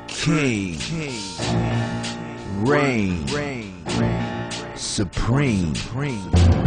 King, 0.07 0.77
King. 0.77 1.19
reign, 2.63 3.25
Reign. 3.33 3.73
Reign. 3.97 4.51
supreme. 4.75 5.73
wrapped 5.95 6.60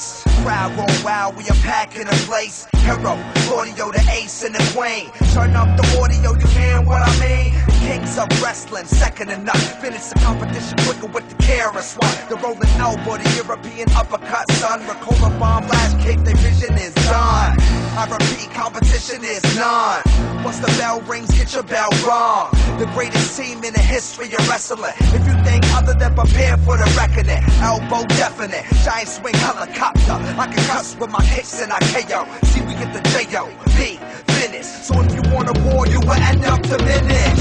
on 0.00 0.06
a 0.06 0.06
waist. 0.06 0.26
Crowd 0.42 0.89
we 1.28 1.44
are 1.44 1.60
packing 1.62 2.06
a 2.06 2.16
place. 2.24 2.66
Hero, 2.78 3.12
audio, 3.52 3.92
the 3.92 4.02
ace 4.10 4.42
and 4.42 4.54
the 4.54 4.78
Wayne. 4.78 5.10
Turn 5.34 5.54
up 5.54 5.68
the 5.76 5.84
audio, 6.00 6.32
you 6.32 6.46
hear 6.48 6.80
what 6.80 7.02
I 7.02 7.12
mean? 7.20 7.52
The 7.66 7.72
kings 7.84 8.16
of 8.16 8.28
wrestling, 8.42 8.86
second 8.86 9.28
to 9.28 9.36
none. 9.38 9.56
Finish 9.82 10.06
the 10.08 10.18
competition 10.20 10.78
quicker 10.78 11.06
with 11.06 11.28
the 11.28 11.36
KRS 11.44 11.98
One. 12.00 12.28
The 12.28 12.36
rolling 12.36 12.72
elbow, 12.80 13.18
the 13.18 13.28
European 13.36 13.90
uppercut, 13.92 14.50
son. 14.52 14.80
Ricola 14.80 15.38
bomb, 15.38 15.64
flash 15.64 16.02
kick, 16.02 16.18
their 16.24 16.36
vision 16.36 16.74
is 16.78 16.94
done. 16.94 17.56
I 18.00 18.08
repeat, 18.10 18.50
competition 18.54 19.22
is 19.22 19.42
none. 19.56 20.02
Once 20.42 20.58
the 20.60 20.72
bell 20.78 21.00
rings, 21.02 21.30
get 21.36 21.52
your 21.52 21.64
bell 21.64 21.90
wrong. 22.06 22.48
The 22.78 22.86
greatest 22.94 23.36
team 23.36 23.62
in 23.62 23.74
the 23.74 23.80
history 23.80 24.32
of 24.32 24.48
wrestling. 24.48 24.94
If 25.12 25.26
you 25.26 25.36
think 25.44 25.64
other 25.74 25.92
than 25.92 26.14
prepare 26.14 26.56
for 26.58 26.78
the 26.78 26.88
reckoning, 26.96 27.44
elbow 27.60 28.06
definite, 28.16 28.64
giant 28.84 29.08
swing 29.08 29.34
helicopter. 29.34 30.16
I 30.40 30.46
can 30.46 30.64
cuss 30.64 30.96
with 30.96 31.09
my 31.10 31.24
kicks 31.24 31.60
and 31.60 31.72
I 31.72 31.78
KO. 31.80 32.24
See, 32.46 32.60
we 32.62 32.74
get 32.74 32.92
the 32.92 33.00
J-O, 33.10 33.48
B, 33.76 33.98
finish. 34.32 34.66
So 34.66 35.00
if 35.00 35.14
you 35.14 35.22
want 35.32 35.48
a 35.48 35.62
war, 35.64 35.86
you 35.86 36.00
will 36.00 36.12
end 36.12 36.44
up 36.44 36.62
diminished. 36.62 37.40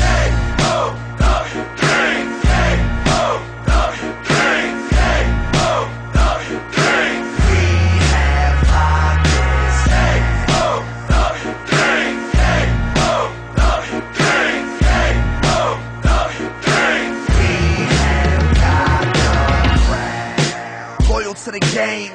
Loyal 21.10 21.34
to 21.34 21.52
the 21.52 21.60
game, 21.74 22.12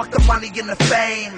fuck 0.00 0.10
the 0.10 0.26
money 0.26 0.50
and 0.58 0.68
the 0.68 0.76
fame. 0.88 1.34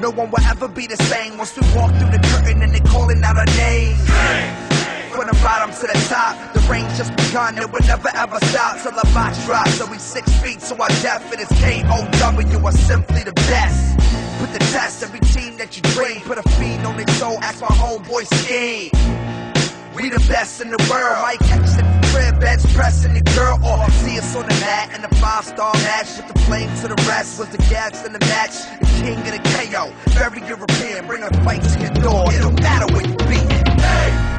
No 0.00 0.10
one 0.10 0.30
will 0.30 0.44
ever 0.44 0.68
be 0.68 0.86
the 0.86 0.96
same 0.96 1.38
once 1.38 1.56
we 1.56 1.62
walk 1.74 1.90
through 1.96 2.10
the 2.10 2.20
curtain 2.28 2.60
and 2.62 2.72
they 2.74 2.80
calling 2.80 3.22
out 3.24 3.36
our 3.36 3.46
names. 3.56 3.98
From 5.12 5.26
the 5.26 5.38
bottom 5.42 5.70
to 5.80 5.86
the 5.86 5.98
top, 6.08 6.52
the 6.52 6.60
range 6.70 6.92
just 6.96 7.16
begun, 7.16 7.56
it 7.56 7.70
will 7.70 7.86
never 7.86 8.10
ever 8.14 8.38
stop 8.46 8.82
till 8.82 8.92
the 8.92 9.08
box 9.14 9.44
drops. 9.46 9.74
So 9.74 9.86
we 9.90 9.98
six 9.98 10.24
feet, 10.42 10.60
so 10.60 10.76
our 10.76 10.88
depth 11.00 11.32
it 11.32 11.40
is 11.40 11.48
K-O-W, 11.60 12.66
are 12.66 12.72
simply 12.72 13.22
the 13.22 13.32
best. 13.32 13.98
Put 14.38 14.52
the 14.52 14.58
test, 14.72 15.02
every 15.02 15.20
team 15.20 15.56
that 15.56 15.76
you 15.76 15.82
dream, 15.94 16.20
put 16.22 16.38
a 16.38 16.42
fiend 16.56 16.86
on 16.86 16.96
their 16.96 17.08
soul, 17.16 17.38
ask 17.40 17.60
my 17.60 17.68
homeboy 17.68 18.24
scheme. 18.40 19.41
We 19.94 20.08
the 20.08 20.24
best 20.28 20.60
in 20.60 20.70
the 20.70 20.78
world. 20.90 21.22
Might 21.22 21.38
catch 21.40 21.76
the 21.76 21.84
crib, 22.08 22.40
beds 22.40 22.64
pressing 22.72 23.14
the 23.14 23.20
girl, 23.20 23.58
or 23.62 23.90
see 23.90 24.18
us 24.18 24.34
on 24.34 24.42
the 24.42 24.54
mat 24.60 24.96
in 24.96 25.04
a 25.04 25.08
five 25.16 25.44
star 25.44 25.72
match. 25.74 26.18
If 26.18 26.32
the 26.32 26.38
flame 26.40 26.74
to 26.80 26.88
the 26.88 27.04
rest 27.06 27.38
was 27.38 27.48
the 27.50 27.58
gas 27.58 28.04
in 28.06 28.12
the 28.12 28.20
match, 28.20 28.54
the 28.80 28.86
king 29.02 29.18
of 29.18 29.32
the 29.32 29.42
KO. 29.52 29.92
Very 30.12 30.40
European, 30.46 31.06
bring 31.06 31.22
a 31.22 31.30
fight 31.44 31.62
to 31.62 31.80
your 31.80 31.90
door. 31.90 32.32
It 32.32 32.40
don't 32.40 32.60
matter 32.60 32.92
where 32.94 33.06
you 33.06 33.16
be. 33.16 33.40
Hey, 33.82 34.32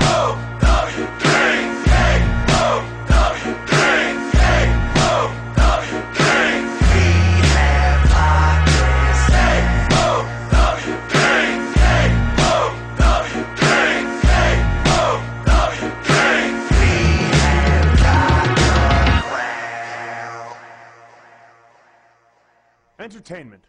Entertainment. 23.23 23.63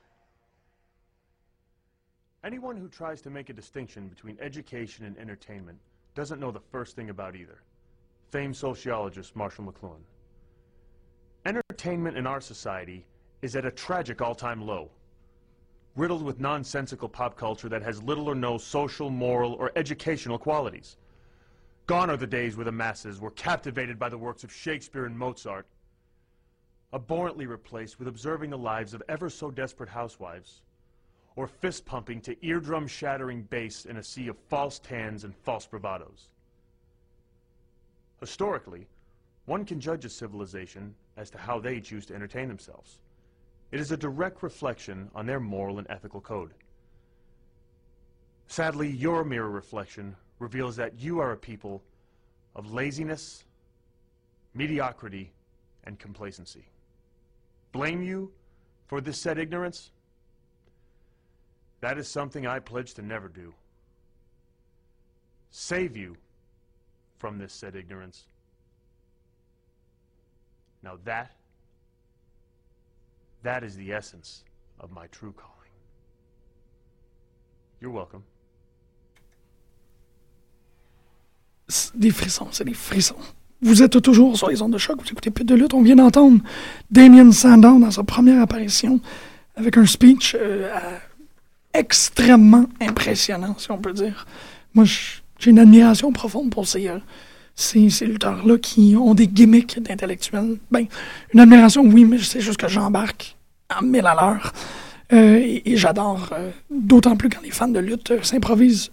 Anyone 2.42 2.76
who 2.76 2.88
tries 2.88 3.22
to 3.22 3.30
make 3.30 3.50
a 3.50 3.52
distinction 3.52 4.08
between 4.08 4.36
education 4.40 5.04
and 5.04 5.16
entertainment 5.16 5.78
doesn't 6.16 6.40
know 6.40 6.50
the 6.50 6.58
first 6.58 6.96
thing 6.96 7.08
about 7.08 7.36
either. 7.36 7.62
Famed 8.32 8.56
sociologist 8.56 9.36
Marshall 9.36 9.66
McLuhan. 9.66 10.00
Entertainment 11.46 12.16
in 12.16 12.26
our 12.26 12.40
society 12.40 13.06
is 13.42 13.54
at 13.54 13.64
a 13.64 13.70
tragic 13.70 14.20
all-time 14.20 14.60
low. 14.60 14.90
Riddled 15.94 16.24
with 16.24 16.40
nonsensical 16.40 17.08
pop 17.08 17.36
culture 17.36 17.68
that 17.68 17.82
has 17.82 18.02
little 18.02 18.28
or 18.28 18.34
no 18.34 18.58
social, 18.58 19.08
moral, 19.08 19.52
or 19.52 19.70
educational 19.76 20.36
qualities. 20.36 20.96
Gone 21.86 22.10
are 22.10 22.16
the 22.16 22.26
days 22.26 22.56
where 22.56 22.64
the 22.64 22.72
masses 22.72 23.20
were 23.20 23.30
captivated 23.30 24.00
by 24.00 24.08
the 24.08 24.18
works 24.18 24.42
of 24.42 24.52
Shakespeare 24.52 25.04
and 25.04 25.16
Mozart, 25.16 25.68
abhorrently 26.94 27.46
replaced 27.46 27.98
with 27.98 28.06
observing 28.06 28.50
the 28.50 28.56
lives 28.56 28.94
of 28.94 29.02
ever 29.08 29.28
so 29.28 29.50
desperate 29.50 29.88
housewives, 29.88 30.62
or 31.34 31.48
fist 31.48 31.84
pumping 31.84 32.20
to 32.20 32.46
eardrum 32.46 32.86
shattering 32.86 33.42
bass 33.42 33.84
in 33.84 33.96
a 33.96 34.02
sea 34.02 34.28
of 34.28 34.38
false 34.48 34.78
tans 34.78 35.24
and 35.24 35.34
false 35.34 35.66
bravados. 35.66 36.28
Historically, 38.20 38.86
one 39.46 39.64
can 39.64 39.80
judge 39.80 40.04
a 40.04 40.08
civilization 40.08 40.94
as 41.16 41.30
to 41.30 41.36
how 41.36 41.58
they 41.58 41.80
choose 41.80 42.06
to 42.06 42.14
entertain 42.14 42.46
themselves. 42.46 43.00
It 43.72 43.80
is 43.80 43.90
a 43.90 43.96
direct 43.96 44.44
reflection 44.44 45.10
on 45.16 45.26
their 45.26 45.40
moral 45.40 45.78
and 45.78 45.86
ethical 45.90 46.20
code. 46.20 46.54
Sadly, 48.46 48.88
your 48.88 49.24
mirror 49.24 49.50
reflection 49.50 50.14
reveals 50.38 50.76
that 50.76 51.00
you 51.00 51.18
are 51.18 51.32
a 51.32 51.36
people 51.36 51.82
of 52.54 52.72
laziness, 52.72 53.44
mediocrity, 54.54 55.32
and 55.82 55.98
complacency. 55.98 56.64
Blame 57.74 58.02
you 58.02 58.30
for 58.86 59.00
this 59.00 59.20
said 59.20 59.36
ignorance? 59.36 59.90
That 61.80 61.98
is 61.98 62.06
something 62.08 62.46
I 62.46 62.60
pledge 62.60 62.94
to 62.94 63.02
never 63.02 63.28
do. 63.28 63.52
Save 65.50 65.96
you 65.96 66.16
from 67.18 67.36
this 67.36 67.52
said 67.52 67.74
ignorance. 67.74 68.26
Now 70.84 70.98
that, 71.04 71.32
that 73.42 73.64
is 73.64 73.74
the 73.74 73.92
essence 73.92 74.44
of 74.78 74.92
my 74.92 75.08
true 75.08 75.32
calling. 75.32 75.72
You're 77.80 77.90
welcome. 77.90 78.22
C'est 81.68 81.98
des 81.98 82.10
frissons, 82.10 82.52
c'est 82.52 82.64
des 82.64 82.74
frissons. 82.74 83.20
Vous 83.62 83.82
êtes 83.82 84.00
toujours 84.02 84.36
sur 84.36 84.48
les 84.48 84.60
ondes 84.62 84.72
de 84.72 84.78
choc, 84.78 85.00
vous 85.00 85.08
écoutez 85.10 85.30
plus 85.30 85.44
de 85.44 85.54
lutte. 85.54 85.74
On 85.74 85.82
vient 85.82 85.96
d'entendre 85.96 86.40
Damien 86.90 87.30
Sandow 87.32 87.78
dans 87.78 87.90
sa 87.90 88.02
première 88.02 88.42
apparition 88.42 89.00
avec 89.56 89.76
un 89.76 89.86
speech 89.86 90.36
euh, 90.38 90.68
extrêmement 91.72 92.66
impressionnant, 92.80 93.54
si 93.58 93.70
on 93.70 93.78
peut 93.78 93.92
dire. 93.92 94.26
Moi, 94.74 94.84
j'ai 94.84 95.50
une 95.50 95.58
admiration 95.58 96.12
profonde 96.12 96.50
pour 96.50 96.66
ces, 96.66 96.88
euh, 96.88 96.98
ces, 97.54 97.88
ces 97.90 98.06
lutteurs-là 98.06 98.58
qui 98.58 98.96
ont 98.96 99.14
des 99.14 99.28
gimmicks 99.28 99.78
d'intellectuels. 99.78 100.58
Ben, 100.70 100.86
une 101.32 101.40
admiration, 101.40 101.82
oui, 101.84 102.04
mais 102.04 102.18
c'est 102.18 102.40
juste 102.40 102.58
que 102.58 102.68
j'embarque 102.68 103.36
en 103.74 103.82
mille 103.82 104.06
à 104.06 104.14
l'heure. 104.14 104.52
Euh, 105.12 105.60
et 105.64 105.76
j'adore, 105.76 106.30
d'autant 106.70 107.16
plus 107.16 107.28
quand 107.28 107.42
les 107.42 107.50
fans 107.50 107.68
de 107.68 107.78
lutte 107.78 108.24
s'improvisent 108.24 108.90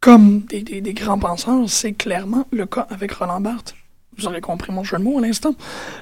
comme 0.00 0.40
des, 0.42 0.94
grands 0.94 1.18
penseurs. 1.18 1.68
C'est 1.68 1.92
clairement 1.92 2.46
le 2.50 2.66
cas 2.66 2.86
avec 2.90 3.12
Roland 3.12 3.40
Barthes. 3.40 3.74
Vous 4.18 4.26
aurez 4.26 4.40
compris 4.40 4.72
mon 4.72 4.82
jeu 4.82 4.96
de 4.96 5.02
mots 5.02 5.18
à 5.18 5.20
l'instant. 5.20 5.54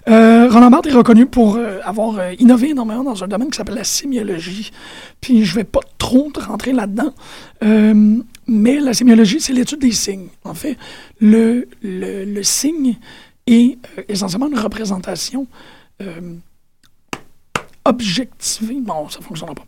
Euh, 0.09 0.49
Roland 0.49 0.70
Barthes 0.70 0.86
est 0.86 0.92
reconnu 0.92 1.26
pour 1.26 1.57
euh, 1.57 1.80
avoir 1.84 2.18
euh, 2.18 2.32
innové 2.38 2.70
énormément 2.70 3.03
dans 3.03 3.24
un 3.24 3.28
domaine 3.28 3.51
qui 3.51 3.57
s'appelle 3.57 3.74
la 3.74 3.84
sémiologie. 3.84 4.70
Puis 5.20 5.45
je 5.45 5.55
vais 5.57 5.64
pas 5.64 5.80
trop 5.99 6.30
rentrer 6.36 6.72
là-dedans. 6.72 7.12
Mais 8.47 8.78
la 8.78 8.92
sémiologie, 8.92 9.40
c'est 9.40 9.55
l'étude 9.55 9.80
des 9.80 9.90
signes. 9.90 10.28
En 10.45 10.55
fait, 10.55 10.76
le, 11.20 11.66
signe 12.42 12.97
est 13.47 13.78
essentiellement 14.09 14.49
une 14.49 14.59
représentation 14.59 15.47
objectivée. 17.86 18.80
Non, 18.86 19.09
ça 19.09 19.20
ne 19.20 19.24
fonctionnera 19.24 19.55
pas. 19.55 19.64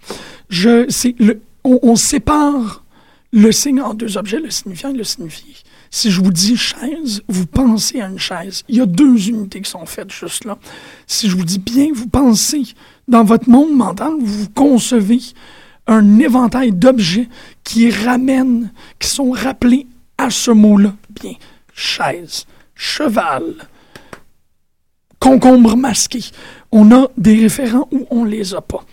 Je, 0.50 0.86
le, 1.22 1.40
on 1.64 1.96
sépare 1.96 2.84
le 3.32 3.52
signe 3.52 3.80
en 3.80 3.94
deux 3.94 4.16
objets, 4.16 4.40
le 4.40 4.50
signifiant 4.50 4.90
et 4.90 4.96
le 4.96 5.04
signifié. 5.04 5.54
Si 5.90 6.10
je 6.10 6.20
vous 6.20 6.32
dis 6.32 6.56
chaise, 6.56 7.22
vous 7.28 7.46
pensez 7.46 8.00
à 8.00 8.08
une 8.08 8.18
chaise. 8.18 8.64
Il 8.68 8.76
y 8.76 8.80
a 8.80 8.86
deux 8.86 9.28
unités 9.28 9.60
qui 9.60 9.70
sont 9.70 9.86
faites 9.86 10.12
juste 10.12 10.44
là. 10.44 10.58
Si 11.06 11.28
je 11.28 11.36
vous 11.36 11.44
dis 11.44 11.58
bien, 11.58 11.88
vous 11.94 12.08
pensez 12.08 12.62
dans 13.08 13.24
votre 13.24 13.48
monde 13.48 13.72
mental, 13.72 14.12
vous 14.20 14.48
concevez 14.50 15.20
un 15.86 16.18
éventail 16.18 16.72
d'objets 16.72 17.28
qui 17.62 17.90
ramènent, 17.90 18.72
qui 18.98 19.08
sont 19.08 19.30
rappelés 19.30 19.86
à 20.18 20.30
ce 20.30 20.50
mot-là. 20.50 20.94
Bien, 21.10 21.34
chaise, 21.72 22.46
cheval, 22.74 23.54
concombre 25.20 25.76
masqué. 25.76 26.20
On 26.72 26.90
a 26.92 27.08
des 27.16 27.40
référents 27.40 27.88
ou 27.92 28.06
on 28.10 28.24
les 28.24 28.54
a 28.54 28.60
pas. 28.60 28.84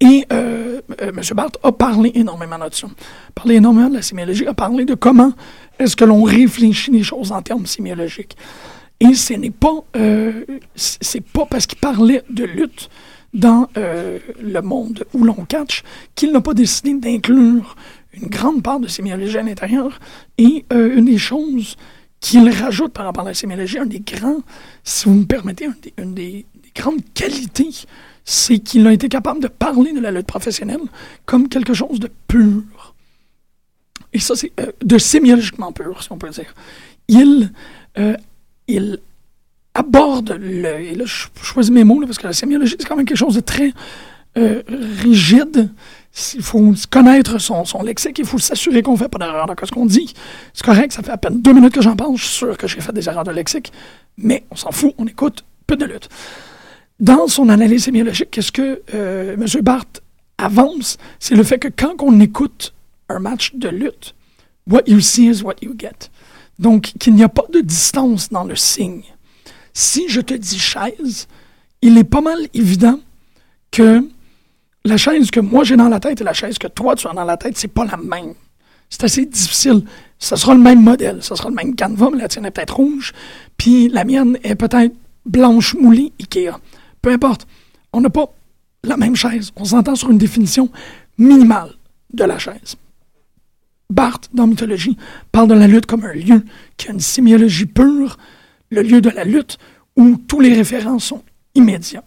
Et 0.00 0.24
euh, 0.32 0.80
euh, 1.00 1.10
M. 1.10 1.20
Barthes 1.34 1.58
a 1.62 1.72
parlé 1.72 2.12
énormément 2.14 2.58
de 2.58 2.74
ça. 2.74 2.86
Parlé 3.34 3.56
énormément 3.56 3.88
de 3.88 3.94
la 3.94 4.02
sémiologie, 4.02 4.46
a 4.46 4.54
parlé 4.54 4.84
de 4.84 4.94
comment 4.94 5.32
est-ce 5.78 5.96
que 5.96 6.04
l'on 6.04 6.22
réfléchit 6.22 6.90
les 6.90 7.02
choses 7.02 7.32
en 7.32 7.42
termes 7.42 7.66
sémiologiques. 7.66 8.36
Et 9.00 9.14
ce 9.14 9.34
n'est 9.34 9.50
pas, 9.50 9.84
euh, 9.96 10.44
c'est 10.74 11.20
pas 11.20 11.46
parce 11.46 11.66
qu'il 11.66 11.78
parlait 11.78 12.22
de 12.30 12.44
lutte 12.44 12.90
dans 13.34 13.68
euh, 13.76 14.18
le 14.40 14.60
monde 14.60 15.04
où 15.14 15.22
l'on 15.24 15.44
catch 15.44 15.82
qu'il 16.14 16.32
n'a 16.32 16.40
pas 16.40 16.54
décidé 16.54 16.94
d'inclure 16.94 17.76
une 18.14 18.28
grande 18.28 18.62
part 18.62 18.80
de 18.80 18.88
sémiologie 18.88 19.38
à 19.38 19.42
l'intérieur. 19.42 20.00
Et 20.38 20.64
euh, 20.72 20.96
une 20.96 21.04
des 21.04 21.18
choses 21.18 21.76
qu'il 22.20 22.50
rajoute 22.50 22.92
par 22.92 23.04
rapport 23.04 23.24
à 23.24 23.28
la 23.28 23.34
sémiologie, 23.34 23.78
un 23.78 23.86
des 23.86 24.00
grands, 24.00 24.42
si 24.82 25.08
vous 25.08 25.14
me 25.14 25.24
permettez, 25.24 25.68
une 25.98 26.14
des 26.14 26.46
grandes 26.74 27.02
qualités, 27.14 27.70
c'est 28.30 28.58
qu'il 28.58 28.86
a 28.86 28.92
été 28.92 29.08
capable 29.08 29.40
de 29.40 29.48
parler 29.48 29.94
de 29.94 30.00
la 30.00 30.10
lutte 30.10 30.26
professionnelle 30.26 30.82
comme 31.24 31.48
quelque 31.48 31.72
chose 31.72 31.98
de 31.98 32.10
pur. 32.28 32.62
Et 34.12 34.18
ça, 34.18 34.36
c'est 34.36 34.52
euh, 34.60 34.66
de 34.84 34.98
sémiologiquement 34.98 35.72
pur, 35.72 36.02
si 36.02 36.12
on 36.12 36.18
peut 36.18 36.28
dire. 36.28 36.54
Il, 37.08 37.50
euh, 37.96 38.14
il 38.66 38.98
aborde 39.72 40.36
le. 40.38 40.78
Et 40.78 40.94
là, 40.94 41.06
je 41.06 41.24
choisis 41.42 41.72
mes 41.72 41.84
mots, 41.84 42.00
là, 42.00 42.06
parce 42.06 42.18
que 42.18 42.26
la 42.26 42.34
sémiologie, 42.34 42.76
c'est 42.78 42.86
quand 42.86 42.96
même 42.96 43.06
quelque 43.06 43.16
chose 43.16 43.34
de 43.34 43.40
très 43.40 43.72
euh, 44.36 44.62
rigide. 45.00 45.70
Il 46.34 46.42
faut 46.42 46.74
connaître 46.90 47.38
son, 47.38 47.64
son 47.64 47.82
lexique, 47.82 48.18
il 48.18 48.26
faut 48.26 48.38
s'assurer 48.38 48.82
qu'on 48.82 48.92
ne 48.92 48.98
fait 48.98 49.08
pas 49.08 49.18
d'erreur 49.18 49.46
dans 49.46 49.54
ce 49.64 49.70
qu'on 49.70 49.86
dit. 49.86 50.12
C'est 50.52 50.66
correct, 50.66 50.92
ça 50.92 51.02
fait 51.02 51.12
à 51.12 51.16
peine 51.16 51.40
deux 51.40 51.54
minutes 51.54 51.72
que 51.72 51.80
j'en 51.80 51.96
parle, 51.96 52.14
je 52.16 52.24
suis 52.24 52.36
sûr 52.36 52.58
que 52.58 52.66
j'ai 52.66 52.80
fait 52.80 52.92
des 52.92 53.08
erreurs 53.08 53.24
de 53.24 53.30
lexique, 53.30 53.72
mais 54.18 54.44
on 54.50 54.56
s'en 54.56 54.70
fout, 54.70 54.92
on 54.98 55.06
écoute 55.06 55.44
peu 55.66 55.76
de 55.76 55.86
lutte. 55.86 56.10
Dans 57.00 57.28
son 57.28 57.48
analyse 57.48 57.84
sémiologique, 57.84 58.30
qu'est-ce 58.32 58.52
que 58.52 58.82
euh, 58.94 59.34
M. 59.34 59.62
Barthes 59.62 60.02
avance? 60.36 60.98
C'est 61.20 61.36
le 61.36 61.44
fait 61.44 61.58
que 61.58 61.68
quand 61.68 61.94
on 62.00 62.18
écoute 62.20 62.74
un 63.08 63.20
match 63.20 63.54
de 63.54 63.68
lutte, 63.68 64.14
what 64.68 64.82
you 64.86 65.00
see 65.00 65.28
is 65.28 65.42
what 65.42 65.56
you 65.62 65.74
get. 65.78 66.10
Donc, 66.58 66.92
qu'il 66.98 67.14
n'y 67.14 67.22
a 67.22 67.28
pas 67.28 67.44
de 67.52 67.60
distance 67.60 68.30
dans 68.30 68.44
le 68.44 68.56
signe. 68.56 69.04
Si 69.72 70.08
je 70.08 70.20
te 70.20 70.34
dis 70.34 70.58
chaise, 70.58 71.28
il 71.82 71.96
est 71.98 72.04
pas 72.04 72.20
mal 72.20 72.38
évident 72.52 72.98
que 73.70 74.04
la 74.84 74.96
chaise 74.96 75.30
que 75.30 75.40
moi 75.40 75.62
j'ai 75.62 75.76
dans 75.76 75.88
la 75.88 76.00
tête 76.00 76.20
et 76.20 76.24
la 76.24 76.32
chaise 76.32 76.58
que 76.58 76.66
toi 76.66 76.96
tu 76.96 77.06
as 77.06 77.12
dans 77.12 77.24
la 77.24 77.36
tête, 77.36 77.56
c'est 77.56 77.68
pas 77.68 77.84
la 77.84 77.96
même. 77.96 78.34
C'est 78.90 79.04
assez 79.04 79.26
difficile. 79.26 79.84
Ce 80.18 80.34
sera 80.34 80.54
le 80.54 80.60
même 80.60 80.82
modèle, 80.82 81.22
ce 81.22 81.36
sera 81.36 81.48
le 81.48 81.54
même 81.54 81.76
canevas, 81.76 82.10
mais 82.10 82.18
la 82.18 82.28
tienne 82.28 82.46
est 82.46 82.50
peut-être 82.50 82.76
rouge, 82.76 83.12
puis 83.56 83.88
la 83.88 84.04
mienne 84.04 84.38
est 84.42 84.56
peut-être 84.56 84.94
blanche 85.24 85.74
moulée 85.74 86.12
Ikea. 86.18 86.58
Peu 87.02 87.10
importe. 87.10 87.46
On 87.92 88.00
n'a 88.00 88.10
pas 88.10 88.32
la 88.84 88.96
même 88.96 89.16
chaise. 89.16 89.52
On 89.56 89.64
s'entend 89.64 89.94
sur 89.94 90.10
une 90.10 90.18
définition 90.18 90.70
minimale 91.18 91.72
de 92.12 92.24
la 92.24 92.38
chaise. 92.38 92.76
Barthes, 93.90 94.28
dans 94.34 94.46
Mythologie, 94.46 94.96
parle 95.32 95.48
de 95.48 95.54
la 95.54 95.66
lutte 95.66 95.86
comme 95.86 96.04
un 96.04 96.12
lieu 96.12 96.44
qui 96.76 96.88
a 96.88 96.92
une 96.92 97.00
sémiologie 97.00 97.66
pure, 97.66 98.18
le 98.70 98.82
lieu 98.82 99.00
de 99.00 99.08
la 99.08 99.24
lutte 99.24 99.58
où 99.96 100.16
tous 100.16 100.40
les 100.40 100.54
référents 100.54 100.98
sont 100.98 101.22
immédiats. 101.54 102.04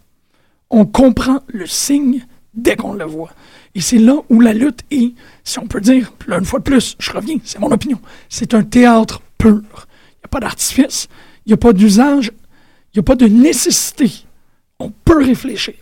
On 0.70 0.86
comprend 0.86 1.42
le 1.48 1.66
signe 1.66 2.26
dès 2.54 2.76
qu'on 2.76 2.94
le 2.94 3.06
voit. 3.06 3.32
Et 3.74 3.82
c'est 3.82 3.98
là 3.98 4.16
où 4.30 4.40
la 4.40 4.54
lutte 4.54 4.82
est, 4.92 5.14
si 5.44 5.60
on 5.60 5.68
peut 5.68 5.82
dire, 5.82 6.14
là, 6.28 6.38
une 6.38 6.46
fois 6.46 6.60
de 6.60 6.64
plus, 6.64 6.96
je 7.00 7.12
reviens, 7.12 7.38
c'est 7.44 7.60
mon 7.60 7.72
opinion, 7.72 8.00
c'est 8.30 8.54
un 8.54 8.64
théâtre 8.64 9.22
pur. 9.38 9.62
Il 9.62 10.20
n'y 10.20 10.26
a 10.26 10.28
pas 10.30 10.40
d'artifice, 10.40 11.08
il 11.46 11.50
n'y 11.50 11.54
a 11.54 11.58
pas 11.58 11.74
d'usage, 11.74 12.32
il 12.94 12.98
n'y 12.98 13.00
a 13.00 13.04
pas 13.04 13.16
de 13.16 13.28
nécessité. 13.28 14.26
On 14.82 14.90
peut 14.90 15.24
réfléchir, 15.24 15.76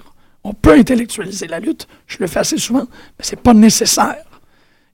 on 0.44 0.54
peut 0.54 0.74
intellectualiser 0.74 1.48
la 1.48 1.60
lutte, 1.60 1.88
je 2.06 2.18
le 2.20 2.28
fais 2.28 2.40
assez 2.40 2.58
souvent, 2.58 2.84
mais 2.84 3.24
c'est 3.24 3.42
pas 3.42 3.54
nécessaire. 3.54 4.26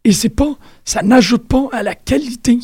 Et 0.03 0.12
c'est 0.12 0.30
pas, 0.30 0.56
ça 0.84 1.01
n'ajoute 1.01 1.47
pas 1.47 1.68
à 1.72 1.82
la 1.82 1.95
qualité 1.95 2.60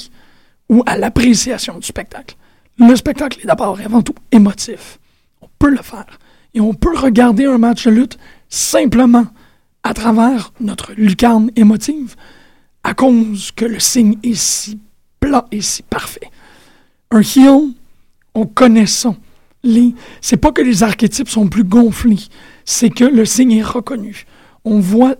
ou 0.69 0.83
à 0.85 0.97
l'appréciation 0.97 1.79
du 1.79 1.87
spectacle. 1.87 2.35
Le 2.77 2.95
spectacle 2.95 3.39
est 3.41 3.47
d'abord 3.47 3.81
et 3.81 3.85
avant 3.85 4.03
tout 4.03 4.13
émotif. 4.31 4.99
On 5.41 5.47
peut 5.57 5.71
le 5.71 5.81
faire. 5.81 6.19
Et 6.53 6.61
on 6.61 6.75
peut 6.75 6.95
regarder 6.95 7.45
un 7.45 7.57
match 7.57 7.85
de 7.85 7.91
lutte 7.91 8.19
simplement 8.49 9.25
à 9.81 9.95
travers 9.95 10.53
notre 10.59 10.93
lucarne 10.93 11.49
émotive 11.55 12.15
à 12.83 12.93
cause 12.93 13.51
que 13.55 13.65
le 13.65 13.79
signe 13.79 14.17
est 14.21 14.35
si 14.35 14.79
plat 15.19 15.45
et 15.51 15.61
si 15.61 15.81
parfait. 15.81 16.29
Un 17.09 17.21
heel, 17.21 17.71
on 18.35 18.45
connaît 18.45 18.85
ça. 18.85 19.15
Les... 19.63 19.93
C'est 20.21 20.37
pas 20.37 20.51
que 20.51 20.61
les 20.61 20.83
archétypes 20.83 21.29
sont 21.29 21.47
plus 21.47 21.63
gonflés, 21.63 22.19
c'est 22.65 22.89
que 22.89 23.03
le 23.03 23.25
signe 23.25 23.53
est 23.53 23.63
reconnu. 23.63 24.25
On 24.65 24.79
voit, 24.79 25.15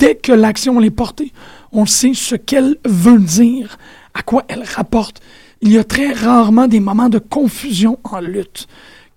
dès 0.00 0.14
que 0.14 0.32
l'action 0.32 0.80
est 0.80 0.90
portée, 0.90 1.32
on 1.70 1.86
sait 1.86 2.14
ce 2.14 2.34
qu'elle 2.34 2.76
veut 2.84 3.18
dire, 3.18 3.78
à 4.14 4.22
quoi 4.22 4.44
elle 4.48 4.62
rapporte. 4.62 5.20
Il 5.60 5.70
y 5.70 5.78
a 5.78 5.84
très 5.84 6.12
rarement 6.12 6.66
des 6.66 6.80
moments 6.80 7.08
de 7.08 7.18
confusion 7.18 7.98
en 8.04 8.20
lutte. 8.20 8.66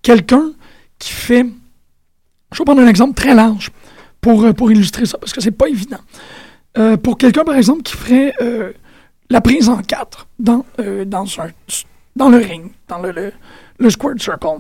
Quelqu'un 0.02 0.52
qui 1.00 1.12
fait... 1.12 1.46
Je 2.52 2.60
vais 2.60 2.66
prendre 2.66 2.82
un 2.82 2.88
exemple 2.88 3.16
très 3.16 3.34
large 3.34 3.72
pour, 4.22 4.44
euh, 4.44 4.54
pour 4.54 4.72
illustrer 4.72 5.06
ça, 5.06 5.18
parce 5.18 5.34
que 5.34 5.42
c'est 5.42 5.52
pas 5.52 5.68
évident. 5.68 6.00
Euh, 6.78 6.98
pour 6.98 7.18
quelqu'un, 7.18 7.44
par 7.44 7.56
exemple, 7.56 7.84
qui 7.84 7.98
ferait 7.98 8.34
euh, 8.42 8.72
la 9.30 9.42
prise 9.42 9.70
en 9.70 9.82
quatre 9.82 10.28
dans, 10.40 10.66
dans, 11.06 11.26
un, 11.40 11.50
dans 12.16 12.30
le 12.30 12.38
ring, 12.38 12.72
dans 12.88 13.00
le, 13.00 13.12
le, 13.80 13.90
circle, 13.90 14.60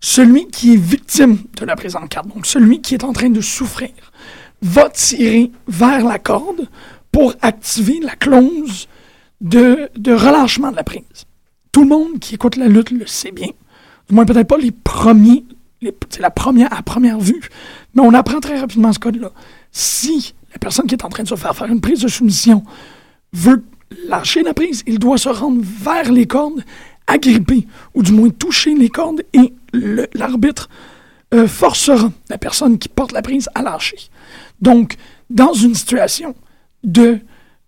celui 0.00 0.46
qui 0.48 0.74
est 0.74 0.76
victime 0.76 1.38
de 1.56 1.64
la 1.64 1.76
prise 1.76 1.96
en 1.96 2.06
quatre, 2.06 2.28
donc 2.28 2.46
celui 2.46 2.80
qui 2.80 2.94
est 2.94 3.04
en 3.04 3.12
train 3.12 3.30
de 3.30 3.40
souffrir, 3.40 3.90
va 4.62 4.88
tirer 4.88 5.50
vers 5.68 6.04
la 6.04 6.18
corde 6.18 6.68
pour 7.12 7.34
activer 7.42 8.00
la 8.00 8.14
clause 8.16 8.88
de, 9.40 9.90
de 9.96 10.12
relâchement 10.12 10.70
de 10.70 10.76
la 10.76 10.84
prise. 10.84 11.26
Tout 11.70 11.82
le 11.82 11.88
monde 11.88 12.18
qui 12.18 12.34
écoute 12.34 12.56
la 12.56 12.68
lutte 12.68 12.90
le 12.90 13.06
sait 13.06 13.32
bien. 13.32 13.48
Du 14.08 14.14
moins, 14.14 14.24
peut-être 14.24 14.48
pas 14.48 14.58
les 14.58 14.70
premiers, 14.70 15.44
c'est 16.08 16.20
la 16.20 16.30
première 16.30 16.72
à 16.72 16.82
première 16.82 17.18
vue, 17.18 17.42
mais 17.94 18.02
on 18.02 18.14
apprend 18.14 18.40
très 18.40 18.58
rapidement 18.58 18.92
ce 18.92 18.98
code-là. 18.98 19.30
Si 19.70 20.34
la 20.52 20.58
personne 20.58 20.86
qui 20.86 20.94
est 20.94 21.04
en 21.04 21.08
train 21.08 21.24
de 21.24 21.28
se 21.28 21.36
faire 21.36 21.54
faire 21.54 21.66
une 21.66 21.80
prise 21.80 22.00
de 22.00 22.08
soumission 22.08 22.64
veut 23.32 23.64
lâcher 24.08 24.42
la 24.42 24.54
prise, 24.54 24.82
il 24.86 24.98
doit 24.98 25.18
se 25.18 25.28
rendre 25.28 25.60
vers 25.62 26.10
les 26.12 26.26
cordes, 26.26 26.64
agripper, 27.06 27.66
ou 27.94 28.02
du 28.02 28.12
moins 28.12 28.30
toucher 28.30 28.74
les 28.74 28.88
cordes, 28.88 29.22
et 29.32 29.52
l'arbitre 30.14 30.68
euh, 31.34 31.46
forcera 31.46 32.12
la 32.28 32.38
personne 32.38 32.78
qui 32.78 32.88
porte 32.88 33.12
la 33.12 33.22
prise 33.22 33.48
à 33.54 33.62
lâcher. 33.62 33.96
Donc, 34.60 34.96
dans 35.30 35.52
une 35.52 35.74
situation 35.74 36.34
de, 36.82 37.18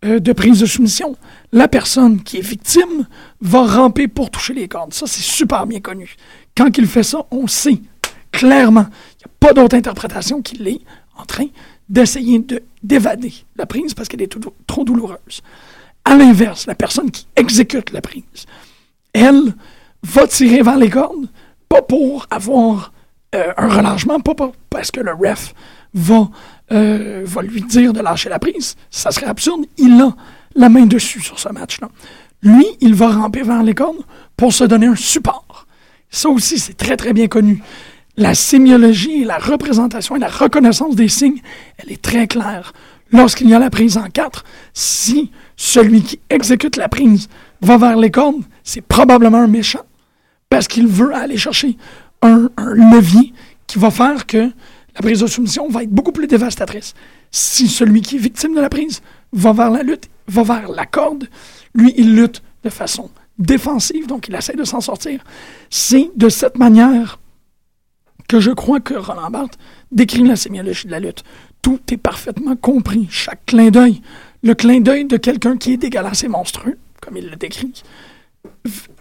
euh, 0.05 0.21
de 0.21 0.33
prise 0.33 0.61
de 0.61 0.67
soumission, 0.67 1.17
la 1.53 1.69
personne 1.69 2.23
qui 2.23 2.39
est 2.39 2.47
victime 2.47 3.07
va 3.41 3.63
ramper 3.63 4.09
pour 4.09 4.31
toucher 4.31 4.55
les 4.55 4.69
cordes. 4.69 4.95
Ça, 4.95 5.07
c'est 5.07 5.23
super 5.23 5.67
bien 5.67 5.81
connu. 5.81 6.17
Quand 6.57 6.77
il 6.79 6.87
fait 6.87 7.03
ça, 7.03 7.27
on 7.31 7.47
sait 7.47 7.81
clairement, 8.31 8.87
il 9.13 9.27
n'y 9.27 9.33
a 9.33 9.35
pas 9.41 9.53
d'autre 9.53 9.77
interprétation 9.77 10.43
qu'il 10.43 10.67
est 10.69 10.81
en 11.17 11.25
train 11.25 11.47
d'essayer 11.89 12.45
d'évader 12.83 13.33
la 13.57 13.67
prise 13.67 13.95
parce 13.95 14.09
qu'elle 14.09 14.23
est 14.23 14.37
trop 14.67 14.85
douloureuse. 14.85 15.43
À 16.07 16.15
l'inverse, 16.15 16.67
la 16.67 16.77
personne 16.77 17.11
qui 17.11 17.27
exécute 17.35 17.91
la 17.91 18.01
prise, 18.01 18.47
elle 19.13 19.55
va 20.05 20.29
tirer 20.29 20.63
vers 20.63 20.77
les 20.77 20.89
cordes, 20.89 21.29
pas 21.69 21.83
pour 21.83 22.27
avoir 22.31 22.93
euh, 23.35 23.53
un 23.57 23.69
relâchement, 23.69 24.21
pas 24.21 24.35
parce 24.71 24.93
que 24.93 25.01
le 25.01 25.13
ref 25.13 25.53
va, 25.95 26.31
euh, 26.71 27.25
va 27.27 27.43
lui 27.43 27.61
dire 27.63 27.93
de 27.93 28.01
lâcher 28.01 28.29
la 28.29 28.39
prise. 28.39 28.77
Ça 28.89 29.11
serait 29.11 29.27
absurde. 29.27 29.67
Il 29.79 30.01
a 30.01 30.15
la 30.55 30.69
main 30.69 30.87
dessus 30.87 31.21
sur 31.21 31.41
ce 31.41 31.49
match-là. 31.49 31.89
Lui, 32.41 32.65
il 32.81 32.95
va 32.95 33.09
ramper 33.09 33.43
vers 33.43 33.65
les 33.65 33.75
cordes 33.75 34.05
pour 34.37 34.53
se 34.53 34.63
donner 34.63 34.87
un 34.87 34.95
support. 34.95 35.67
Ça 36.09 36.29
aussi, 36.29 36.61
c'est 36.61 36.77
très, 36.77 36.97
très 36.97 37.15
bien 37.15 37.27
connu. 37.27 37.65
La 38.17 38.37
sémiologie, 38.37 39.25
la 39.25 39.39
représentation 39.39 40.15
et 40.15 40.21
la 40.21 40.29
reconnaissance 40.29 40.95
des 40.95 41.09
signes, 41.09 41.43
elle 41.79 41.91
est 41.91 42.01
très 42.01 42.29
claire. 42.29 42.73
Lorsqu'il 43.11 43.49
y 43.49 43.55
a 43.55 43.59
la 43.59 43.71
prise 43.71 43.99
en 43.99 44.09
quatre, 44.09 44.45
si 44.73 45.33
celui 45.57 46.03
qui 46.03 46.21
exécute 46.31 46.77
la 46.77 46.89
prise 46.89 47.29
va 47.63 47.79
vers 47.79 47.97
les 47.97 48.11
cordes, 48.11 48.43
c'est 48.63 48.83
probablement 48.83 49.39
un 49.39 49.47
méchant 49.47 49.85
parce 50.49 50.69
qu'il 50.69 50.87
veut 50.87 51.15
aller 51.15 51.37
chercher 51.37 51.77
un, 52.23 52.51
levier 52.59 53.33
qui 53.67 53.79
va 53.79 53.91
faire 53.91 54.27
que 54.27 54.39
la 54.95 55.03
prise 55.03 55.21
de 55.21 55.27
soumission 55.27 55.69
va 55.69 55.83
être 55.83 55.91
beaucoup 55.91 56.13
plus 56.13 56.27
dévastatrice. 56.27 56.95
Si 57.31 57.69
celui 57.69 58.01
qui 58.01 58.17
est 58.17 58.21
victime 58.21 58.55
de 58.55 58.61
la 58.61 58.69
prise 58.69 59.03
va 59.33 59.53
vers 59.53 59.71
la 59.71 59.83
lutte, 59.83 60.09
va 60.29 60.43
vers 60.43 60.69
la 60.69 60.87
corde, 60.87 61.29
lui, 61.75 61.93
il 61.97 62.15
lutte 62.15 62.43
de 62.65 62.71
façon 62.71 63.11
défensive, 63.39 64.07
donc 64.07 64.29
il 64.29 64.35
essaie 64.35 64.57
de 64.57 64.65
s'en 64.65 64.81
sortir. 64.81 65.23
C'est 65.69 66.11
de 66.17 66.29
cette 66.29 66.59
manière 66.59 67.19
que 68.29 68.41
je 68.41 68.51
crois 68.51 68.81
que 68.81 68.95
Roland 68.95 69.31
Barthes 69.31 69.59
décrit 69.93 70.23
la 70.23 70.37
sémiologie 70.37 70.87
de 70.87 70.93
la 70.93 71.01
lutte. 71.01 71.23
Tout 71.67 71.81
est 71.91 71.97
parfaitement 71.97 72.55
compris, 72.55 73.09
chaque 73.11 73.45
clin 73.45 73.71
d'œil. 73.71 74.01
Le 74.45 74.55
clin 74.55 74.79
d'œil 74.79 75.05
de 75.05 75.17
quelqu'un 75.17 75.57
qui 75.57 75.73
est 75.73 75.77
dégueulasse 75.77 76.23
et 76.23 76.29
monstrueux, 76.29 76.79
comme 77.01 77.17
il 77.17 77.29
le 77.29 77.35
décrit, 77.35 77.83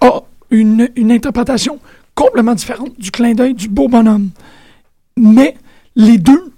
a 0.01 0.23
une, 0.49 0.89
interprétation 1.11 1.77
complètement 2.15 2.55
différente 2.55 2.99
du 2.99 3.11
clin 3.11 3.35
d'œil 3.35 3.53
du 3.53 3.67
beau 3.67 3.87
bonhomme. 3.87 4.31
Mais 5.15 5.55
les 5.95 6.17
deux 6.17 6.51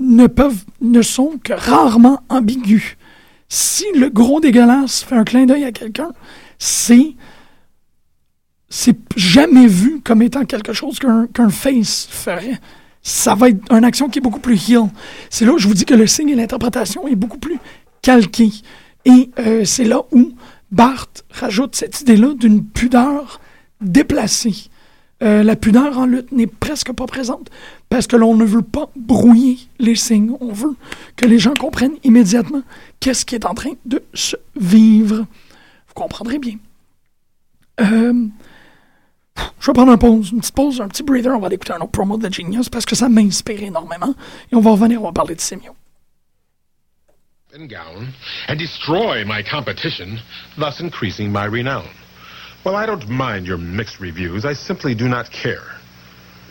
ne 0.00 0.26
peuvent, 0.26 0.64
ne 0.80 1.00
sont 1.00 1.38
que 1.44 1.52
rarement 1.52 2.24
ambigus. 2.28 2.96
Si 3.48 3.84
le 3.94 4.08
gros 4.08 4.40
dégueulasse 4.40 5.04
fait 5.04 5.14
un 5.14 5.22
clin 5.22 5.46
d'œil 5.46 5.62
à 5.62 5.70
quelqu'un, 5.70 6.10
c'est 6.58 7.14
c'est 8.68 8.98
jamais 9.14 9.68
vu 9.68 10.00
comme 10.00 10.22
étant 10.22 10.44
quelque 10.44 10.72
chose 10.72 10.98
qu'un 10.98 11.50
face 11.50 12.08
ferait. 12.10 12.58
Ça 13.02 13.34
va 13.34 13.48
être 13.48 13.72
une 13.72 13.84
action 13.84 14.08
qui 14.08 14.18
est 14.18 14.22
beaucoup 14.22 14.40
plus 14.40 14.68
heal. 14.68 14.88
C'est 15.28 15.44
là 15.44 15.52
où 15.52 15.58
je 15.58 15.66
vous 15.66 15.74
dis 15.74 15.84
que 15.84 15.94
le 15.94 16.06
signe 16.06 16.28
et 16.28 16.34
l'interprétation 16.34 17.08
est 17.08 17.16
beaucoup 17.16 17.38
plus 17.38 17.58
calqué. 18.00 18.50
Et 19.04 19.30
euh, 19.38 19.64
c'est 19.64 19.84
là 19.84 20.02
où 20.12 20.32
Barthes 20.70 21.24
rajoute 21.30 21.74
cette 21.74 22.00
idée-là 22.00 22.34
d'une 22.34 22.64
pudeur 22.64 23.40
déplacée. 23.80 24.68
Euh, 25.22 25.44
la 25.44 25.54
pudeur 25.54 25.98
en 25.98 26.06
lutte 26.06 26.32
n'est 26.32 26.48
presque 26.48 26.92
pas 26.92 27.06
présente 27.06 27.48
parce 27.88 28.06
que 28.06 28.16
l'on 28.16 28.34
ne 28.36 28.44
veut 28.44 28.62
pas 28.62 28.90
brouiller 28.96 29.58
les 29.78 29.94
signes. 29.94 30.32
On 30.40 30.52
veut 30.52 30.74
que 31.16 31.26
les 31.26 31.38
gens 31.38 31.54
comprennent 31.54 31.96
immédiatement 32.02 32.62
qu'est-ce 32.98 33.24
qui 33.24 33.36
est 33.36 33.46
en 33.46 33.54
train 33.54 33.72
de 33.84 34.02
se 34.14 34.36
vivre. 34.56 35.18
Vous 35.18 35.94
comprendrez 35.94 36.38
bien. 36.38 36.56
Euh, 37.80 38.26
je 39.36 39.66
vais 39.68 39.72
prendre 39.74 39.92
une 39.92 39.98
pause, 39.98 40.30
une 40.32 40.40
petite 40.40 40.54
pause, 40.54 40.80
un 40.80 40.88
petit 40.88 41.02
breather. 41.02 41.32
On 41.36 41.38
va 41.38 41.46
aller 41.46 41.54
écouter 41.54 41.72
un 41.72 41.80
autre 41.80 41.92
promo 41.92 42.18
de 42.18 42.32
Genius 42.32 42.68
parce 42.68 42.84
que 42.84 42.96
ça 42.96 43.08
m'inspire 43.08 43.62
énormément. 43.62 44.14
Et 44.50 44.56
on 44.56 44.60
va 44.60 44.72
revenir, 44.72 45.00
on 45.00 45.06
va 45.06 45.12
parler 45.12 45.34
de 45.34 45.40
Simio. 45.40 45.76
gown 47.68 48.12
and 48.48 48.58
destroy 48.58 49.24
my 49.24 49.42
competition, 49.42 50.18
thus 50.56 50.80
increasing 50.80 51.30
my 51.30 51.44
renown. 51.44 51.86
Well, 52.64 52.76
I 52.76 52.86
don't 52.86 53.08
mind 53.08 53.46
your 53.46 53.58
mixed 53.58 54.00
reviews. 54.00 54.44
I 54.44 54.54
simply 54.54 54.94
do 54.94 55.06
not 55.06 55.30
care. 55.30 55.76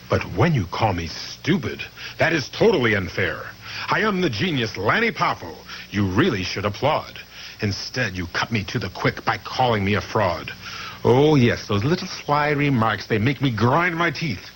But 0.08 0.22
when 0.36 0.54
you 0.54 0.66
call 0.66 0.92
me 0.92 1.08
stupid, 1.08 1.82
that 2.18 2.32
is 2.32 2.48
totally 2.50 2.94
unfair. 2.94 3.40
I 3.88 4.00
am 4.00 4.20
the 4.20 4.30
genius 4.30 4.76
Lanny 4.76 5.10
Poffo. 5.10 5.56
You 5.90 6.06
really 6.06 6.44
should 6.44 6.64
applaud. 6.64 7.18
Instead, 7.62 8.16
you 8.16 8.26
cut 8.28 8.52
me 8.52 8.64
to 8.64 8.78
the 8.78 8.90
quick 8.90 9.24
by 9.24 9.38
calling 9.38 9.84
me 9.84 9.94
a 9.94 10.00
fraud. 10.00 10.52
Oh, 11.04 11.34
yes, 11.34 11.66
those 11.66 11.82
little 11.84 12.06
sly 12.06 12.50
remarks, 12.50 13.06
they 13.06 13.18
make 13.18 13.40
me 13.42 13.50
grind 13.50 13.96
my 13.96 14.10
teeth. 14.10 14.50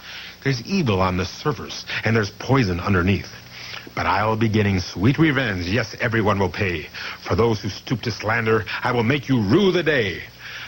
There's 0.44 0.62
evil 0.62 1.00
on 1.00 1.16
the 1.16 1.24
surface, 1.24 1.84
and 2.04 2.14
there's 2.14 2.30
poison 2.30 2.78
underneath. 2.78 3.32
But 3.96 4.06
I'll 4.06 4.36
be 4.36 4.48
getting 4.48 4.78
sweet 4.78 5.18
revenge. 5.18 5.66
Yes, 5.66 5.96
everyone 6.00 6.38
will 6.38 6.50
pay. 6.50 6.86
For 7.22 7.34
those 7.34 7.60
who 7.60 7.68
stoop 7.68 8.02
to 8.02 8.12
slander, 8.12 8.64
I 8.84 8.92
will 8.92 9.02
make 9.02 9.28
you 9.28 9.40
rue 9.40 9.72
the 9.72 9.82
day. 9.82 10.22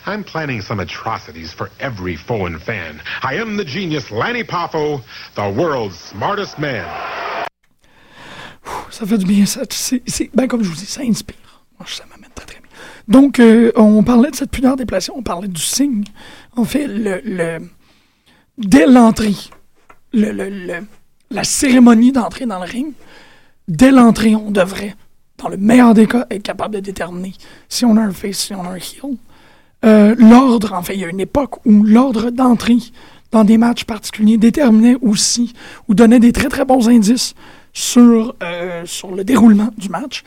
I'm 0.04 0.24
planning 0.24 0.62
some 0.62 0.80
atrocities 0.80 1.52
for 1.52 1.70
every 1.78 2.16
foe 2.16 2.46
and 2.46 2.60
fan. 2.60 3.00
I 3.22 3.34
am 3.34 3.56
the 3.56 3.64
genius 3.64 4.10
Lanny 4.10 4.42
Poffo, 4.42 5.02
the 5.34 5.48
world's 5.48 5.98
smartest 5.98 6.58
man. 6.58 6.86
Ça 8.90 9.06
fait 9.06 9.18
du 9.18 9.26
bien. 9.26 9.44
Ça, 9.46 9.62
c'est, 9.70 10.30
ben, 10.34 10.48
comme 10.48 10.62
je 10.64 10.68
vous 10.68 10.76
dis, 10.76 10.86
ça 10.86 11.02
inspire. 11.02 11.36
Moi, 11.78 11.86
ça 11.86 12.04
m'amène. 12.06 12.37
Donc, 13.08 13.40
euh, 13.40 13.72
on 13.76 14.02
parlait 14.02 14.30
de 14.30 14.36
cette 14.36 14.50
pudeur 14.50 14.76
déplacée, 14.76 15.10
on 15.14 15.22
parlait 15.22 15.48
du 15.48 15.60
signe. 15.62 16.04
En 16.56 16.64
fait, 16.64 16.86
le, 16.86 17.20
le- 17.24 17.58
dès 18.58 18.86
l'entrée, 18.86 19.34
le, 20.12 20.80
la 21.30 21.44
cérémonie 21.44 22.12
d'entrée 22.12 22.44
dans 22.46 22.58
le 22.58 22.64
ring, 22.66 22.92
dès 23.66 23.90
l'entrée, 23.90 24.34
on 24.34 24.50
devrait, 24.50 24.94
dans 25.38 25.48
le 25.48 25.56
meilleur 25.56 25.94
des 25.94 26.06
cas, 26.06 26.26
être 26.30 26.42
capable 26.42 26.74
de 26.74 26.80
déterminer 26.80 27.32
si 27.68 27.84
on 27.84 27.96
a 27.96 28.00
un 28.02 28.12
face, 28.12 28.36
si 28.38 28.54
on 28.54 28.62
a 28.64 28.68
un 28.68 28.76
heel. 28.76 29.16
Euh, 29.84 30.14
l'ordre, 30.18 30.72
en 30.74 30.82
fait, 30.82 30.94
il 30.94 31.00
y 31.00 31.04
a 31.04 31.08
une 31.08 31.20
époque 31.20 31.64
où 31.64 31.84
l'ordre 31.84 32.30
d'entrée 32.30 32.78
dans 33.30 33.44
des 33.44 33.58
matchs 33.58 33.84
particuliers 33.84 34.36
déterminait 34.38 34.96
aussi 35.00 35.52
ou 35.86 35.94
donnait 35.94 36.18
des 36.18 36.32
très 36.32 36.48
très 36.48 36.64
bons 36.64 36.88
indices 36.88 37.34
sur, 37.72 38.34
euh, 38.42 38.84
sur 38.86 39.14
le 39.14 39.22
déroulement 39.22 39.70
du 39.78 39.88
match. 39.88 40.24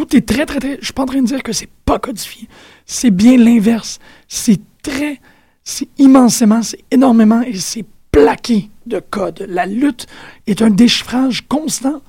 Tout 0.00 0.16
est 0.16 0.26
très 0.26 0.46
très. 0.46 0.78
Je 0.80 0.84
suis 0.86 0.94
pas 0.94 1.02
en 1.02 1.06
train 1.06 1.20
de 1.20 1.26
dire 1.26 1.42
que 1.42 1.52
c'est 1.52 1.68
pas 1.84 1.98
codifié. 1.98 2.48
C'est 2.86 3.10
bien 3.10 3.36
l'inverse. 3.36 3.98
C'est 4.28 4.58
très. 4.82 5.20
C'est 5.62 5.88
immensément, 5.98 6.62
c'est 6.62 6.82
énormément 6.90 7.42
et 7.42 7.54
c'est 7.58 7.84
plaqué 8.10 8.70
de 8.86 8.98
codes. 8.98 9.44
La 9.46 9.66
lutte 9.66 10.06
est 10.46 10.62
un 10.62 10.70
déchiffrage 10.70 11.46
constant 11.48 12.00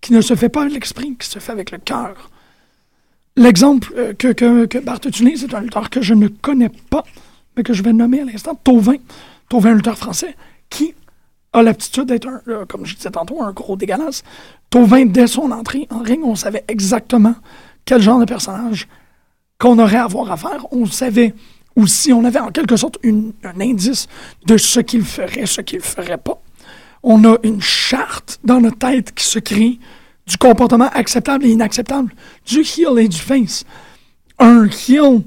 qui 0.00 0.12
ne 0.12 0.20
se 0.20 0.34
fait 0.34 0.48
pas 0.48 0.62
avec 0.62 0.74
l'esprit, 0.74 1.14
qui 1.16 1.28
se 1.28 1.38
fait 1.38 1.52
avec 1.52 1.70
le 1.70 1.78
cœur. 1.78 2.30
L'exemple 3.36 3.92
euh, 3.96 4.12
que, 4.12 4.32
que, 4.32 4.66
que 4.66 4.78
Bart 4.78 4.98
utilise, 5.06 5.42
c'est 5.42 5.54
un 5.54 5.60
lutteur 5.60 5.88
que 5.88 6.02
je 6.02 6.14
ne 6.14 6.26
connais 6.26 6.70
pas, 6.90 7.04
mais 7.56 7.62
que 7.62 7.72
je 7.72 7.84
vais 7.84 7.92
nommer 7.92 8.22
à 8.22 8.24
l'instant, 8.24 8.56
Tauvin. 8.56 8.96
Tauvin, 9.48 9.70
un 9.70 9.74
lutteur 9.74 9.96
français, 9.96 10.34
qui 10.68 10.94
a 11.52 11.62
l'aptitude 11.62 12.06
d'être, 12.06 12.26
un, 12.26 12.42
euh, 12.48 12.66
comme 12.66 12.84
je 12.84 12.96
disais 12.96 13.10
tantôt, 13.10 13.40
un 13.40 13.52
gros 13.52 13.76
dégueulasse. 13.76 14.24
Tauvin, 14.70 15.06
dès 15.06 15.26
son 15.26 15.50
entrée 15.50 15.86
en 15.90 16.00
ring, 16.00 16.22
on 16.24 16.34
savait 16.34 16.64
exactement 16.68 17.34
quel 17.84 18.02
genre 18.02 18.18
de 18.18 18.24
personnage 18.24 18.88
qu'on 19.58 19.78
aurait 19.78 19.96
à 19.96 20.04
avoir 20.04 20.30
à 20.30 20.36
faire. 20.36 20.66
On 20.72 20.86
savait 20.86 21.34
aussi, 21.76 22.12
on 22.12 22.24
avait 22.24 22.40
en 22.40 22.50
quelque 22.50 22.76
sorte 22.76 22.98
un 23.04 23.60
indice 23.60 24.08
de 24.46 24.56
ce 24.56 24.80
qu'il 24.80 25.04
ferait, 25.04 25.46
ce 25.46 25.60
qu'il 25.60 25.80
ferait 25.80 26.18
pas. 26.18 26.40
On 27.02 27.24
a 27.24 27.36
une 27.42 27.60
charte 27.60 28.40
dans 28.44 28.60
notre 28.60 28.78
tête 28.78 29.14
qui 29.14 29.24
se 29.24 29.38
crée 29.38 29.78
du 30.26 30.36
comportement 30.38 30.88
acceptable 30.92 31.46
et 31.46 31.50
inacceptable, 31.50 32.12
du 32.44 32.60
heel 32.60 32.98
et 32.98 33.08
du 33.08 33.18
face. 33.18 33.64
Un 34.38 34.66
heel 34.66 35.22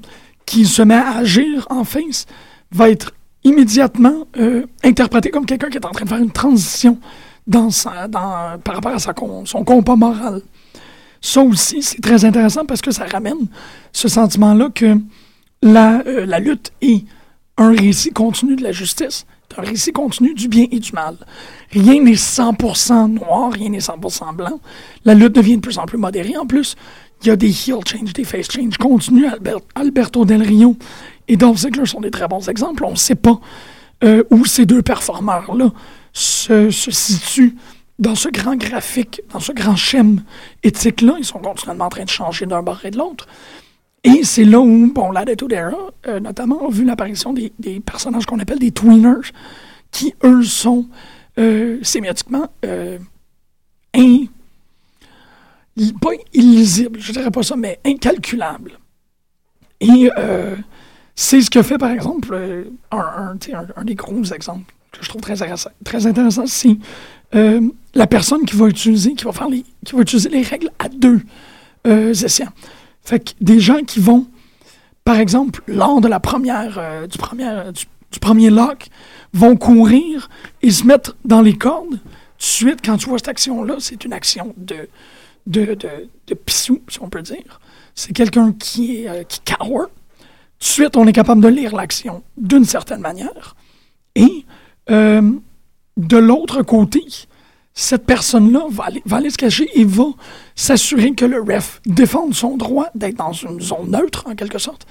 qui 0.45 0.65
se 0.65 0.81
met 0.81 0.95
à 0.95 1.17
agir 1.17 1.65
en 1.69 1.83
face 1.83 2.25
va 2.71 2.89
être 2.89 3.13
immédiatement 3.43 4.27
euh, 4.37 4.65
interprété 4.83 5.29
comme 5.29 5.45
quelqu'un 5.45 5.69
qui 5.69 5.77
est 5.77 5.85
en 5.85 5.91
train 5.91 6.03
de 6.03 6.09
faire 6.09 6.17
une 6.17 6.31
transition 6.31 6.99
par 7.51 8.59
rapport 8.75 8.91
à 8.93 8.99
son 8.99 9.63
compas 9.63 9.95
moral. 9.95 10.41
Ça 11.21 11.41
aussi, 11.41 11.81
c'est 11.81 12.01
très 12.01 12.23
intéressant 12.23 12.65
parce 12.65 12.81
que 12.81 12.91
ça 12.91 13.05
ramène 13.05 13.47
ce 13.91 14.07
sentiment-là 14.07 14.69
que 14.73 14.97
la, 15.61 16.01
euh, 16.07 16.25
lutte 16.39 16.71
est 16.81 17.03
un 17.57 17.71
récit 17.71 18.11
continu 18.11 18.55
de 18.55 18.63
la 18.63 18.71
justice, 18.71 19.25
un 19.57 19.61
récit 19.63 19.91
continu 19.91 20.33
du 20.33 20.47
bien 20.47 20.65
et 20.71 20.79
du 20.79 20.93
mal. 20.93 21.17
Rien 21.71 22.01
n'est 22.01 22.13
100% 22.13 23.07
noir, 23.15 23.51
rien 23.51 23.69
n'est 23.69 23.79
100% 23.79 24.33
blanc. 24.33 24.61
La 25.03 25.13
lutte 25.13 25.33
devient 25.35 25.57
de 25.57 25.61
plus 25.61 25.77
en 25.77 25.85
plus 25.85 25.97
modérée. 25.97 26.37
En 26.37 26.45
plus, 26.45 26.75
il 27.21 27.27
y 27.27 27.31
a 27.31 27.35
des 27.35 27.49
heel 27.49 27.79
change, 27.85 28.13
des 28.13 28.23
face 28.23 28.49
change 28.49 28.77
continus. 28.77 29.25
Albert- 29.29 29.59
Alberto 29.75 30.23
Del 30.23 30.41
Rio 30.41 30.77
et 31.27 31.35
Dolph 31.35 31.57
Ziggler 31.57 31.85
sont 31.85 31.99
des 31.99 32.11
très 32.11 32.29
bons 32.29 32.47
exemples. 32.47 32.85
On 32.85 32.91
ne 32.91 32.95
sait 32.95 33.15
pas 33.15 33.39
euh, 34.05 34.23
où 34.31 34.45
ces 34.45 34.65
deux 34.65 34.81
performeurs-là 34.81 35.71
se, 36.19 36.69
se 36.69 36.91
situent 36.91 37.55
dans 37.97 38.15
ce 38.15 38.29
grand 38.29 38.55
graphique, 38.55 39.21
dans 39.31 39.39
ce 39.39 39.51
grand 39.51 39.75
schéma 39.75 40.21
éthique-là. 40.63 41.15
Ils 41.17 41.25
sont 41.25 41.39
continuellement 41.39 41.85
en 41.85 41.89
train 41.89 42.03
de 42.03 42.09
changer 42.09 42.45
d'un 42.45 42.61
bord 42.61 42.83
et 42.85 42.91
de 42.91 42.97
l'autre. 42.97 43.27
Et 44.03 44.23
c'est 44.23 44.45
là 44.45 44.59
où, 44.59 44.91
bon, 44.93 45.11
l'Attitude 45.11 45.51
Era, 45.51 45.77
euh, 46.07 46.19
notamment, 46.19 46.67
a 46.67 46.71
vu 46.71 46.85
l'apparition 46.85 47.33
des, 47.33 47.51
personnages 47.85 48.25
qu'on 48.25 48.39
appelle 48.39 48.59
des 48.59 48.71
tweeners, 48.71 49.31
qui, 49.91 50.13
eux, 50.23 50.43
sont 50.43 50.87
euh, 51.37 51.81
euh, 52.63 52.97
pas 56.01 56.11
illisibles, 56.33 56.99
je 56.99 57.11
dirais 57.11 57.31
pas 57.31 57.43
ça, 57.43 57.55
mais 57.57 57.79
incalculables. 57.85 58.79
Et 59.81 60.09
euh, 60.17 60.55
c'est 61.15 61.41
ce 61.41 61.49
que 61.49 61.61
fait, 61.61 61.77
par 61.77 61.91
exemple, 61.91 62.33
euh, 62.33 62.65
un 62.91 63.83
des 63.83 63.95
gros 63.95 64.23
exemples 64.23 64.73
que 64.91 65.03
je 65.03 65.09
trouve 65.09 65.21
très 65.21 65.41
intéressant, 65.41 65.69
très 65.83 66.05
intéressant 66.07 66.45
c'est 66.47 66.77
euh, 67.35 67.61
la 67.93 68.07
personne 68.07 68.45
qui 68.45 68.55
va 68.55 68.67
utiliser, 68.67 69.13
qui 69.13 69.25
va 69.25 69.31
faire 69.31 69.49
les, 69.49 69.63
qui 69.85 69.93
va 69.95 70.01
utiliser 70.01 70.29
les 70.29 70.41
règles 70.41 70.71
à 70.79 70.89
deux 70.89 71.21
euh, 71.87 72.13
essais. 72.13 72.45
Fait 73.03 73.19
que 73.19 73.31
des 73.41 73.59
gens 73.59 73.83
qui 73.83 73.99
vont, 73.99 74.27
par 75.03 75.17
exemple, 75.19 75.61
lors 75.67 76.01
de 76.01 76.07
la 76.07 76.19
première, 76.19 76.77
euh, 76.77 77.07
du, 77.07 77.17
premier, 77.17 77.71
du, 77.73 77.85
du 78.11 78.19
premier 78.19 78.49
lock, 78.49 78.87
vont 79.33 79.55
courir 79.55 80.29
et 80.61 80.71
se 80.71 80.85
mettre 80.85 81.15
dans 81.25 81.41
les 81.41 81.55
cordes. 81.55 81.91
De 81.91 81.97
suite, 82.37 82.79
quand 82.83 82.97
tu 82.97 83.09
vois 83.09 83.17
cette 83.17 83.27
action-là, 83.27 83.75
c'est 83.79 84.03
une 84.05 84.13
action 84.13 84.53
de, 84.57 84.87
de, 85.45 85.75
de, 85.75 86.09
de 86.27 86.33
pissou, 86.33 86.81
si 86.87 87.01
on 87.01 87.09
peut 87.09 87.21
dire. 87.21 87.59
C'est 87.95 88.13
quelqu'un 88.13 88.53
qui, 88.53 89.03
est, 89.03 89.09
euh, 89.09 89.23
qui 89.23 89.41
cower. 89.41 89.85
De 90.59 90.65
suite, 90.65 90.97
on 90.97 91.05
est 91.07 91.13
capable 91.13 91.41
de 91.41 91.47
lire 91.47 91.75
l'action 91.75 92.23
d'une 92.37 92.65
certaine 92.65 93.01
manière. 93.01 93.55
Et 94.15 94.45
euh, 94.89 95.21
de 95.97 96.17
l'autre 96.17 96.63
côté, 96.63 97.03
cette 97.73 98.05
personne-là 98.05 98.65
va 98.69 98.89
aller, 99.17 99.29
se 99.29 99.37
cacher 99.37 99.69
et 99.73 99.83
va 99.83 100.07
s'assurer 100.55 101.13
que 101.13 101.25
le 101.25 101.41
ref 101.41 101.81
défende 101.85 102.33
son 102.33 102.57
droit 102.57 102.87
d'être 102.95 103.17
dans 103.17 103.31
une 103.31 103.61
zone 103.61 103.91
neutre, 103.91 104.25
en 104.27 104.35
quelque 104.35 104.57
sorte. 104.57 104.85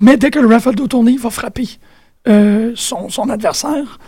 Mais 0.00 0.16
dès 0.16 0.30
que 0.30 0.38
le 0.38 0.52
ref 0.52 0.66
a 0.66 0.70
le 0.70 0.76
dos 0.76 0.88
tourné, 0.88 1.12
il 1.12 1.18
va 1.18 1.30
frapper 1.30 1.68
euh, 2.26 2.72
son, 2.74 3.30
adversaire. 3.30 3.98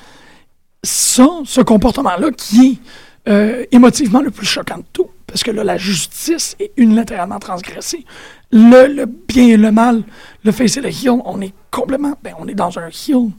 Ça, 0.83 1.29
ce 1.45 1.61
comportement-là, 1.61 2.31
qui 2.33 2.81
est 3.27 3.31
euh, 3.31 3.65
émotivement 3.73 4.21
le 4.21 4.31
plus 4.31 4.47
choquant 4.47 4.79
de 4.79 4.85
tout, 4.93 5.11
parce 5.27 5.43
que 5.43 5.51
là, 5.51 5.65
la 5.65 5.77
justice 5.77 6.57
est 6.59 6.73
unilatéralement 6.77 7.39
transgressée. 7.39 8.05
Le, 8.51 8.87
le 8.87 9.07
bien 9.07 9.49
et 9.49 9.57
le 9.57 9.71
mal, 9.73 10.03
le 10.45 10.53
face 10.53 10.77
et 10.77 10.81
le 10.81 10.89
heel, 10.89 11.21
on 11.25 11.41
est 11.41 11.53
complètement, 11.71 12.17
ben, 12.23 12.35
on 12.39 12.49
est 12.49 12.55
dans 12.55 12.79
un 12.79 12.89
heel 12.89 13.31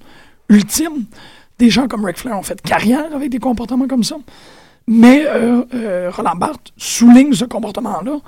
ultime. 0.50 1.06
Des 1.60 1.70
gens 1.70 1.88
comme 1.88 2.06
Ric 2.06 2.18
Flair 2.18 2.38
ont 2.38 2.44
fait 2.44 2.62
carrière 2.62 3.14
avec 3.16 3.30
des 3.30 3.40
comportements 3.40 3.88
comme 3.88 4.04
ça. 4.04 4.18
Mais 4.88 5.26
euh, 5.26 5.64
euh, 5.74 6.12
Roland 6.12 6.36
Barthes 6.36 6.72
souligne 6.78 7.34
ce 7.34 7.46
comportement-là, 7.46 8.20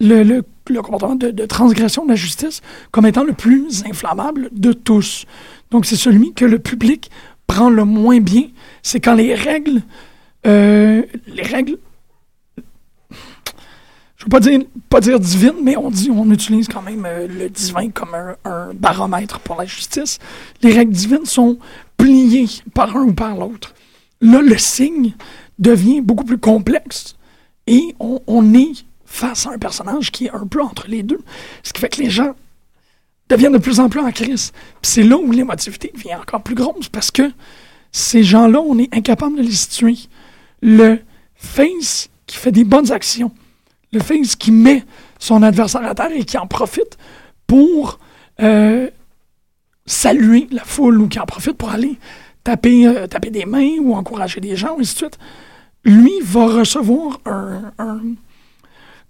le, 0.00 0.42
comportement 0.80 1.14
de, 1.14 1.30
de 1.30 1.46
transgression 1.46 2.04
de 2.04 2.10
la 2.10 2.16
justice, 2.16 2.60
comme 2.90 3.06
étant 3.06 3.24
le 3.24 3.32
plus 3.32 3.84
inflammable 3.86 4.48
de 4.52 4.72
tous. 4.72 5.26
Donc, 5.70 5.86
c'est 5.86 5.96
celui 5.96 6.32
que 6.32 6.44
le 6.44 6.58
public 6.58 7.10
prend 7.46 7.70
le 7.70 7.84
moins 7.84 8.20
bien. 8.20 8.44
C'est 8.82 9.00
quand 9.00 9.14
les 9.14 9.34
règles, 9.34 9.82
euh, 10.46 11.02
les 11.26 11.42
règles, 11.42 11.78
je 14.18 14.24
veux 14.24 14.30
pas 14.30 14.40
dire, 14.40 14.60
pas 14.90 15.00
dire 15.00 15.20
divines, 15.20 15.60
mais 15.62 15.76
on 15.76 15.90
dit, 15.90 16.10
on 16.10 16.28
utilise 16.32 16.66
quand 16.66 16.82
même 16.82 17.06
euh, 17.06 17.28
le 17.28 17.48
divin 17.48 17.88
comme 17.90 18.16
un, 18.44 18.74
baromètre 18.74 19.38
pour 19.38 19.56
la 19.56 19.64
justice. 19.64 20.18
Les 20.60 20.72
règles 20.72 20.92
divines 20.92 21.24
sont 21.24 21.58
pliées 21.96 22.48
par 22.74 22.96
un 22.96 23.02
ou 23.02 23.12
par 23.12 23.36
l'autre. 23.36 23.74
Là, 24.20 24.42
le 24.42 24.58
signe 24.58 25.14
devient 25.60 26.00
beaucoup 26.00 26.24
plus 26.24 26.38
complexe 26.38 27.16
et 27.68 27.94
on, 28.00 28.20
on 28.26 28.54
est 28.54 28.84
face 29.04 29.46
à 29.46 29.52
un 29.52 29.58
personnage 29.58 30.10
qui 30.10 30.26
est 30.26 30.30
un 30.30 30.48
peu 30.48 30.60
entre 30.62 30.88
les 30.88 31.04
deux. 31.04 31.20
Ce 31.62 31.72
qui 31.72 31.80
fait 31.80 31.88
que 31.88 32.02
les 32.02 32.10
gens 32.10 32.34
deviennent 33.28 33.52
de 33.52 33.58
plus 33.58 33.78
en 33.78 33.88
plus 33.88 34.00
en 34.00 34.10
crise. 34.10 34.52
C'est 34.82 35.04
là 35.04 35.16
où 35.16 35.30
l'émotivité 35.30 35.92
devient 35.94 36.16
encore 36.16 36.42
plus 36.42 36.56
grosse 36.56 36.88
parce 36.88 37.12
que 37.12 37.30
ces 37.92 38.24
gens-là, 38.24 38.60
on 38.60 38.78
est 38.78 38.92
incapable 38.92 39.36
de 39.36 39.42
les 39.42 39.52
situer. 39.52 39.96
Le 40.60 40.98
face 41.36 42.10
qui 42.26 42.36
fait 42.36 42.52
des 42.52 42.64
bonnes 42.64 42.90
actions, 42.90 43.30
le 43.92 44.00
face 44.00 44.36
qui 44.36 44.50
met 44.52 44.84
son 45.18 45.42
adversaire 45.42 45.84
à 45.84 45.94
terre 45.94 46.12
et 46.12 46.24
qui 46.24 46.36
en 46.38 46.46
profite 46.46 46.98
pour 47.46 47.98
euh, 48.40 48.90
saluer 49.86 50.46
la 50.50 50.64
foule 50.64 51.00
ou 51.00 51.08
qui 51.08 51.18
en 51.18 51.26
profite 51.26 51.54
pour 51.56 51.70
aller 51.70 51.98
taper, 52.44 52.86
euh, 52.86 53.06
des 53.30 53.46
mains 53.46 53.76
ou 53.80 53.94
encourager 53.94 54.40
des 54.40 54.56
gens, 54.56 54.76
et 54.78 54.80
ainsi 54.82 55.02
de 55.04 55.10
lui 55.90 56.12
va 56.22 56.46
recevoir 56.46 57.18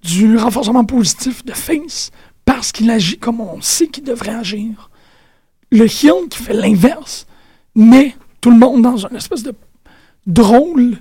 du 0.03 0.37
renforcement 0.37 0.85
positif 0.85 1.45
de 1.45 1.53
face 1.53 2.11
parce 2.45 2.72
qu'il 2.72 2.91
agit 2.91 3.18
comme 3.18 3.41
on 3.41 3.61
sait 3.61 3.89
qu'il 3.89 4.05
devrait 4.05 4.35
agir. 4.35 4.91
Le 5.70 5.85
heel 5.85 6.29
qui 6.31 6.39
fait 6.43 6.55
l'inverse 6.55 7.26
met 7.74 8.14
tout 8.41 8.51
le 8.51 8.59
monde 8.59 8.83
dans 8.83 8.97
une 8.97 9.16
espèce 9.16 9.43
de 9.43 9.53
drôle 10.26 10.99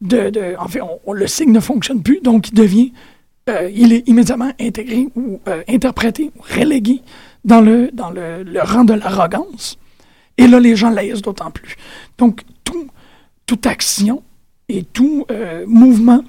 de... 0.00 0.56
en 0.58 0.68
fait, 0.68 0.80
on- 0.82 1.12
le 1.12 1.26
signe 1.26 1.52
ne 1.52 1.60
fonctionne 1.60 2.02
plus, 2.02 2.20
donc 2.20 2.48
il 2.48 2.54
devient... 2.54 2.92
euh, 3.50 3.70
il 3.74 3.92
est 3.92 4.08
immédiatement 4.08 4.52
intégré 4.60 5.08
ou 5.16 5.40
euh, 5.48 5.62
interprété 5.68 6.30
ou 6.36 6.42
relégué 6.42 7.02
dans 7.44 7.60
le, 7.60 7.90
rang 8.62 8.84
de 8.84 8.94
l'arrogance. 8.94 9.78
Et 10.38 10.46
là, 10.46 10.58
les 10.60 10.76
gens 10.76 10.90
laissent 10.90 11.22
d'autant 11.22 11.50
plus. 11.50 11.76
Donc, 12.18 12.42
tout, 12.64 12.86
toute 13.46 13.66
action 13.66 14.22
et 14.68 14.84
tout 14.84 15.26
euh, 15.30 15.64
mouvement 15.66 16.22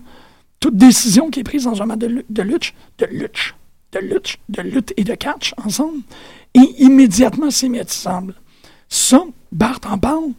toute 0.59 0.77
décision 0.77 1.31
qui 1.31 1.39
est 1.39 1.43
prise 1.43 1.63
dans 1.63 1.81
un 1.81 1.87
match 1.87 1.99
de, 1.99 2.07
lu- 2.07 2.25
de 2.29 2.41
lutte, 2.43 2.73
de 2.99 3.07
lutte, 3.07 3.55
de 3.93 3.99
lutte, 3.99 4.37
de 4.47 4.61
lutte 4.61 4.93
et 4.95 5.03
de 5.03 5.15
catch 5.15 5.53
ensemble 5.65 6.01
est 6.53 6.79
immédiatement 6.79 7.49
sémiatisable. 7.49 8.35
Ça, 8.87 9.23
Bart 9.51 9.79
en 9.89 9.97
parle 9.97 10.31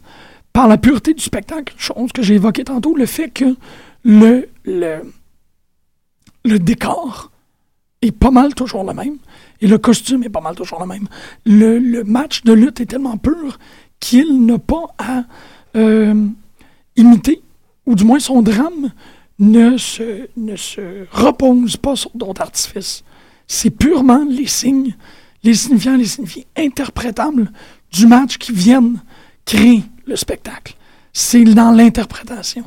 par 0.53 0.67
la 0.69 0.77
pureté 0.77 1.13
du 1.13 1.21
spectacle, 1.21 1.73
chose 1.77 2.13
que 2.13 2.21
j'ai 2.21 2.35
évoquée 2.35 2.63
tantôt, 2.63 2.95
le 2.95 3.05
fait 3.05 3.29
que 3.29 3.55
le, 4.05 4.47
le 6.43 6.59
décor 6.59 7.31
est 8.01 8.11
pas 8.11 8.31
mal 8.31 8.53
toujours 8.53 8.83
le 8.83 8.93
même 8.93 9.17
et 9.61 9.67
le 9.67 9.77
costume 9.77 10.23
est 10.23 10.29
pas 10.29 10.41
mal 10.41 10.55
toujours 10.55 10.79
le 10.79 10.85
même. 10.85 11.07
Le, 11.45 12.03
match 12.03 12.43
de 12.43 12.53
lutte 12.53 12.81
est 12.81 12.85
tellement 12.85 13.17
pur 13.17 13.57
qu'il 13.99 14.45
n'a 14.45 14.59
pas 14.59 14.93
à 14.97 15.23
euh, 15.75 16.27
imiter, 16.97 17.41
ou 17.85 17.95
du 17.95 18.03
moins 18.03 18.19
son 18.19 18.41
drame 18.41 18.91
ne 19.39 19.77
se, 19.77 20.27
ne 20.35 20.55
se 20.55 21.05
repose 21.11 21.77
pas 21.77 21.95
sur 21.95 22.11
d'autres 22.13 22.41
artifices. 22.41 23.03
C'est 23.47 23.69
purement 23.69 24.25
les 24.29 24.47
signes, 24.47 24.95
les 25.43 25.53
signifiants, 25.53 25.95
les 25.95 26.05
signifiés 26.05 26.45
interprétables 26.57 27.51
du 27.91 28.07
match 28.07 28.37
qui 28.37 28.51
viennent 28.51 29.01
créer 29.45 29.83
le 30.05 30.15
spectacle. 30.15 30.75
C'est 31.13 31.43
dans 31.43 31.71
l'interprétation. 31.71 32.63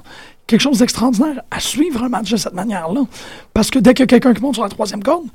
Quelque 0.47 0.61
chose 0.61 0.79
d'extraordinaire 0.79 1.43
à 1.51 1.61
suivre 1.61 2.05
un 2.05 2.09
match 2.09 2.31
de 2.31 2.37
cette 2.37 2.55
manière-là. 2.55 3.03
Parce 3.53 3.71
que 3.71 3.79
dès 3.79 3.95
qu'il 3.95 4.03
y 4.03 4.05
a 4.05 4.07
quelqu'un 4.07 4.33
qui 4.33 4.43
monte 4.43 4.55
sur 4.55 4.63
la 4.63 4.69
troisième 4.69 5.03
corde, 5.03 5.27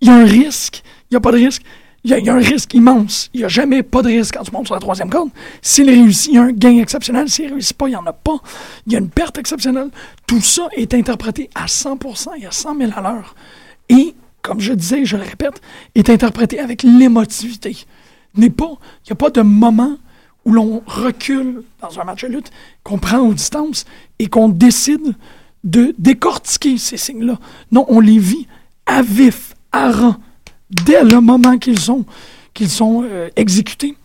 il 0.00 0.08
y 0.08 0.10
a 0.10 0.14
un 0.14 0.24
risque. 0.24 0.82
Il 1.10 1.14
n'y 1.14 1.16
a 1.16 1.20
pas 1.20 1.32
de 1.32 1.36
risque. 1.36 1.62
Il 2.04 2.10
y, 2.10 2.30
a, 2.30 2.34
un 2.34 2.38
risque 2.38 2.72
immense. 2.74 3.30
Il 3.34 3.40
n'y 3.40 3.44
a 3.44 3.48
jamais 3.48 3.82
pas 3.82 4.00
de 4.00 4.06
risque 4.06 4.36
quand 4.36 4.44
tu 4.44 4.52
montes 4.52 4.66
sur 4.66 4.76
la 4.76 4.80
troisième 4.80 5.10
corde. 5.10 5.30
S'il 5.60 5.90
réussit, 5.90 6.28
il 6.28 6.34
y 6.36 6.38
a 6.38 6.42
un 6.42 6.52
gain 6.52 6.78
exceptionnel. 6.78 7.28
S'il 7.28 7.46
ne 7.46 7.52
réussit 7.54 7.76
pas, 7.76 7.88
il 7.88 7.90
n'y 7.90 7.96
en 7.96 8.06
a 8.06 8.12
pas. 8.12 8.36
Il 8.86 8.92
y 8.92 8.96
a 8.96 9.00
une 9.00 9.10
perte 9.10 9.38
exceptionnelle. 9.38 9.90
Tout 10.24 10.40
ça 10.40 10.68
est 10.76 10.94
interprété 10.94 11.50
à 11.56 11.66
100% 11.66 12.40
et 12.40 12.46
à 12.46 12.52
100 12.52 12.78
000 12.78 12.92
à 12.94 13.00
l'heure. 13.00 13.34
Et, 13.88 14.14
comme 14.40 14.60
je 14.60 14.72
disais, 14.72 15.04
je 15.04 15.16
le 15.16 15.24
répète, 15.24 15.60
est 15.96 16.08
interprété 16.08 16.60
avec 16.60 16.84
l'émotivité. 16.84 17.76
Il 18.36 18.42
n'y 18.42 18.52
a 19.10 19.14
pas 19.16 19.30
de 19.30 19.42
moment 19.42 19.96
où 20.46 20.52
l'on 20.52 20.82
recule 20.86 21.64
dans 21.80 22.00
un 22.00 22.04
match 22.04 22.22
de 22.22 22.28
lutte, 22.28 22.50
qu'on 22.84 22.98
prend 22.98 23.18
aux 23.18 23.34
distances 23.34 23.84
et 24.20 24.28
qu'on 24.28 24.48
décide 24.48 25.14
de 25.64 25.92
décortiquer 25.98 26.78
ces 26.78 26.96
signes-là. 26.96 27.38
Non, 27.72 27.84
on 27.88 27.98
les 27.98 28.18
vit 28.18 28.46
à 28.86 29.02
vif, 29.02 29.54
à 29.72 29.90
rang, 29.90 30.16
dès 30.70 31.02
le 31.02 31.20
moment 31.20 31.58
qu'ils 31.58 31.80
sont, 31.80 32.04
qu'ils 32.54 32.70
sont 32.70 33.02
euh, 33.04 33.28
exécutés. 33.34 33.96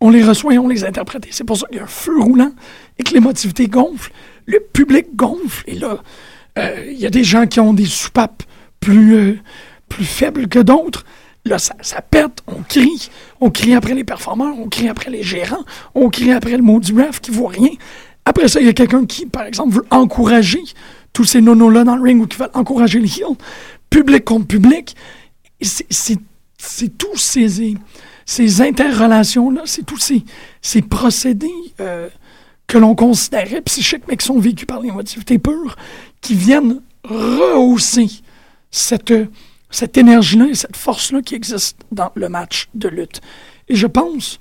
On 0.00 0.10
les 0.10 0.24
reçoit 0.24 0.54
et 0.54 0.58
on 0.58 0.66
les 0.66 0.84
interprète. 0.84 1.26
C'est 1.30 1.44
pour 1.44 1.56
ça 1.56 1.68
qu'il 1.68 1.76
y 1.76 1.80
a 1.80 1.84
un 1.84 1.86
feu 1.86 2.20
roulant 2.20 2.52
et 2.98 3.04
que 3.04 3.14
l'émotivité 3.14 3.68
gonfle, 3.68 4.10
le 4.46 4.58
public 4.58 5.14
gonfle. 5.14 5.62
Et 5.68 5.76
là, 5.76 5.98
euh, 6.58 6.84
il 6.90 6.98
y 6.98 7.06
a 7.06 7.10
des 7.10 7.22
gens 7.24 7.46
qui 7.46 7.60
ont 7.60 7.72
des 7.72 7.86
soupapes 7.86 8.42
plus, 8.80 9.14
euh, 9.14 9.38
plus 9.88 10.04
faibles 10.04 10.48
que 10.48 10.58
d'autres. 10.58 11.04
Là, 11.46 11.58
ça, 11.58 11.74
pète, 12.00 12.42
on 12.46 12.62
crie. 12.62 13.10
On 13.40 13.50
crie 13.50 13.74
après 13.74 13.94
les 13.94 14.04
performeurs, 14.04 14.58
on 14.58 14.68
crie 14.68 14.88
après 14.88 15.10
les 15.10 15.22
gérants, 15.22 15.64
on 15.94 16.08
crie 16.08 16.32
après 16.32 16.56
le 16.56 16.62
mot 16.62 16.80
du 16.80 16.94
ref 16.94 17.20
qui 17.20 17.30
voit 17.30 17.50
rien. 17.50 17.70
Après 18.24 18.48
ça, 18.48 18.60
il 18.60 18.66
y 18.66 18.70
a 18.70 18.72
quelqu'un 18.72 19.04
qui, 19.04 19.26
par 19.26 19.44
exemple, 19.44 19.74
veut 19.74 19.86
encourager 19.90 20.62
tous 21.12 21.24
ces 21.24 21.42
nonos-là 21.42 21.84
dans 21.84 21.96
le 21.96 22.02
ring 22.02 22.22
ou 22.22 22.26
qui 22.26 22.38
veulent 22.38 22.50
encourager 22.54 22.98
les 22.98 23.20
heels. 23.20 23.36
Public 23.90 24.24
contre 24.24 24.46
public. 24.46 24.96
C'est 25.60 26.18
tous 26.96 27.16
ces, 27.16 27.76
ces 28.24 28.60
interrelations-là, 28.62 29.62
c'est 29.66 29.84
tous 29.84 29.98
ces, 29.98 30.24
ces 30.62 30.80
procédés 30.80 31.50
euh, 31.80 32.08
que 32.66 32.78
l'on 32.78 32.94
considérait 32.94 33.60
psychiques, 33.60 34.04
mais 34.08 34.16
qui 34.16 34.26
sont 34.26 34.38
vécus 34.38 34.66
par 34.66 34.80
l'émotivité 34.80 35.38
pure, 35.38 35.76
qui 36.22 36.34
viennent 36.34 36.80
rehausser 37.04 38.08
cette, 38.70 39.12
cette 39.74 39.96
énergie-là 39.96 40.46
et 40.50 40.54
cette 40.54 40.76
force-là 40.76 41.20
qui 41.20 41.34
existe 41.34 41.78
dans 41.90 42.12
le 42.14 42.28
match 42.28 42.68
de 42.74 42.88
lutte. 42.88 43.20
Et 43.68 43.74
je 43.74 43.86
pense, 43.86 44.38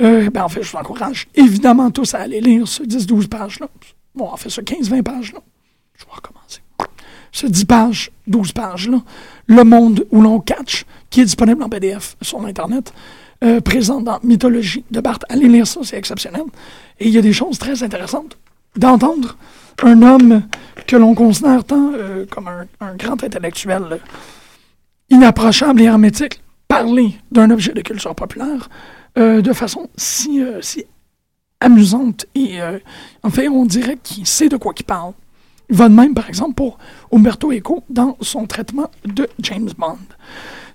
euh, 0.00 0.30
ben 0.30 0.44
en 0.44 0.48
fait, 0.48 0.62
je 0.62 0.70
vous 0.70 0.78
encourage 0.78 1.26
évidemment 1.34 1.90
tous 1.90 2.14
à 2.14 2.20
aller 2.20 2.40
lire 2.40 2.68
ce 2.68 2.84
10-12 2.84 3.28
pages-là. 3.28 3.68
Bon, 4.14 4.28
en 4.28 4.36
fait, 4.36 4.48
ce 4.48 4.60
15-20 4.60 5.02
pages-là. 5.02 5.40
Je 5.96 6.04
vais 6.04 6.12
recommencer. 6.12 6.60
Ce 7.32 7.46
10 7.46 7.64
pages, 7.64 8.10
12 8.28 8.52
pages-là. 8.52 9.02
Le 9.46 9.64
monde 9.64 10.06
où 10.10 10.20
l'on 10.20 10.38
catch, 10.38 10.84
qui 11.10 11.20
est 11.20 11.24
disponible 11.24 11.62
en 11.62 11.68
PDF 11.68 12.16
sur 12.22 12.44
Internet, 12.46 12.92
euh, 13.44 13.60
présent 13.60 14.00
dans 14.00 14.20
Mythologie 14.22 14.84
de 14.90 15.00
Barthes. 15.00 15.24
Allez 15.28 15.48
lire 15.48 15.66
ça, 15.66 15.80
c'est 15.82 15.98
exceptionnel. 15.98 16.44
Et 17.00 17.08
il 17.08 17.12
y 17.12 17.18
a 17.18 17.22
des 17.22 17.32
choses 17.32 17.58
très 17.58 17.82
intéressantes 17.82 18.38
d'entendre 18.76 19.36
un 19.82 20.00
homme 20.02 20.42
que 20.86 20.96
l'on 20.96 21.14
considère 21.14 21.64
tant 21.64 21.92
euh, 21.92 22.24
comme 22.30 22.48
un, 22.48 22.94
grand 22.94 23.22
intellectuel 23.22 24.00
inapprochable 25.10 25.80
et 25.82 25.84
hermétique 25.84 26.42
parler 26.68 27.16
d'un 27.30 27.50
objet 27.50 27.72
de 27.72 27.80
culture 27.80 28.14
populaire 28.14 28.68
euh, 29.18 29.40
de 29.40 29.52
façon 29.52 29.88
si, 29.96 30.42
euh, 30.42 30.60
si 30.60 30.84
amusante 31.60 32.26
et 32.34 32.60
euh, 32.60 32.78
en 33.22 33.30
fait 33.30 33.48
on 33.48 33.64
dirait 33.64 33.98
qu'il 34.02 34.26
sait 34.26 34.48
de 34.48 34.56
quoi 34.56 34.72
il 34.78 34.84
parle. 34.84 35.12
Il 35.68 35.76
va 35.76 35.88
de 35.88 35.94
même 35.94 36.14
par 36.14 36.28
exemple 36.28 36.54
pour 36.54 36.78
Umberto 37.12 37.52
Eco 37.52 37.82
dans 37.88 38.16
son 38.20 38.46
traitement 38.46 38.90
de 39.04 39.28
James 39.40 39.70
Bond. 39.76 39.98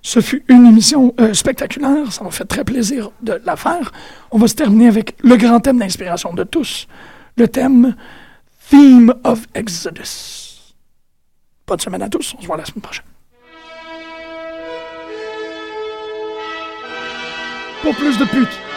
Ce 0.02 0.20
fut 0.20 0.44
une 0.48 0.66
émission 0.66 1.14
euh, 1.20 1.32
spectaculaire, 1.32 2.12
ça 2.12 2.24
m'a 2.24 2.30
fait 2.32 2.44
très 2.44 2.64
plaisir 2.64 3.10
de 3.22 3.40
la 3.44 3.56
faire. 3.56 3.92
On 4.32 4.38
va 4.38 4.48
se 4.48 4.54
terminer 4.54 4.88
avec 4.88 5.16
le 5.22 5.36
grand 5.36 5.60
thème 5.60 5.78
d'inspiration 5.78 6.34
de 6.34 6.42
tous, 6.42 6.88
le 7.36 7.46
thème 7.46 7.94
Theme 8.68 9.14
of 9.22 9.46
Exodus. 9.54 10.74
Bonne 11.66 11.78
semaine 11.78 12.02
à 12.02 12.08
tous, 12.08 12.34
on 12.36 12.42
se 12.42 12.46
voit 12.46 12.56
la 12.56 12.64
semaine 12.64 12.82
prochaine. 12.82 13.11
Pour 17.82 17.96
plus 17.96 18.16
de 18.16 18.24
putes. 18.24 18.71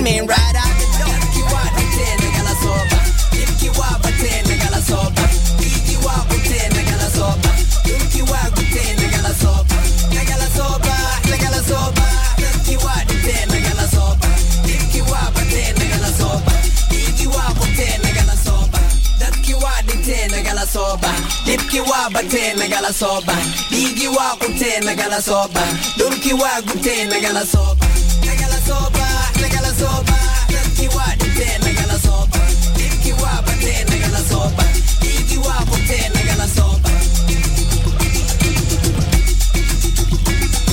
man 0.00 0.26
right? 0.26 0.39